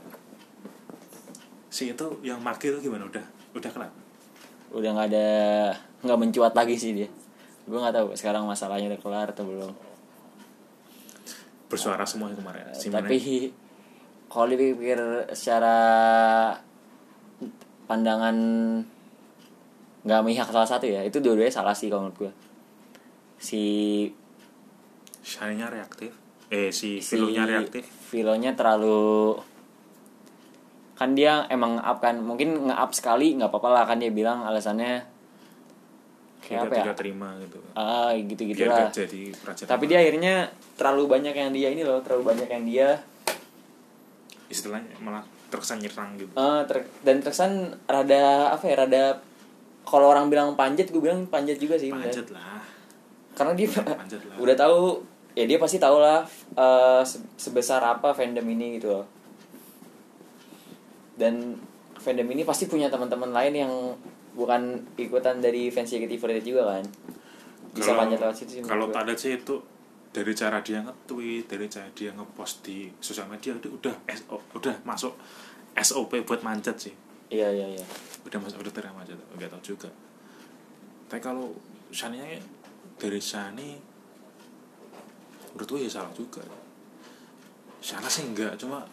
Si 1.73 1.89
itu 1.89 2.07
yang 2.21 2.37
make 2.45 2.69
itu 2.69 2.85
gimana 2.85 3.09
udah 3.09 3.25
udah 3.57 3.71
kelar. 3.73 3.93
udah 4.73 4.91
nggak 4.93 5.09
ada 5.13 5.29
nggak 6.01 6.21
mencuat 6.21 6.53
lagi 6.57 6.77
sih 6.81 6.97
dia 6.97 7.09
gue 7.69 7.77
nggak 7.77 7.93
tahu 7.93 8.09
sekarang 8.17 8.49
masalahnya 8.49 8.89
udah 8.89 9.01
kelar 9.01 9.29
atau 9.33 9.45
belum 9.45 9.73
Bersuara 11.73 12.05
semua 12.05 12.29
kemarin. 12.37 12.69
Si 12.77 12.93
tapi 12.93 13.49
kalau 14.29 14.53
dipikir 14.53 15.01
secara 15.33 15.77
pandangan 17.89 18.37
nggak 20.03 20.21
mihak 20.27 20.49
salah 20.51 20.67
satu 20.67 20.87
ya 20.91 21.03
itu 21.07 21.23
dua-duanya 21.23 21.55
salah 21.55 21.75
sih 21.75 21.87
kalau 21.87 22.11
menurut 22.11 22.27
gue 22.29 22.33
si 23.39 23.63
Shine-nya 25.23 25.71
reaktif. 25.71 26.11
Eh 26.51 26.75
si 26.75 26.99
si 26.99 27.15
reaktif. 27.15 27.87
Filonya 28.11 28.59
terlalu 28.59 29.39
kan 30.99 31.15
dia 31.15 31.47
emang 31.51 31.79
up 31.79 31.99
kan 31.99 32.19
mungkin 32.23 32.71
nge-up 32.71 32.91
sekali 32.95 33.35
nggak 33.35 33.51
apa-apa 33.51 33.69
lah 33.71 33.85
kan 33.87 33.99
dia 33.99 34.11
bilang 34.15 34.47
alasannya 34.47 35.03
kayak 36.43 36.69
apa 36.69 36.75
ya 36.75 36.83
tidak 36.87 36.99
terima 36.99 37.29
gitu. 37.43 37.59
ah 37.75 38.11
gitu 38.15 38.43
Biar 38.45 38.51
gitulah 38.55 38.79
gak 38.87 38.95
jadi 38.95 39.23
tapi 39.67 39.85
dia 39.91 39.99
akhirnya 39.99 40.35
terlalu 40.79 41.03
banyak 41.11 41.35
yang 41.35 41.51
dia 41.51 41.69
ini 41.75 41.83
loh 41.83 41.99
terlalu 42.07 42.35
banyak 42.35 42.49
yang 42.51 42.65
dia 42.67 42.89
istilahnya 44.47 44.95
malah 45.01 45.25
terkesan 45.51 45.81
nyerang 45.81 46.15
gitu. 46.21 46.33
eh, 46.35 46.61
ter- 46.71 46.91
dan 47.03 47.17
terkesan 47.19 47.53
rada 47.89 48.53
apa 48.53 48.65
ya 48.69 48.75
rada 48.85 49.05
kalau 49.83 50.09
orang 50.09 50.27
bilang 50.27 50.53
panjat 50.53 50.89
gue 50.89 50.99
bilang 50.99 51.27
panjat 51.27 51.57
juga 51.57 51.75
sih 51.75 51.89
bener. 51.89 52.07
Panjat 52.07 52.29
lah. 52.31 52.61
karena 53.33 53.53
dia 53.53 53.69
Panjat 53.73 54.23
lah. 54.25 54.37
udah 54.43 54.55
tahu 54.55 54.79
ya 55.33 55.45
dia 55.45 55.57
pasti 55.57 55.77
tahu 55.77 55.97
lah 55.97 56.23
se- 57.03 57.25
sebesar 57.37 57.81
apa 57.81 58.13
fandom 58.13 58.45
ini 58.47 58.77
gitu 58.77 58.93
loh 58.93 59.07
dan 61.15 61.57
fandom 61.95 62.27
ini 62.27 62.43
pasti 62.43 62.67
punya 62.67 62.89
teman-teman 62.89 63.31
lain 63.31 63.55
yang 63.55 63.73
bukan 64.33 64.63
ikutan 64.97 65.39
dari 65.39 65.69
fans 65.69 65.89
JKT48 65.89 66.41
juga 66.43 66.63
kan 66.71 66.85
bisa 67.73 67.89
Kalau- 67.89 68.01
panjat 68.01 68.19
lewat 68.19 68.37
situ 68.37 68.51
sih 68.51 68.61
Kalau 68.63 68.87
tak 68.89 69.03
ada 69.03 69.15
sih 69.15 69.33
itu 69.35 69.57
dari 70.09 70.33
cara 70.35 70.61
dia 70.61 70.77
nge-tweet, 70.79 71.49
dari 71.49 71.65
cara 71.67 71.89
dia 71.91 72.13
nge-post 72.13 72.61
di 72.63 72.85
sosial 72.99 73.25
media 73.27 73.57
itu 73.57 73.73
udah 73.73 73.97
SO, 74.07 74.37
udah 74.53 74.77
masuk 74.83 75.17
SOP 75.75 76.21
buat 76.23 76.45
manjat 76.45 76.77
sih. 76.79 76.93
iya 77.31 77.49
iya 77.49 77.65
iya 77.71 77.85
udah 78.27 78.39
masuk 78.39 78.63
udah 78.63 78.75
terang 78.75 78.97
aja 78.99 79.15
nggak 79.37 79.51
tahu 79.53 79.75
juga. 79.75 79.91
Tapi 81.11 81.21
kalau 81.21 81.53
Shani 81.93 82.41
dari 82.97 83.21
Shani 83.21 83.77
menurut 85.53 85.69
gue 85.69 85.81
ya 85.85 85.91
salah 85.91 86.13
juga. 86.17 86.41
Salah 87.83 88.09
sih 88.09 88.25
enggak 88.27 88.57
cuma 88.57 88.87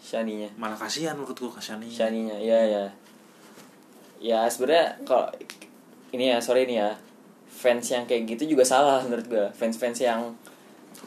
Shaninya. 0.00 0.48
Malah 0.56 0.78
kasihan 0.78 1.18
menurut 1.18 1.36
gue 1.36 1.50
ke 1.50 1.60
Shani. 1.60 1.90
Shaninya 1.90 2.36
iya 2.38 2.60
ya 2.64 2.84
ya 4.16 4.40
sebenarnya 4.48 4.96
kalau 5.04 5.28
ini 6.14 6.32
ya 6.32 6.38
sorry 6.40 6.64
nih 6.66 6.80
ya. 6.82 6.90
Fans 7.56 7.88
yang 7.88 8.04
kayak 8.04 8.36
gitu 8.36 8.52
juga 8.52 8.68
salah 8.68 9.00
menurut 9.00 9.32
gue 9.32 9.48
fans 9.56 9.80
fans 9.80 9.96
yang 9.96 10.36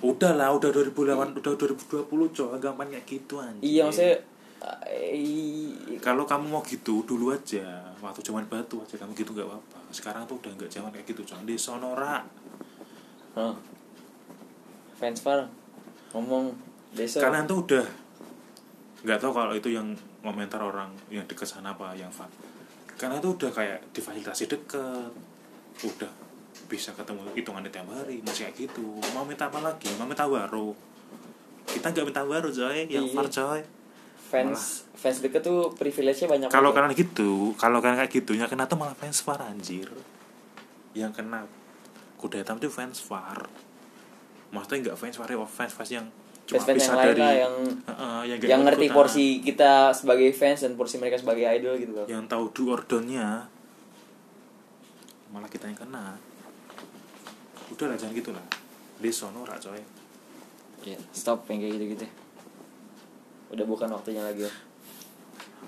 udah 0.02 0.34
lah 0.34 0.50
udah 0.56 0.70
2008 0.72 1.38
udah 1.38 1.54
2020 1.60 2.10
coy 2.10 2.58
gampang 2.58 2.90
kayak 2.90 3.06
gitu 3.06 3.38
anjir 3.38 3.62
iya 3.62 3.82
maksudnya 3.86 4.18
kalau 6.00 6.24
kamu 6.24 6.46
mau 6.52 6.64
gitu 6.64 7.04
dulu 7.04 7.32
aja. 7.32 7.84
Waktu 8.00 8.24
zaman 8.24 8.48
batu 8.48 8.80
aja 8.80 8.96
kamu 8.96 9.12
gitu 9.16 9.32
nggak 9.36 9.48
apa-apa. 9.48 9.80
Sekarang 9.92 10.24
tuh 10.24 10.40
udah 10.40 10.52
nggak 10.56 10.72
zaman 10.72 10.92
kayak 10.92 11.08
gitu 11.08 11.22
coy 11.24 11.40
di 11.44 11.56
sonora. 11.60 12.24
Hah. 13.36 13.56
fans 15.00 15.24
far 15.24 15.48
ngomong 16.12 16.52
besok. 16.92 17.24
Kalian 17.24 17.48
tuh 17.48 17.64
udah 17.64 17.86
nggak 19.08 19.20
tahu 19.24 19.32
kalau 19.32 19.56
itu 19.56 19.72
yang 19.72 19.96
komentar 20.20 20.60
orang 20.60 20.92
yang 21.08 21.24
deket 21.24 21.48
sana 21.48 21.72
apa 21.72 21.96
yang 21.96 22.12
fan 22.12 22.28
karena 23.00 23.16
itu 23.16 23.32
udah 23.32 23.48
kayak 23.48 23.80
difasilitasi 23.96 24.52
deket. 24.52 25.12
Udah 25.88 26.12
bisa 26.68 26.92
ketemu 26.92 27.32
hitungannya 27.32 27.72
tiap 27.72 27.88
hari 27.88 28.20
masih 28.28 28.52
kayak 28.52 28.68
gitu. 28.68 29.00
Mau 29.16 29.24
minta 29.24 29.48
apa 29.48 29.64
lagi? 29.64 29.88
Mau 29.96 30.04
minta 30.04 30.28
baru. 30.28 30.76
Kita 31.64 31.96
nggak 31.96 32.06
minta 32.12 32.28
baru 32.28 32.52
coy. 32.52 32.92
Yang 32.92 33.08
Iya. 33.08 33.16
far 33.16 33.28
coy 33.32 33.60
fans 34.30 34.86
fans 34.94 35.26
deket 35.26 35.42
tuh 35.42 35.74
privilege-nya 35.74 36.30
banyak 36.30 36.48
kalau 36.54 36.70
kalian 36.70 36.94
gitu 36.94 37.58
kalau 37.58 37.82
kalian 37.82 37.98
kayak 37.98 38.14
gitu 38.14 38.38
yang 38.38 38.46
kena 38.46 38.70
tuh 38.70 38.78
malah 38.78 38.94
fans 38.94 39.26
far 39.26 39.42
anjir. 39.42 39.90
Yang 40.94 41.22
kena 41.22 41.50
kuda 42.22 42.46
hitam 42.46 42.62
tuh 42.62 42.70
fans 42.70 43.02
far 43.02 43.50
maksudnya 44.54 44.90
nggak 44.90 44.98
fans 44.98 45.16
far 45.18 45.30
ya 45.30 45.38
fans 45.46 45.74
fans 45.74 45.92
yang 45.94 46.06
cuma 46.50 46.58
fans 46.58 46.66
fans 46.66 46.78
bisa 46.82 46.90
yang 46.90 47.02
dari 47.06 47.22
lah 47.22 47.36
yang 47.38 47.56
Heeh, 47.86 48.22
yang, 48.26 48.38
nggak 48.42 48.50
yang 48.50 48.62
ngerti 48.66 48.88
porsi 48.90 49.26
kita 49.42 49.94
sebagai 49.94 50.30
fans 50.34 50.66
dan 50.66 50.74
porsi 50.78 50.98
mereka 50.98 51.18
sebagai 51.22 51.46
idol 51.46 51.78
gitu 51.78 51.92
loh. 51.94 52.06
Yang 52.06 52.26
tahu 52.30 52.44
do 52.54 52.64
or 52.74 52.82
don't-nya 52.86 53.50
malah 55.30 55.50
kita 55.50 55.70
yang 55.70 55.78
kena. 55.78 56.18
Udah 57.70 57.86
lah 57.86 57.98
jangan 57.98 58.14
gitu 58.18 58.34
lah. 58.34 58.46
Di 58.98 59.14
sono 59.14 59.46
rak 59.46 59.62
coy. 59.62 59.82
Iya, 60.80 60.98
stop 61.14 61.46
yang 61.52 61.60
kayak 61.62 61.74
gitu-gitu 61.76 62.08
udah 63.50 63.66
bukan 63.66 63.90
waktunya 63.94 64.22
lagi. 64.22 64.46
Ya 64.46 64.54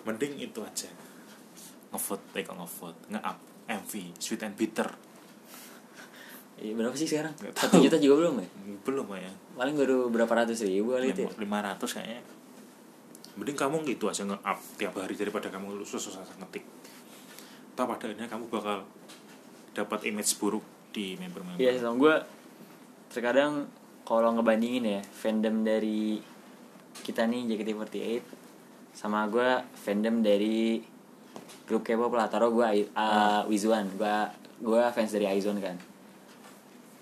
mending 0.03 0.33
itu 0.41 0.59
aja. 0.61 0.89
Ngevote 1.91 2.23
eh 2.39 2.43
kok 2.45 2.57
ngevote? 2.57 3.01
Nge-up 3.11 3.37
MV 3.69 3.91
sweet 4.17 4.41
and 4.47 4.55
bitter. 4.55 4.89
Iya, 6.61 6.77
berapa 6.77 6.93
sih 6.93 7.09
sekarang? 7.09 7.33
Satu 7.57 7.81
juta 7.81 7.97
juga 7.97 8.21
belum 8.25 8.35
ya? 8.37 8.47
belum 8.85 9.07
ya. 9.17 9.33
Paling 9.57 9.75
baru 9.77 9.97
berapa 10.13 10.29
ratus 10.29 10.61
ribu 10.61 10.93
kali 10.93 11.09
itu 11.09 11.25
ya? 11.25 11.31
lima 11.41 11.57
ratus 11.61 11.97
kayaknya. 11.97 12.21
Mending 13.33 13.57
kamu 13.57 13.75
gitu 13.89 14.05
aja 14.11 14.21
nge-up 14.27 14.59
tiap 14.77 14.93
hari 14.97 15.17
daripada 15.17 15.49
kamu 15.49 15.81
susah-susah 15.81 16.37
ngetik. 16.37 16.65
Toh 17.73 17.85
pada 17.87 18.05
akhirnya 18.05 18.29
kamu 18.29 18.45
bakal 18.51 18.85
dapat 19.73 20.05
image 20.05 20.37
buruk 20.37 20.63
di 20.91 21.17
member-member. 21.17 21.57
Iya, 21.57 21.81
sama 21.81 21.95
gue 21.97 22.15
terkadang 23.09 23.65
kalau 24.05 24.35
ngebandingin 24.35 24.99
ya 24.99 25.01
fandom 25.15 25.63
dari 25.63 26.19
kita 27.01 27.25
nih 27.25 27.47
JKT48 27.55 28.23
sama 28.91 29.23
gue 29.31 29.63
fandom 29.71 30.19
dari 30.19 30.83
grup 31.65 31.87
K-pop 31.87 32.11
lah. 32.11 32.27
Taruh 32.27 32.51
gue 32.51 32.67
uh, 32.91 33.47
Wizuan 33.47 33.87
gue 33.95 34.15
gue 34.61 34.83
fans 34.91 35.11
dari 35.11 35.25
Aizone 35.25 35.63
kan. 35.63 35.77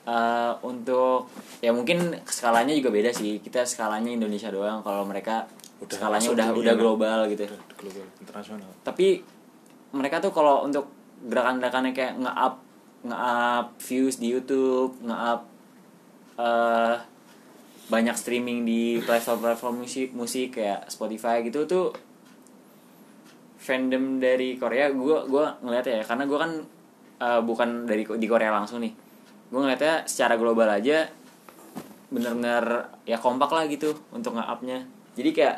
Eh, 0.10 0.54
untuk 0.66 1.30
ya 1.62 1.70
mungkin 1.70 2.18
skalanya 2.26 2.74
juga 2.74 2.90
beda 2.90 3.14
sih. 3.14 3.38
Kita 3.44 3.62
skalanya 3.68 4.10
Indonesia 4.10 4.50
doang. 4.50 4.82
Kalau 4.82 5.06
mereka 5.06 5.46
Udah 5.80 5.96
skalanya 5.96 6.30
udah 6.34 6.48
udah 6.56 6.76
global 6.76 7.20
gitu. 7.30 7.46
Udah 7.46 7.62
global 7.78 8.06
internasional. 8.18 8.70
Tapi 8.82 9.22
mereka 9.94 10.18
tuh 10.18 10.34
kalau 10.34 10.66
untuk 10.66 10.90
gerakan-gerakannya 11.30 11.94
kayak 11.94 12.14
nge-up 12.20 12.56
nge-up 13.06 13.66
views 13.80 14.18
di 14.18 14.28
YouTube, 14.34 14.98
nge-up 15.06 15.42
eh 16.40 16.96
banyak 17.90 18.14
streaming 18.14 18.64
di 18.64 19.02
platform-platform 19.02 19.82
musik 19.82 20.14
musik 20.14 20.62
kayak 20.62 20.88
Spotify 20.94 21.42
gitu 21.42 21.66
tuh 21.66 21.90
fandom 23.58 24.22
dari 24.22 24.56
Korea. 24.56 24.94
Gue 24.94 25.26
gua 25.26 25.58
ngeliat 25.60 25.86
ya 25.90 26.02
karena 26.06 26.30
gue 26.30 26.38
kan 26.40 26.52
eh, 27.20 27.42
bukan 27.42 27.90
dari 27.90 28.06
di 28.06 28.28
Korea 28.30 28.54
langsung 28.54 28.80
nih. 28.86 28.94
Gue 29.50 29.60
ngeliatnya 29.60 30.06
secara 30.06 30.38
global 30.38 30.70
aja 30.70 31.10
bener-bener 32.10 32.90
ya 33.06 33.18
kompak 33.18 33.50
lah 33.50 33.66
gitu 33.66 33.94
untuk 34.14 34.38
nge-upnya. 34.38 34.86
Jadi 35.18 35.30
kayak 35.34 35.58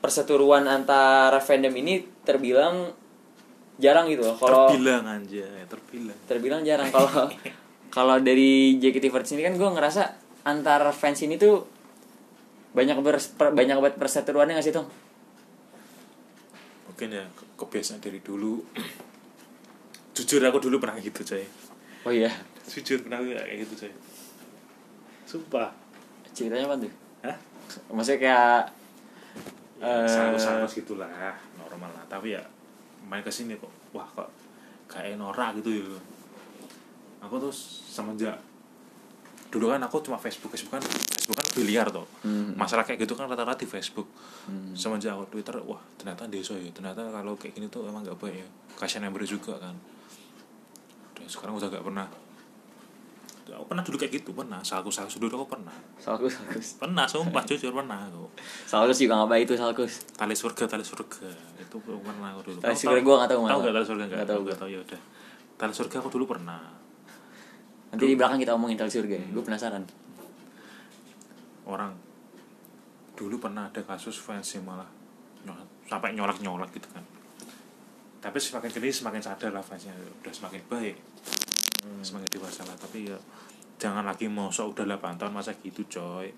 perseteruan 0.00 0.64
antara 0.68 1.40
fandom 1.40 1.72
ini 1.76 2.04
terbilang 2.24 2.92
jarang 3.80 4.04
gitu 4.12 4.28
loh. 4.28 4.36
Kalau 4.36 4.68
terbilang 4.68 5.04
aja 5.08 5.48
terbilang. 5.64 6.18
Terbilang 6.28 6.60
jarang. 6.60 6.88
Kalau 6.92 7.32
kalau 7.90 8.16
dari 8.20 8.76
JKT48 8.76 9.34
ini 9.34 9.42
kan 9.48 9.54
gue 9.56 9.70
ngerasa 9.72 10.02
antar 10.44 10.80
fans 10.96 11.20
ini 11.24 11.36
tuh 11.36 11.66
banyak 12.72 12.96
per- 13.02 13.52
banyak 13.52 13.76
banget 13.82 13.96
perseteruannya 13.98 14.56
gak 14.56 14.66
sih 14.66 14.74
tuh 14.74 14.86
mungkin 17.00 17.16
ya 17.16 17.24
ke- 17.32 17.48
kebiasaan 17.56 17.96
dari 17.96 18.20
dulu. 18.20 18.60
Jujur 20.20 20.44
aku 20.44 20.60
dulu 20.60 20.76
pernah 20.76 21.00
gitu 21.00 21.24
coy. 21.24 21.48
Oh 22.04 22.12
iya? 22.12 22.28
Jujur 22.68 23.00
pernah 23.00 23.24
kayak 23.24 23.64
gitu 23.64 23.88
coy. 23.88 23.92
Sumpah. 25.24 25.72
Ceritanya 26.36 26.68
apa 26.68 26.76
tuh? 26.76 26.92
Hah? 27.24 27.36
maksudnya 27.88 28.18
kayak 28.20 28.60
ya, 29.80 29.88
eh, 29.88 30.12
salus-salus 30.12 30.76
gitulah 30.76 31.08
normal 31.56 31.88
lah. 31.96 32.04
Tapi 32.04 32.36
ya 32.36 32.44
main 33.08 33.24
ke 33.24 33.32
sini 33.32 33.56
kok 33.56 33.72
wah 33.96 34.04
kok 34.12 34.28
kayak 34.84 35.16
norak 35.16 35.56
gitu 35.64 35.80
ya. 35.80 35.88
Aku 37.24 37.40
tuh 37.40 37.54
semenjak 37.88 38.36
dulu 39.50 39.66
kan 39.68 39.82
aku 39.82 39.98
cuma 40.00 40.14
Facebook 40.14 40.54
Facebook 40.54 40.70
kan 40.72 40.82
Facebook 40.82 41.34
kan 41.34 41.46
biliar 41.58 41.90
tuh 41.90 42.06
Hmm. 42.22 42.54
masalah 42.54 42.86
kayak 42.86 43.02
gitu 43.02 43.18
kan 43.18 43.26
rata-rata 43.26 43.58
di 43.58 43.66
Facebook. 43.66 44.06
Hmm. 44.46 44.70
semenjak 44.72 45.10
aku 45.12 45.26
Twitter 45.28 45.58
wah 45.66 45.82
ternyata 45.98 46.30
desa 46.30 46.54
ya 46.54 46.70
ternyata 46.70 47.02
kalau 47.10 47.34
kayak 47.34 47.58
gini 47.58 47.66
tuh 47.66 47.82
emang 47.84 48.06
gak 48.06 48.14
baik 48.16 48.40
ya. 48.40 48.48
Kasihan 48.78 49.04
member 49.04 49.20
juga 49.22 49.58
kan. 49.58 49.74
Udah, 51.18 51.26
sekarang 51.26 51.58
udah 51.58 51.68
gak 51.68 51.82
pernah. 51.82 52.06
Aku 53.50 53.66
pernah 53.66 53.82
dulu 53.82 53.98
kayak 53.98 54.22
gitu 54.22 54.30
pernah. 54.30 54.62
Salkus 54.62 54.94
salkus 54.94 55.18
dulu 55.18 55.42
aku 55.42 55.58
pernah. 55.58 55.74
Salkus 55.98 56.38
salkus 56.38 56.78
pernah 56.78 57.02
sumpah 57.02 57.42
jujur 57.42 57.74
pernah 57.74 58.06
aku. 58.06 58.30
Salkus 58.62 59.02
juga 59.02 59.26
baik 59.26 59.50
itu 59.50 59.58
salkus. 59.58 60.06
Tali 60.14 60.38
surga 60.38 60.70
tali 60.70 60.86
surga. 60.86 61.26
Itu 61.58 61.82
pernah 61.82 62.30
aku 62.30 62.40
dulu. 62.46 62.58
Tali 62.62 62.78
surga 62.78 63.02
nggak? 63.02 63.26
tahu, 63.26 63.40
nggak 63.42 63.50
tahu 63.50 63.50
tahu. 63.50 63.58
nggak 63.66 63.74
tali 63.74 63.86
surga 63.90 64.04
Nggak? 64.06 64.22
Tahu 64.22 64.40
nggak? 64.46 64.58
tahu 64.62 64.68
ya 64.70 64.78
udah. 64.78 65.00
Tali 65.58 65.72
surga 65.74 65.96
aku 65.98 66.08
dulu 66.14 66.24
pernah 66.30 66.62
nanti 67.90 68.04
di 68.06 68.14
belakang 68.14 68.38
kita 68.38 68.54
omongin 68.54 68.78
tali 68.78 68.90
surga. 68.90 69.16
Ya 69.18 69.26
gue 69.30 69.44
penasaran. 69.44 69.82
Orang 71.66 71.94
dulu 73.18 73.36
pernah 73.36 73.68
ada 73.68 73.82
kasus 73.84 74.16
fans 74.16 74.48
yang 74.56 74.64
malah 74.64 74.88
nyolak, 75.44 75.68
sampai 75.86 76.16
nyolak 76.16 76.38
nyolak 76.40 76.70
gitu 76.72 76.88
kan. 76.90 77.04
Tapi 78.20 78.36
semakin 78.36 78.68
ke 78.68 78.78
sini 78.80 78.92
semakin 78.92 79.20
sadar 79.20 79.50
lah 79.52 79.64
fansnya. 79.64 79.92
Udah 80.24 80.32
semakin 80.32 80.60
baik. 80.68 80.96
Semakin 82.04 82.28
dewasa 82.28 82.64
lah. 82.64 82.76
Tapi 82.76 83.08
ya 83.08 83.18
jangan 83.80 84.04
lagi 84.04 84.28
mosok 84.28 84.76
udah 84.76 84.96
8 85.00 85.20
tahun 85.20 85.32
masa 85.32 85.56
gitu 85.60 85.84
coy? 85.88 86.28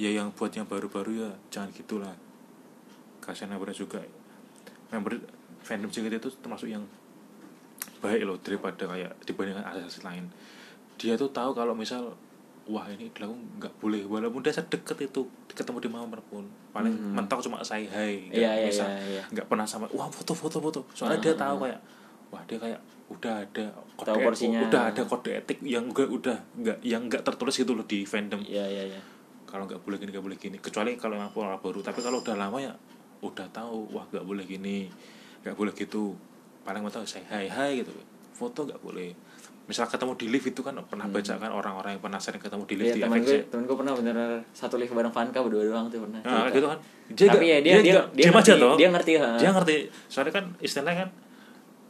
Ya 0.00 0.08
yang 0.08 0.32
buat 0.32 0.48
yang 0.56 0.64
baru-baru 0.64 1.28
ya 1.28 1.30
jangan 1.52 1.68
gitulah. 1.76 2.16
Kasihan 3.20 3.52
member 3.52 3.68
juga. 3.76 4.00
Member 4.88 5.20
fandom 5.60 5.92
JKT 5.92 6.18
itu 6.18 6.30
termasuk 6.40 6.68
yang 6.72 6.82
baik 7.98 8.22
loh 8.22 8.38
daripada 8.38 8.84
kayak 8.84 9.12
dibandingkan 9.22 9.62
asas 9.64 10.02
lain. 10.02 10.26
Dia 10.96 11.14
tuh 11.14 11.30
tahu 11.30 11.50
kalau 11.52 11.72
misal 11.72 12.14
wah 12.64 12.86
ini 12.86 13.10
aku 13.10 13.34
nggak 13.58 13.74
boleh. 13.78 14.02
Walaupun 14.04 14.40
dia 14.40 14.50
sedekat 14.50 14.94
itu 15.00 15.22
ketemu 15.48 15.78
di 15.78 15.90
mana 15.90 16.18
pun 16.22 16.42
paling 16.70 16.90
Hmm. 16.90 17.14
mentok 17.14 17.42
cuma 17.42 17.60
say 17.60 17.84
hi 17.84 18.26
nggak 18.26 18.38
Iya, 18.38 18.50
iya, 18.54 18.66
bisa 18.66 18.84
iya, 19.04 19.22
nggak 19.28 19.46
pernah 19.46 19.64
sama 19.64 19.84
wah 19.90 20.08
foto 20.08 20.32
foto 20.32 20.58
foto. 20.58 20.80
Soalnya 20.92 21.18
Hmm, 21.18 21.24
dia 21.24 21.34
tahu 21.34 21.54
hmm. 21.56 21.64
kayak 21.64 21.80
wah 22.30 22.42
dia 22.44 22.58
kayak 22.58 22.80
udah 23.12 23.34
ada 23.38 23.64
kode 23.92 24.08
Tahu 24.08 24.18
porsinya. 24.24 24.60
udah 24.64 24.82
ada 24.88 25.02
kode 25.04 25.30
etik 25.36 25.58
yang 25.60 25.84
enggak 25.84 26.08
udah 26.08 26.36
nggak 26.56 26.78
yang 26.80 27.02
nggak 27.04 27.22
tertulis 27.22 27.52
gitu 27.54 27.72
loh 27.72 27.84
di 27.84 28.02
fandom. 28.02 28.40
Iya 28.42 28.64
iya 28.64 28.84
iya. 28.88 29.00
Kalau 29.44 29.68
nggak 29.68 29.84
boleh 29.84 30.00
gini 30.00 30.10
nggak 30.10 30.24
boleh 30.24 30.38
gini. 30.40 30.56
Kecuali 30.56 30.96
kalau 30.96 31.14
emang 31.14 31.28
orang 31.34 31.60
baru. 31.60 31.84
Tapi 31.84 32.00
kalau 32.00 32.24
udah 32.24 32.34
lama 32.34 32.56
ya 32.56 32.72
udah 33.20 33.46
tahu 33.52 33.86
wah 33.92 34.02
nggak 34.08 34.24
boleh 34.24 34.42
gini 34.42 34.90
nggak 35.42 35.54
boleh 35.54 35.70
gitu 35.72 36.10
paling 36.62 36.80
mau 36.80 36.88
tahu 36.88 37.02
saya 37.02 37.24
hai 37.28 37.46
hai 37.46 37.78
gitu. 37.78 37.90
Foto 38.32 38.64
nggak 38.64 38.80
boleh. 38.80 39.10
Misal 39.62 39.86
ketemu 39.86 40.12
di 40.14 40.26
lift 40.26 40.46
itu 40.48 40.60
kan 40.60 40.74
pernah 40.82 41.06
baca 41.06 41.38
kan 41.38 41.48
orang-orang 41.48 41.94
yang 41.94 42.02
pernah 42.02 42.18
sering 42.18 42.38
ketemu 42.38 42.62
di 42.64 42.74
lift 42.74 42.86
Hmm. 42.88 42.90
Iya 42.90 42.96
di 42.96 43.02
temen 43.04 43.20
gue 43.20 43.30
FX 43.32 43.46
temen 43.48 43.64
gue 43.64 43.76
pernah 43.76 43.92
bener 43.94 44.16
satu 44.50 44.74
live 44.74 44.90
bareng 44.90 45.10
Vanka 45.10 45.38
berdua 45.38 45.62
doang 45.64 45.86
tuh 45.86 46.02
pernah. 46.02 46.20
Nah, 46.20 46.46
gitu 46.48 46.66
kan. 46.66 46.78
Tapi 47.08 47.14
nggak- 47.14 47.42
ya 47.44 47.58
dia 47.58 47.74
dia 47.78 47.92
nggak- 47.94 48.10
dia, 48.10 48.22
diam 48.22 48.34
ngerti, 48.34 48.52
dia 48.76 48.88
ngerti 48.90 49.12
ha. 49.16 49.30
dia 49.36 49.50
ngerti. 49.50 49.76
Soalnya 50.08 50.32
kan 50.32 50.44
istilahnya 50.58 50.98
kan 51.00 51.10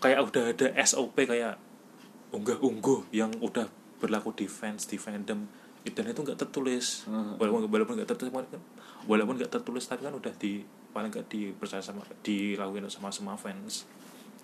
kayak 0.01 0.19
udah 0.21 0.45
ada 0.51 0.67
SOP 0.83 1.17
kayak 1.17 1.55
unggah 2.31 2.59
ungguh 2.59 3.09
yang 3.11 3.33
udah 3.39 3.69
berlaku 3.99 4.35
di 4.35 4.47
fans 4.47 4.85
di 4.85 4.97
fandom 4.97 5.47
dan 5.85 6.05
itu 6.05 6.21
nggak 6.21 6.39
tertulis. 6.39 7.07
Hmm. 7.07 7.35
walaupun 7.37 7.67
walaupun 7.67 7.95
nggak 7.97 8.09
tertulis 8.09 8.31
walaupun 9.03 9.35
nggak 9.35 9.51
tertulis 9.51 9.83
tapi 9.83 10.03
kan 10.03 10.13
udah 10.13 10.31
di 10.33 10.63
paling 10.93 11.09
nggak 11.09 11.27
dipercaya 11.27 11.81
sama 11.81 12.03
dilakuin 12.21 12.85
sama 12.87 13.09
semua 13.09 13.35
fans 13.35 13.87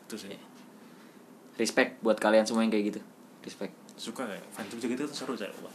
itu 0.08 0.16
sih. 0.16 0.32
Respect 1.60 2.00
buat 2.00 2.16
kalian 2.16 2.48
semua 2.48 2.64
yang 2.64 2.72
kayak 2.72 2.96
gitu. 2.96 3.00
Respect. 3.44 3.76
Suka 4.00 4.24
kayak 4.24 4.40
fandom 4.48 4.80
gitu 4.80 5.04
tuh 5.04 5.12
seru 5.12 5.34
saya 5.36 5.52
Wah. 5.60 5.74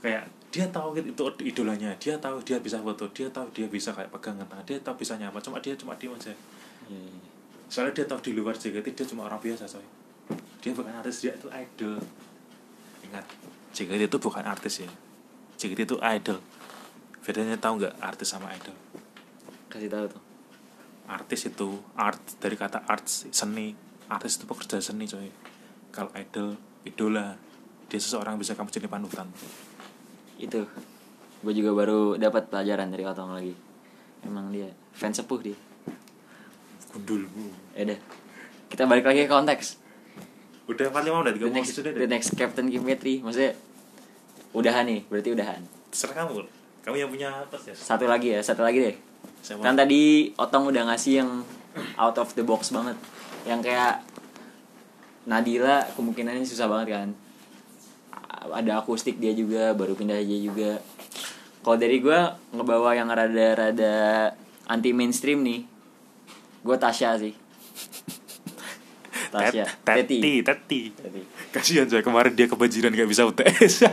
kayak 0.00 0.24
dia 0.48 0.64
tahu 0.72 0.96
gitu 0.96 1.12
itu 1.12 1.24
idolanya. 1.44 1.92
Dia 2.00 2.16
tahu 2.16 2.40
dia 2.40 2.56
bisa 2.64 2.80
foto 2.80 3.04
dia 3.12 3.28
tahu 3.28 3.52
dia 3.52 3.68
bisa 3.68 3.92
kayak 3.92 4.08
pegangan 4.08 4.48
tangan 4.48 4.64
dia 4.64 4.80
tahu 4.80 4.96
bisa 4.96 5.20
nyapa. 5.20 5.36
Cuma 5.44 5.60
dia 5.60 5.76
cuma 5.76 5.92
diem 6.00 6.16
aja. 6.16 6.32
Soalnya 7.68 7.92
dia 7.92 8.06
tahu 8.08 8.20
di 8.24 8.32
luar 8.32 8.56
JKT 8.56 8.96
dia 8.96 9.04
cuma 9.04 9.28
orang 9.28 9.42
biasa 9.42 9.68
coy. 9.68 9.84
Dia 10.64 10.72
bukan 10.72 10.94
artis 10.96 11.20
dia 11.20 11.36
itu 11.36 11.50
idol. 11.52 12.00
Ingat 13.04 13.26
JKT 13.76 14.08
itu 14.08 14.18
bukan 14.22 14.44
artis 14.48 14.80
ya. 14.80 14.88
JKT 15.60 15.92
itu 15.92 15.96
idol. 16.00 16.38
Bedanya 17.20 17.58
tahu 17.60 17.82
nggak 17.82 18.00
artis 18.00 18.32
sama 18.32 18.48
idol? 18.54 18.76
Kasih 19.68 19.90
tahu 19.90 20.06
tuh 20.08 20.23
artis 21.08 21.52
itu 21.52 21.80
art 21.96 22.20
dari 22.40 22.56
kata 22.56 22.88
arts 22.88 23.28
seni. 23.30 23.76
Artis 24.08 24.40
itu 24.40 24.44
pekerja 24.48 24.80
seni 24.80 25.04
coy. 25.08 25.28
Kalau 25.92 26.10
idol 26.16 26.56
idola. 26.84 27.36
Dia 27.84 28.00
seseorang 28.00 28.40
bisa 28.40 28.56
kamu 28.56 28.72
jadi 28.72 28.88
panutan. 28.88 29.28
Itu. 30.40 30.64
Gue 31.44 31.52
juga 31.52 31.76
baru 31.76 32.16
dapat 32.16 32.48
pelajaran 32.48 32.88
dari 32.88 33.04
Otong 33.04 33.36
lagi. 33.36 33.52
Emang 34.24 34.48
dia 34.48 34.72
fans 34.96 35.20
sepuh 35.20 35.40
dia. 35.44 35.56
Gundul 36.96 37.28
ya 37.76 37.84
udah. 37.84 38.00
Kita 38.72 38.88
balik 38.88 39.04
lagi 39.04 39.28
ke 39.28 39.30
konteks. 39.30 39.66
Udah 40.64 40.88
45 40.88 41.20
menit 41.20 41.32
the 41.36 41.40
gak 41.44 41.50
mau 41.52 41.56
next, 41.60 41.72
sudah 41.76 41.92
the 41.92 42.00
deh 42.00 42.08
next 42.08 42.32
Captain 42.40 42.72
Kimetri 42.72 43.20
maksudnya 43.20 43.52
udahan 44.56 44.88
nih. 44.88 45.04
Berarti 45.12 45.28
udahan. 45.36 45.60
Terserah 45.92 46.24
kamu. 46.24 46.48
Kamu 46.80 46.96
yang 46.96 47.10
punya 47.12 47.28
atas 47.44 47.68
ya. 47.68 47.74
Satu 47.76 48.08
lagi 48.08 48.32
ya 48.32 48.40
satu 48.40 48.64
lagi 48.64 48.80
deh 48.80 49.13
Saya 49.44 49.60
kan 49.60 49.76
tadi 49.76 50.32
Otong 50.34 50.72
udah 50.72 50.88
ngasih 50.88 51.20
yang 51.20 51.30
out 52.00 52.16
of 52.16 52.32
the 52.32 52.40
box 52.40 52.72
banget. 52.72 52.96
Yang 53.44 53.60
kayak 53.68 54.00
Nadila 55.24 55.84
kemungkinannya 55.92 56.48
susah 56.48 56.64
banget 56.64 56.88
kan. 56.96 57.08
Ada 58.44 58.80
akustik 58.80 59.20
dia 59.20 59.36
juga 59.36 59.72
baru 59.72 59.92
pindah 59.92 60.16
aja 60.16 60.36
juga. 60.36 60.80
Kalau 61.60 61.76
dari 61.76 62.00
gue 62.00 62.18
ngebawa 62.52 62.92
yang 62.92 63.08
rada-rada 63.08 64.32
anti 64.64 64.92
mainstream 64.92 65.40
nih 65.40 65.64
gue 66.60 66.76
Tasya 66.76 67.20
sih. 67.20 67.32
Tasya. 69.28 69.64
Tet- 69.82 70.08
Teti. 70.08 70.40
Teti. 70.40 70.80
Kasihan 71.50 71.84
saya 71.84 72.00
kemarin 72.00 72.32
dia 72.32 72.48
kebanjiran 72.48 72.90
gak 72.90 73.08
bisa 73.08 73.24
UTS 73.24 73.84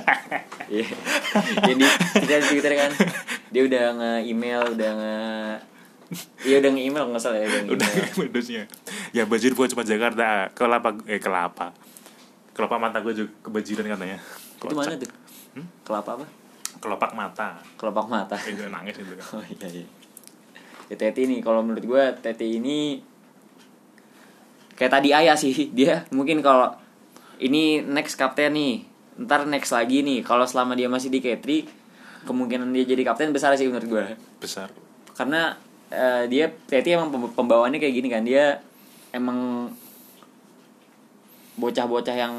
Iya. 0.71 0.87
Jadi 1.67 1.85
kita 2.15 2.39
Twitter 2.47 2.73
kan 2.75 2.91
dia 3.51 3.61
udah 3.61 3.83
nge-email, 3.93 4.63
udah 4.71 4.91
nge 4.93 5.15
Iya 6.43 6.59
udah 6.59 6.71
nge-email 6.71 7.03
nggak 7.07 7.21
salah 7.21 7.39
ya 7.39 7.47
udah 7.47 7.61
udah 7.71 7.87
modusnya 8.17 8.63
ya 9.11 9.23
banjir 9.23 9.51
bukan 9.51 9.71
cuma 9.71 9.83
Jakarta 9.83 10.51
kelapa 10.51 10.91
eh 11.05 11.19
kelapa 11.19 11.71
kelapa 12.51 12.75
mata 12.77 12.99
gue 12.99 13.13
juga 13.13 13.31
kebanjiran 13.41 13.85
katanya 13.89 14.19
Itu 14.57 14.71
mana 14.71 14.95
tuh? 14.95 15.07
Kelapa 15.81 16.11
apa? 16.15 16.25
kelopak 16.79 17.11
mata 17.13 17.59
Kelopak 17.75 18.07
mata. 18.07 18.35
eh 18.37 18.51
gue 18.51 18.67
nangis 18.67 18.95
itu 18.97 19.13
kan 19.13 19.25
Oh 19.35 19.43
iya 19.45 19.67
iya. 19.69 19.85
Ya 20.87 20.95
Teti 20.97 21.23
nih 21.23 21.39
kalau 21.39 21.63
menurut 21.63 21.83
gue 21.85 22.03
Teti 22.19 22.59
ini 22.59 22.99
kayak 24.75 24.91
tadi 24.91 25.09
Ayah 25.11 25.35
sih 25.35 25.51
dia 25.77 26.03
mungkin 26.09 26.39
kalau 26.39 26.75
ini 27.37 27.79
next 27.81 28.15
kapten 28.15 28.51
nih 28.51 28.83
ntar 29.21 29.45
next 29.45 29.71
lagi 29.71 30.01
nih 30.01 30.19
kalau 30.21 30.43
selama 30.43 30.75
dia 30.75 30.91
masih 30.91 31.07
di 31.07 31.19
Ketri 31.19 31.67
kemungkinan 32.23 32.69
dia 32.71 32.85
jadi 32.85 33.01
kapten 33.03 33.33
besar 33.33 33.53
sih 33.55 33.67
menurut 33.67 33.87
gue 33.87 34.03
besar. 34.37 34.69
Karena 35.13 35.55
eh, 35.89 36.25
dia 36.27 36.49
Teti 36.67 36.93
emang 36.93 37.09
pem- 37.09 37.33
pembawaannya 37.33 37.77
kayak 37.77 37.95
gini 37.95 38.07
kan 38.07 38.23
dia 38.23 38.61
emang 39.11 39.69
bocah-bocah 41.57 42.15
yang 42.15 42.33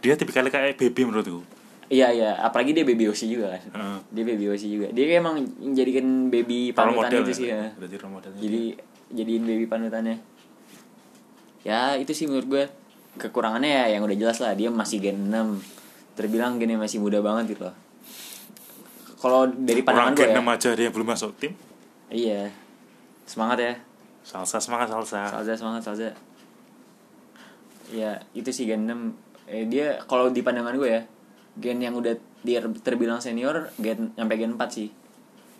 dia 0.00 0.16
tipikal 0.16 0.46
kayak 0.46 0.80
baby 0.80 1.04
menurutku 1.04 1.44
iya 1.90 2.14
iya 2.14 2.38
apalagi 2.38 2.70
dia 2.70 2.86
baby 2.86 3.10
Oshi 3.10 3.26
juga 3.26 3.58
kan. 3.58 3.62
Heeh. 3.74 3.98
dia 4.14 4.24
baby 4.24 4.46
Oshi 4.46 4.70
juga. 4.70 4.86
Dia 4.94 5.18
emang 5.18 5.42
menjadikan 5.42 6.30
baby 6.30 6.70
panutan 6.70 7.10
model 7.10 7.22
itu 7.26 7.32
sih 7.34 7.46
ya 7.50 7.74
role 7.74 8.10
modelnya 8.14 8.38
jadi 8.38 8.62
jadiin 9.10 9.42
baby 9.42 9.66
panutannya. 9.66 10.16
Ya 11.66 11.98
itu 11.98 12.14
sih 12.14 12.30
menurut 12.30 12.46
gue 12.46 12.64
kekurangannya 13.18 13.68
ya 13.68 13.84
yang 13.98 14.06
udah 14.06 14.14
jelas 14.16 14.38
lah 14.38 14.54
dia 14.54 14.70
masih 14.70 15.02
gen 15.02 15.28
6 15.28 16.14
terbilang 16.14 16.62
gennya 16.62 16.78
masih 16.78 17.02
muda 17.02 17.18
banget 17.18 17.58
gitu 17.58 17.66
loh 17.66 17.74
kalau 19.20 19.44
dari 19.46 19.84
pandangan 19.84 20.16
gue 20.16 20.26
ya. 20.26 20.40
Aja 20.40 20.70
dia 20.72 20.88
belum 20.88 21.06
masuk 21.06 21.36
tim? 21.36 21.52
Iya. 22.08 22.48
Semangat 23.22 23.58
ya. 23.60 23.74
Salsa 24.24 24.56
semangat 24.58 24.88
salsa. 24.88 25.28
Salza 25.28 25.52
semangat 25.54 25.82
Salza 25.84 26.10
ya 27.90 28.22
itu 28.32 28.46
sih 28.54 28.70
gen 28.70 28.86
6 28.86 29.50
eh, 29.50 29.66
dia 29.66 29.98
kalau 30.06 30.30
di 30.30 30.46
pandangan 30.46 30.78
gue 30.78 30.86
ya 30.86 31.02
gen 31.58 31.82
yang 31.82 31.98
udah 31.98 32.14
dia 32.40 32.62
terbilang 32.86 33.18
senior 33.18 33.74
gen 33.76 34.14
sampai 34.14 34.36
gen 34.36 34.56
4 34.56 34.62
sih. 34.70 34.88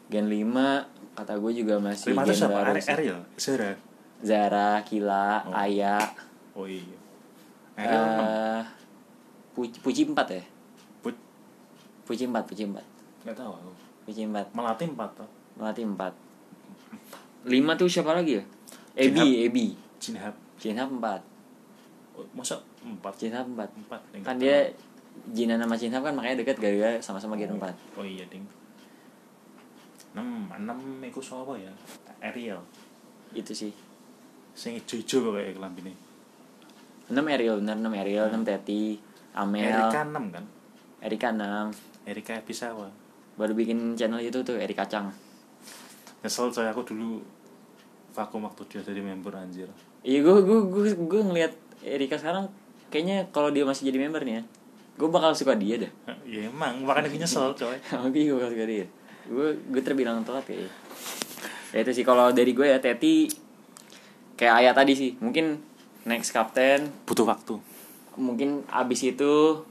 Gen 0.09 0.27
5 0.27 1.15
kata 1.15 1.35
gue 1.37 1.53
juga 1.53 1.77
masih 1.79 2.15
gen 2.15 2.33
siapa? 2.33 2.65
baru. 2.65 2.79
Ariel? 2.81 3.21
Zara? 3.37 3.77
Zara 4.21 4.81
Kila 4.83 5.45
Oh. 5.45 5.55
Aya. 5.55 5.97
Oh 6.55 6.67
iya. 6.67 6.97
Ariel 7.77 8.03
enam. 8.03 8.25
eh 8.25 8.63
Puci, 9.51 9.77
Puci 9.83 10.03
4 10.07 10.15
ya 10.31 10.43
Puci 12.07 12.23
4 12.27 12.43
Puci 12.47 12.63
4 12.67 12.89
nggak 13.25 13.37
tahu 13.37 13.53
aku. 13.53 13.73
Puci 14.09 14.25
4 14.27 14.57
melati 14.57 14.85
empat 14.89 15.11
tuh 15.12 15.29
Melati 15.61 15.83
4 15.85 17.47
5 17.47 17.81
tuh 17.81 17.89
siapa 17.89 18.16
lagi 18.16 18.41
ya? 18.41 18.45
Ebi 18.97 19.47
Ebi. 19.49 19.66
Jinhab 20.01 20.35
Jinhab 20.57 20.89
4 20.89 21.21
oh, 22.16 22.27
masa 22.33 22.57
empat? 22.81 23.12
Jinhab 23.21 23.47
4 23.49 23.57
empat. 23.57 24.01
Nggak 24.16 24.25
kan 24.25 24.37
tahu. 24.37 24.45
dia 24.45 24.59
Jinan 25.37 25.61
sama 25.61 25.77
Jinhab 25.77 26.03
kan 26.03 26.16
makanya 26.16 26.41
deket 26.41 26.57
gara-gara 26.57 26.97
sama-sama 27.03 27.37
gen 27.37 27.57
4 27.57 27.68
oh 28.01 28.07
iya 28.07 28.25
ding. 28.29 28.45
Enam 30.16 30.49
enam 30.51 30.79
iku 31.05 31.21
siapa 31.21 31.55
ya? 31.61 31.71
Ariel. 32.25 32.59
Itu 33.37 33.53
sih. 33.53 33.71
Sing 34.57 34.75
ijo-ijo 34.81 35.31
kayak 35.31 35.57
kelambi 35.57 35.87
ini 35.87 35.95
6 37.11 37.18
Ariel 37.18 37.59
bener 37.59 37.77
6 37.79 38.03
Ariel 38.07 38.27
6 38.31 38.47
Teti 38.47 38.99
Amel. 39.35 39.66
Erika 39.66 40.01
enam 40.07 40.25
kan? 40.31 40.45
Erika 41.03 41.29
6 41.35 42.07
Erika 42.07 42.33
Ebisawa 42.39 42.89
baru 43.41 43.57
bikin 43.57 43.97
channel 43.97 44.20
itu 44.20 44.45
tuh 44.45 44.61
Erika 44.61 44.84
Cang 44.84 45.09
nyesel 46.20 46.53
saya 46.53 46.76
aku 46.76 46.84
dulu 46.84 47.24
vakum 48.12 48.45
waktu 48.45 48.62
dia 48.68 48.80
jadi 48.84 49.01
member 49.01 49.32
anjir. 49.32 49.70
Iya 50.05 50.20
gue 50.20 50.36
gue 50.45 50.59
gue 50.68 50.84
gue 50.99 51.20
ngeliat 51.24 51.53
Erika 51.80 52.20
sekarang 52.20 52.53
kayaknya 52.93 53.30
kalau 53.32 53.49
dia 53.49 53.64
masih 53.64 53.88
jadi 53.88 53.99
member 54.03 54.20
nih 54.26 54.34
ya 54.41 54.45
gue 55.01 55.09
bakal 55.09 55.32
suka 55.32 55.57
dia 55.57 55.80
dah. 55.80 55.93
Ya 56.28 56.53
emang 56.53 56.84
makanya 56.84 57.09
aku 57.12 57.16
nyesel 57.16 57.57
coy. 57.57 57.78
Sama 57.88 58.12
gue 58.12 58.28
bakal 58.36 58.53
suka 58.53 58.66
dia. 58.68 58.86
Gue 59.24 59.57
gue 59.57 59.80
terbilang 59.80 60.20
telat 60.20 60.45
kayaknya. 60.45 60.68
Ya 61.72 61.78
itu 61.80 61.93
sih 61.97 62.05
kalau 62.05 62.28
dari 62.36 62.53
gue 62.53 62.66
ya 62.68 62.76
Teti 62.82 63.30
kayak 64.36 64.55
ayah 64.61 64.72
tadi 64.76 64.93
sih 64.93 65.11
mungkin 65.24 65.64
next 66.05 66.36
kapten. 66.36 66.93
Butuh 67.09 67.24
waktu. 67.24 67.57
Mungkin 68.20 68.68
abis 68.68 69.09
itu 69.09 69.64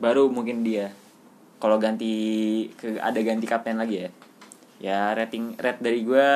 baru 0.00 0.32
mungkin 0.32 0.64
dia 0.64 0.96
kalau 1.62 1.78
ganti 1.78 2.14
ke 2.74 2.98
ada 2.98 3.22
ganti 3.22 3.46
kapten 3.46 3.78
lagi 3.78 4.02
ya? 4.02 4.10
Ya 4.82 5.00
rating 5.14 5.54
red 5.62 5.78
dari 5.78 6.02
gue 6.02 6.30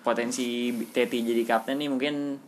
potensi 0.00 0.72
Teti 0.88 1.20
jadi 1.20 1.44
kapten 1.44 1.76
nih 1.76 1.92
mungkin 1.92 2.40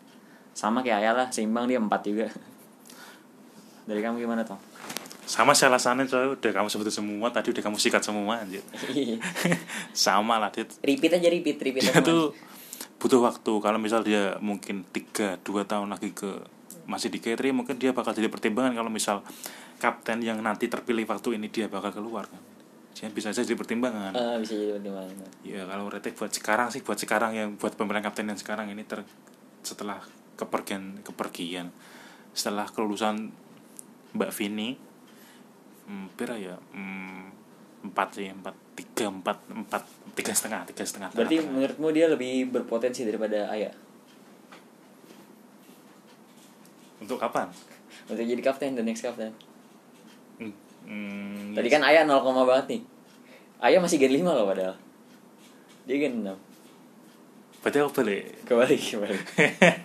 sama 0.57 0.81
kayak 0.81 1.05
Ayah 1.05 1.13
lah 1.13 1.27
seimbang 1.29 1.69
dia 1.69 1.77
4 1.77 1.93
juga. 2.09 2.33
Dari 3.89 4.01
kamu 4.01 4.23
gimana 4.25 4.49
toh 4.49 4.71
sama 5.31 5.55
sih 5.55 5.71
alasannya 5.71 6.11
coy. 6.11 6.35
Udah 6.35 6.51
kamu 6.51 6.67
sebutin 6.67 6.91
semua 6.91 7.31
tadi 7.31 7.55
udah 7.55 7.63
kamu 7.63 7.79
sikat 7.79 8.03
semua 8.03 8.43
anjir. 8.43 8.67
Sama 9.95 10.43
lah 10.43 10.51
dia 10.51 10.67
repeat 10.83 11.23
aja 11.23 11.31
repeat 11.31 11.63
repeat 11.63 11.87
dia 11.87 12.03
tuh 12.03 12.35
butuh 12.99 13.23
waktu. 13.23 13.53
Kalau 13.63 13.79
misal 13.79 14.03
dia 14.03 14.35
mungkin 14.43 14.83
tiga 14.91 15.39
dua 15.47 15.63
tahun 15.63 15.95
lagi 15.95 16.11
ke 16.11 16.27
masih 16.91 17.15
di 17.15 17.23
K3 17.23 17.55
mungkin 17.55 17.79
dia 17.79 17.95
bakal 17.95 18.11
jadi 18.11 18.27
pertimbangan. 18.27 18.75
Kalau 18.75 18.91
misal 18.91 19.23
kapten 19.81 20.21
yang 20.21 20.39
nanti 20.45 20.69
terpilih 20.69 21.09
waktu 21.09 21.41
ini 21.41 21.49
dia 21.49 21.67
bakal 21.67 21.97
keluar 21.97 22.29
kan? 22.29 22.43
Jadi 22.93 23.17
bisa 23.17 23.33
saja 23.33 23.49
jadi 23.49 23.57
pertimbangan. 23.57 24.13
Eh, 24.13 24.37
bisa 24.45 24.53
jadi 24.53 24.77
pertimbangan. 24.77 25.15
Ya 25.41 25.65
kalau 25.65 25.89
retek 25.89 26.13
buat 26.21 26.29
sekarang 26.29 26.69
sih 26.69 26.85
buat 26.85 27.01
sekarang 27.01 27.33
yang 27.33 27.49
buat 27.57 27.73
pemilihan 27.73 28.05
kapten 28.05 28.29
yang 28.29 28.37
sekarang 28.37 28.69
ini 28.69 28.85
ter 28.85 29.01
setelah 29.65 30.05
kepergian 30.41 31.05
kepergian 31.05 31.69
setelah 32.33 32.65
kelulusan 32.73 33.29
Mbak 34.17 34.33
Vini 34.33 34.81
hmm, 35.85 36.07
pira 36.17 36.41
ya 36.41 36.57
hmm, 36.57 37.29
empat 37.93 38.09
sih 38.17 38.33
empat 38.33 38.55
tiga 38.79 39.13
empat 39.13 39.37
empat 39.53 39.83
tiga 40.17 40.33
setengah 40.33 40.65
tiga 40.73 40.85
setengah 40.89 41.13
berarti 41.13 41.37
tengah-tengah. 41.37 41.53
menurutmu 41.53 41.89
dia 41.93 42.07
lebih 42.09 42.49
berpotensi 42.49 43.05
daripada 43.05 43.53
Ayah 43.53 43.75
untuk 47.01 47.17
kapan? 47.17 47.49
Untuk 48.13 48.25
jadi 48.29 48.43
kapten 48.45 48.77
the 48.77 48.85
next 48.85 49.05
kapten 49.05 49.33
Hmm, 50.83 51.53
Tadi 51.53 51.67
yes. 51.67 51.75
kan 51.75 51.83
Ayah 51.83 52.03
0, 52.03 52.21
banget 52.45 52.67
nih. 52.69 52.81
Ayah 53.61 53.79
masih 53.79 53.97
gen 53.97 54.13
5 54.13 54.25
loh 54.25 54.47
padahal. 54.47 54.75
Dia 55.85 55.97
gen 55.99 56.21
6. 56.21 56.33
berarti 57.61 57.77
aku 57.77 57.93
balik 57.95 58.25
Kebalik, 58.43 58.81
kebalik. 58.81 59.21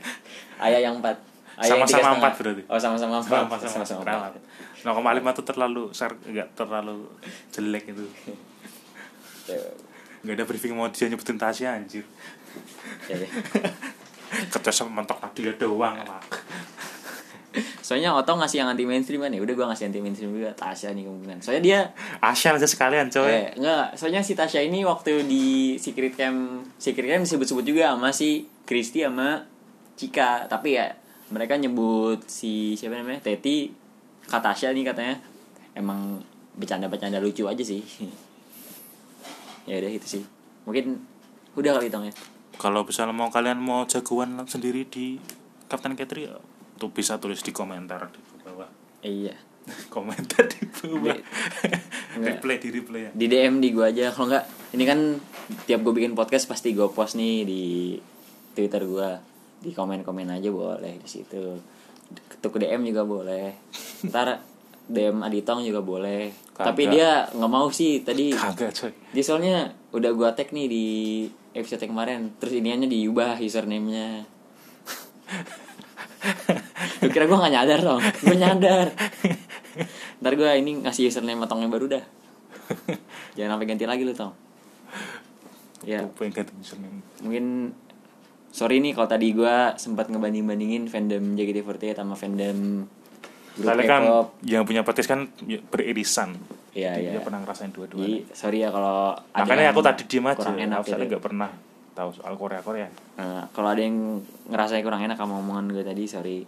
ayah 0.64 0.80
yang 0.80 0.96
empat 0.98 1.20
ayah 1.58 1.76
yang 1.76 1.84
tiga 1.84 2.00
Sama-sama 2.00 2.00
setengah. 2.00 2.16
empat 2.16 2.34
berarti. 2.38 2.62
oh 2.66 2.80
sama-sama 2.80 3.14
empat 3.18 3.28
sama-sama 3.28 3.84
sama-sama 3.84 4.02
perawat. 4.02 4.32
empat 4.32 5.20
0,5 5.20 5.36
itu 5.36 5.44
terlalu 5.44 5.84
ser- 5.92 6.22
enggak 6.24 6.48
terlalu 6.56 6.96
jelek 7.50 7.84
itu 7.90 8.06
Ya, 9.46 9.60
nggak 10.24 10.36
ada 10.36 10.44
briefing 10.46 10.72
mau 10.72 10.88
dia 10.88 11.06
nyebutin 11.06 11.36
Tasya 11.36 11.76
anjir 11.76 12.08
ya 13.06 13.16
deh. 13.18 13.28
kerja 14.50 14.72
sama 14.72 15.04
mentok 15.04 15.20
tadi 15.20 15.52
doang 15.54 16.00
lah 16.00 16.24
soalnya 17.80 18.12
Oto 18.16 18.36
ngasih 18.36 18.64
yang 18.64 18.70
anti 18.72 18.84
mainstream 18.84 19.24
kan 19.24 19.32
ya 19.32 19.40
udah 19.40 19.54
gua 19.56 19.66
ngasih 19.72 19.88
anti 19.92 20.00
mainstream 20.04 20.32
juga 20.36 20.52
Tasya 20.56 20.92
nih 20.92 21.08
kemungkinan 21.08 21.38
soalnya 21.40 21.64
dia 21.64 21.80
Asya 22.20 22.56
aja 22.60 22.68
sekalian 22.68 23.08
coy 23.12 23.28
Eh, 23.28 23.48
enggak, 23.56 23.96
soalnya 23.96 24.22
si 24.24 24.34
Tasya 24.36 24.64
ini 24.64 24.84
waktu 24.84 25.24
di 25.28 25.76
Secret 25.80 26.16
Camp 26.16 26.68
Secret 26.80 27.08
Camp 27.08 27.24
disebut-sebut 27.24 27.64
juga 27.64 27.96
sama 27.96 28.12
si 28.12 28.48
Kristi 28.66 29.06
sama 29.06 29.46
Cika, 29.96 30.52
tapi 30.52 30.76
ya 30.76 30.92
mereka 31.32 31.56
nyebut 31.56 32.20
si 32.28 32.76
siapa 32.76 33.00
namanya? 33.00 33.24
Teti 33.24 33.72
kata 34.28 34.52
Tasya 34.52 34.76
nih 34.76 34.84
katanya 34.84 35.16
emang 35.72 36.20
bercanda-bercanda 36.60 37.24
lucu 37.24 37.48
aja 37.48 37.64
sih. 37.64 37.80
ya 39.70 39.80
udah 39.80 39.92
itu 39.92 40.20
sih. 40.20 40.24
Mungkin 40.68 41.00
udah 41.56 41.80
kali 41.80 41.88
tong 41.88 42.06
ya. 42.08 42.14
kalau 42.56 42.88
misalnya 42.88 43.12
mau 43.12 43.28
kalian 43.28 43.60
mau 43.60 43.84
jagoan 43.84 44.40
sendiri 44.48 44.88
di 44.88 45.20
Captain 45.68 45.96
Katri 45.96 46.28
tuh 46.76 46.92
bisa 46.92 47.18
tulis 47.18 47.40
di 47.40 47.52
komentar 47.56 48.12
di 48.12 48.20
bawah 48.44 48.70
iya. 49.02 49.36
komentar 49.96 50.46
di 50.48 50.64
bawah 50.68 51.16
Di- 51.16 51.24
replay 52.22 52.58
di 52.62 52.70
replay 52.72 53.02
ya 53.08 53.12
Di 53.12 53.26
DM 53.28 53.60
di 53.60 53.70
gua 53.76 53.92
aja 53.92 54.12
kalau 54.12 54.32
enggak 54.32 54.46
ini 54.76 54.84
kan 54.84 55.00
tiap 55.70 55.86
gue 55.86 55.94
bikin 55.94 56.18
podcast 56.18 56.50
pasti 56.50 56.74
gue 56.74 56.90
post 56.92 57.16
nih 57.16 57.46
di 57.48 57.64
Twitter 58.56 58.88
gua. 58.88 59.20
Di 59.60 59.76
komen-komen 59.76 60.32
aja 60.32 60.50
boleh 60.50 60.98
di 60.98 61.08
situ. 61.08 61.60
Ketuk 62.32 62.58
DM 62.58 62.88
juga 62.88 63.04
boleh. 63.04 63.56
Ntar 64.08 64.40
DM 64.88 65.22
Aditong 65.22 65.62
juga 65.68 65.84
boleh. 65.84 66.32
Kagak. 66.56 66.72
Tapi 66.72 66.84
dia 66.90 67.28
nggak 67.36 67.52
mau 67.52 67.68
sih 67.70 68.02
tadi. 68.02 68.32
kagak 68.32 68.72
coy 68.72 68.92
Dia 69.12 69.24
soalnya 69.24 69.76
udah 69.92 70.12
gua 70.16 70.32
tag 70.34 70.56
nih 70.56 70.68
di 70.72 70.86
episode 71.52 71.84
kemarin. 71.84 72.32
Terus 72.40 72.56
iniannya 72.58 72.88
diubah 72.88 73.38
username-nya. 73.44 74.24
Gue 77.02 77.12
kira 77.12 77.26
gue 77.28 77.38
gak 77.38 77.54
nyadar 77.54 77.80
dong. 77.82 78.02
Gue 78.02 78.36
nyadar. 78.38 78.88
Ntar 80.22 80.34
gue 80.36 80.50
ini 80.58 80.72
ngasih 80.86 81.12
username 81.12 81.46
Tong 81.46 81.62
yang 81.62 81.74
baru 81.74 81.86
dah. 81.92 82.04
Jangan 83.38 83.58
sampai 83.58 83.68
ganti 83.70 83.86
lagi 83.86 84.02
lu 84.08 84.14
Tong 84.16 84.34
Ya. 85.86 86.02
Ganti 86.08 86.54
username. 86.58 87.04
mungkin 87.22 87.76
Sorry 88.56 88.80
nih 88.80 88.96
kalau 88.96 89.12
tadi 89.12 89.36
gue 89.36 89.76
sempat 89.76 90.08
ngebanding-bandingin 90.08 90.88
fandom 90.88 91.36
JKT48 91.36 92.00
sama 92.00 92.16
fandom 92.16 92.88
grup 93.60 93.80
kan 93.84 94.04
yang 94.48 94.64
punya 94.64 94.84
podcast 94.84 95.12
kan 95.12 95.28
beririsan. 95.72 96.40
Iya, 96.76 97.00
iya. 97.00 97.12
dia 97.16 97.22
pernah 97.24 97.44
ngerasain 97.44 97.72
dua-duanya. 97.72 98.28
Sorry 98.32 98.64
ya 98.64 98.72
kalau 98.72 99.16
makanya 99.36 99.76
aku 99.76 99.84
tadi 99.84 100.04
diem 100.08 100.28
aja. 100.28 100.40
kurang 100.40 100.60
enak 100.60 100.84
soalnya 100.84 101.08
gitu. 101.08 101.12
nggak 101.16 101.24
pernah 101.24 101.50
tahu 101.96 102.10
soal 102.12 102.36
Korea 102.36 102.60
Korea 102.60 102.88
Nah, 103.16 103.48
kalau 103.56 103.72
ada 103.72 103.80
yang 103.80 104.20
ngerasa 104.52 104.84
kurang 104.84 105.04
enak 105.08 105.16
sama 105.16 105.40
omongan 105.40 105.72
gue 105.72 105.84
tadi, 105.88 106.04
sorry. 106.04 106.44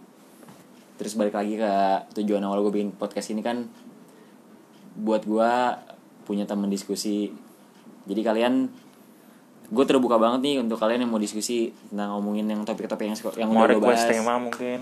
Terus 0.97 1.13
balik 1.13 1.37
lagi 1.37 1.55
ke 1.55 1.73
tujuan 2.17 2.41
awal 2.41 2.65
gue 2.65 2.73
bikin 2.73 2.91
podcast 2.93 3.29
ini 3.29 3.41
kan 3.41 3.69
buat 4.97 5.23
gue 5.23 5.51
punya 6.25 6.43
teman 6.43 6.67
diskusi. 6.67 7.29
Jadi 8.09 8.21
kalian 8.21 8.67
gue 9.67 9.83
terbuka 9.83 10.15
banget 10.15 10.39
nih 10.41 10.55
untuk 10.63 10.79
kalian 10.79 11.03
yang 11.03 11.11
mau 11.11 11.19
diskusi 11.19 11.75
tentang 11.91 12.15
ngomongin 12.17 12.47
yang 12.47 12.63
topik-topik 12.63 13.03
yang 13.03 13.17
yang 13.35 13.49
mau 13.51 13.67
request 13.67 14.07
bahas. 14.07 14.11
tema 14.15 14.33
mungkin 14.39 14.79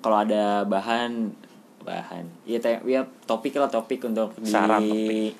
kalau 0.00 0.24
ada 0.24 0.64
bahan 0.64 1.36
bahan. 1.84 2.24
Iya, 2.48 2.80
ya 2.86 3.02
topik 3.26 3.56
lah 3.56 3.68
topik 3.68 4.04
untuk 4.08 4.32
di 4.38 4.48
Saran 4.48 4.80
topik. 4.80 5.32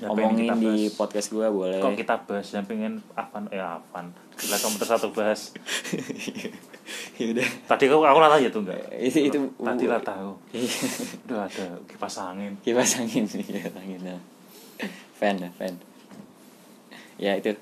Ya, 0.00 0.08
pengen 0.08 0.32
omongin 0.32 0.42
kita 0.42 0.54
di 0.56 0.64
bahas. 0.64 0.96
podcast 0.96 1.28
gue 1.28 1.44
boleh. 1.46 1.76
kok 1.76 1.92
kita 1.94 2.14
bahas 2.24 2.48
yang 2.48 2.64
pengen 2.64 2.92
Avan 3.12 3.44
eh 3.48 3.60
Avan 3.60 4.08
gila 4.32 4.56
komputer 4.56 4.88
satu 4.88 5.12
bahas 5.12 5.52
ya 7.20 7.24
udah. 7.28 7.48
tadi 7.68 7.84
aku 7.84 8.00
aku 8.00 8.18
latah 8.18 8.40
ya 8.40 8.48
tuh 8.48 8.64
enggak 8.64 8.80
Itu- 8.96 9.28
itu- 9.28 9.52
tadi 9.54 9.84
lah 9.84 10.00
tahu 10.00 10.32
Iya. 10.50 10.72
udah 11.28 11.44
ada 11.44 11.66
kipas 11.84 12.16
angin 12.18 12.52
Kipas 12.58 12.96
angin, 12.96 13.28
kipas 13.28 13.76
angin. 13.84 14.00
Nah. 14.02 14.20
Fan, 15.12 15.36
lah, 15.36 15.52
fan. 15.52 15.76
Ya 17.14 17.36
itu. 17.36 17.52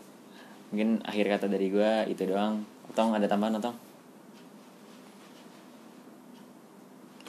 Mungkin 0.70 1.02
akhir 1.02 1.26
kata 1.28 1.50
dari 1.50 1.66
gua 1.68 2.06
itu 2.06 2.22
doang. 2.22 2.62
Otong 2.86 3.10
ada 3.10 3.26
tambahan 3.26 3.58
Otong? 3.58 3.74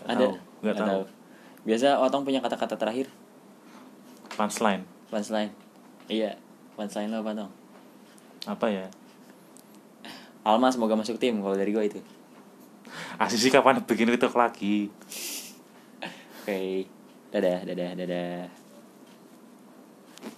Ada. 0.05 0.25
tahu, 0.25 0.33
nggak 0.61 0.75
tahu. 0.77 1.01
Biasa 1.65 1.97
Otong 1.99 2.23
punya 2.23 2.39
kata-kata 2.39 2.75
terakhir, 2.75 3.09
punchline 4.31 4.85
punchline. 5.09 5.51
Iya, 6.09 6.37
punchline 6.77 7.09
lo 7.11 7.21
apa 7.21 7.33
Tong? 7.33 7.51
apa 8.47 8.71
ya 8.71 8.87
Alma 10.47 10.71
semoga 10.71 10.95
masuk 10.95 11.19
tim 11.19 11.43
kalau 11.43 11.59
dari 11.59 11.75
gua 11.75 11.83
itu. 11.83 11.99
Asisi 13.19 13.51
kapan 13.51 13.83
bikin 13.83 14.07
TikTok 14.15 14.33
lagi 14.39 14.87
Oke. 16.49 16.89
Dadah, 17.29 17.61
dadah, 17.61 17.93
dadah. 17.93 18.58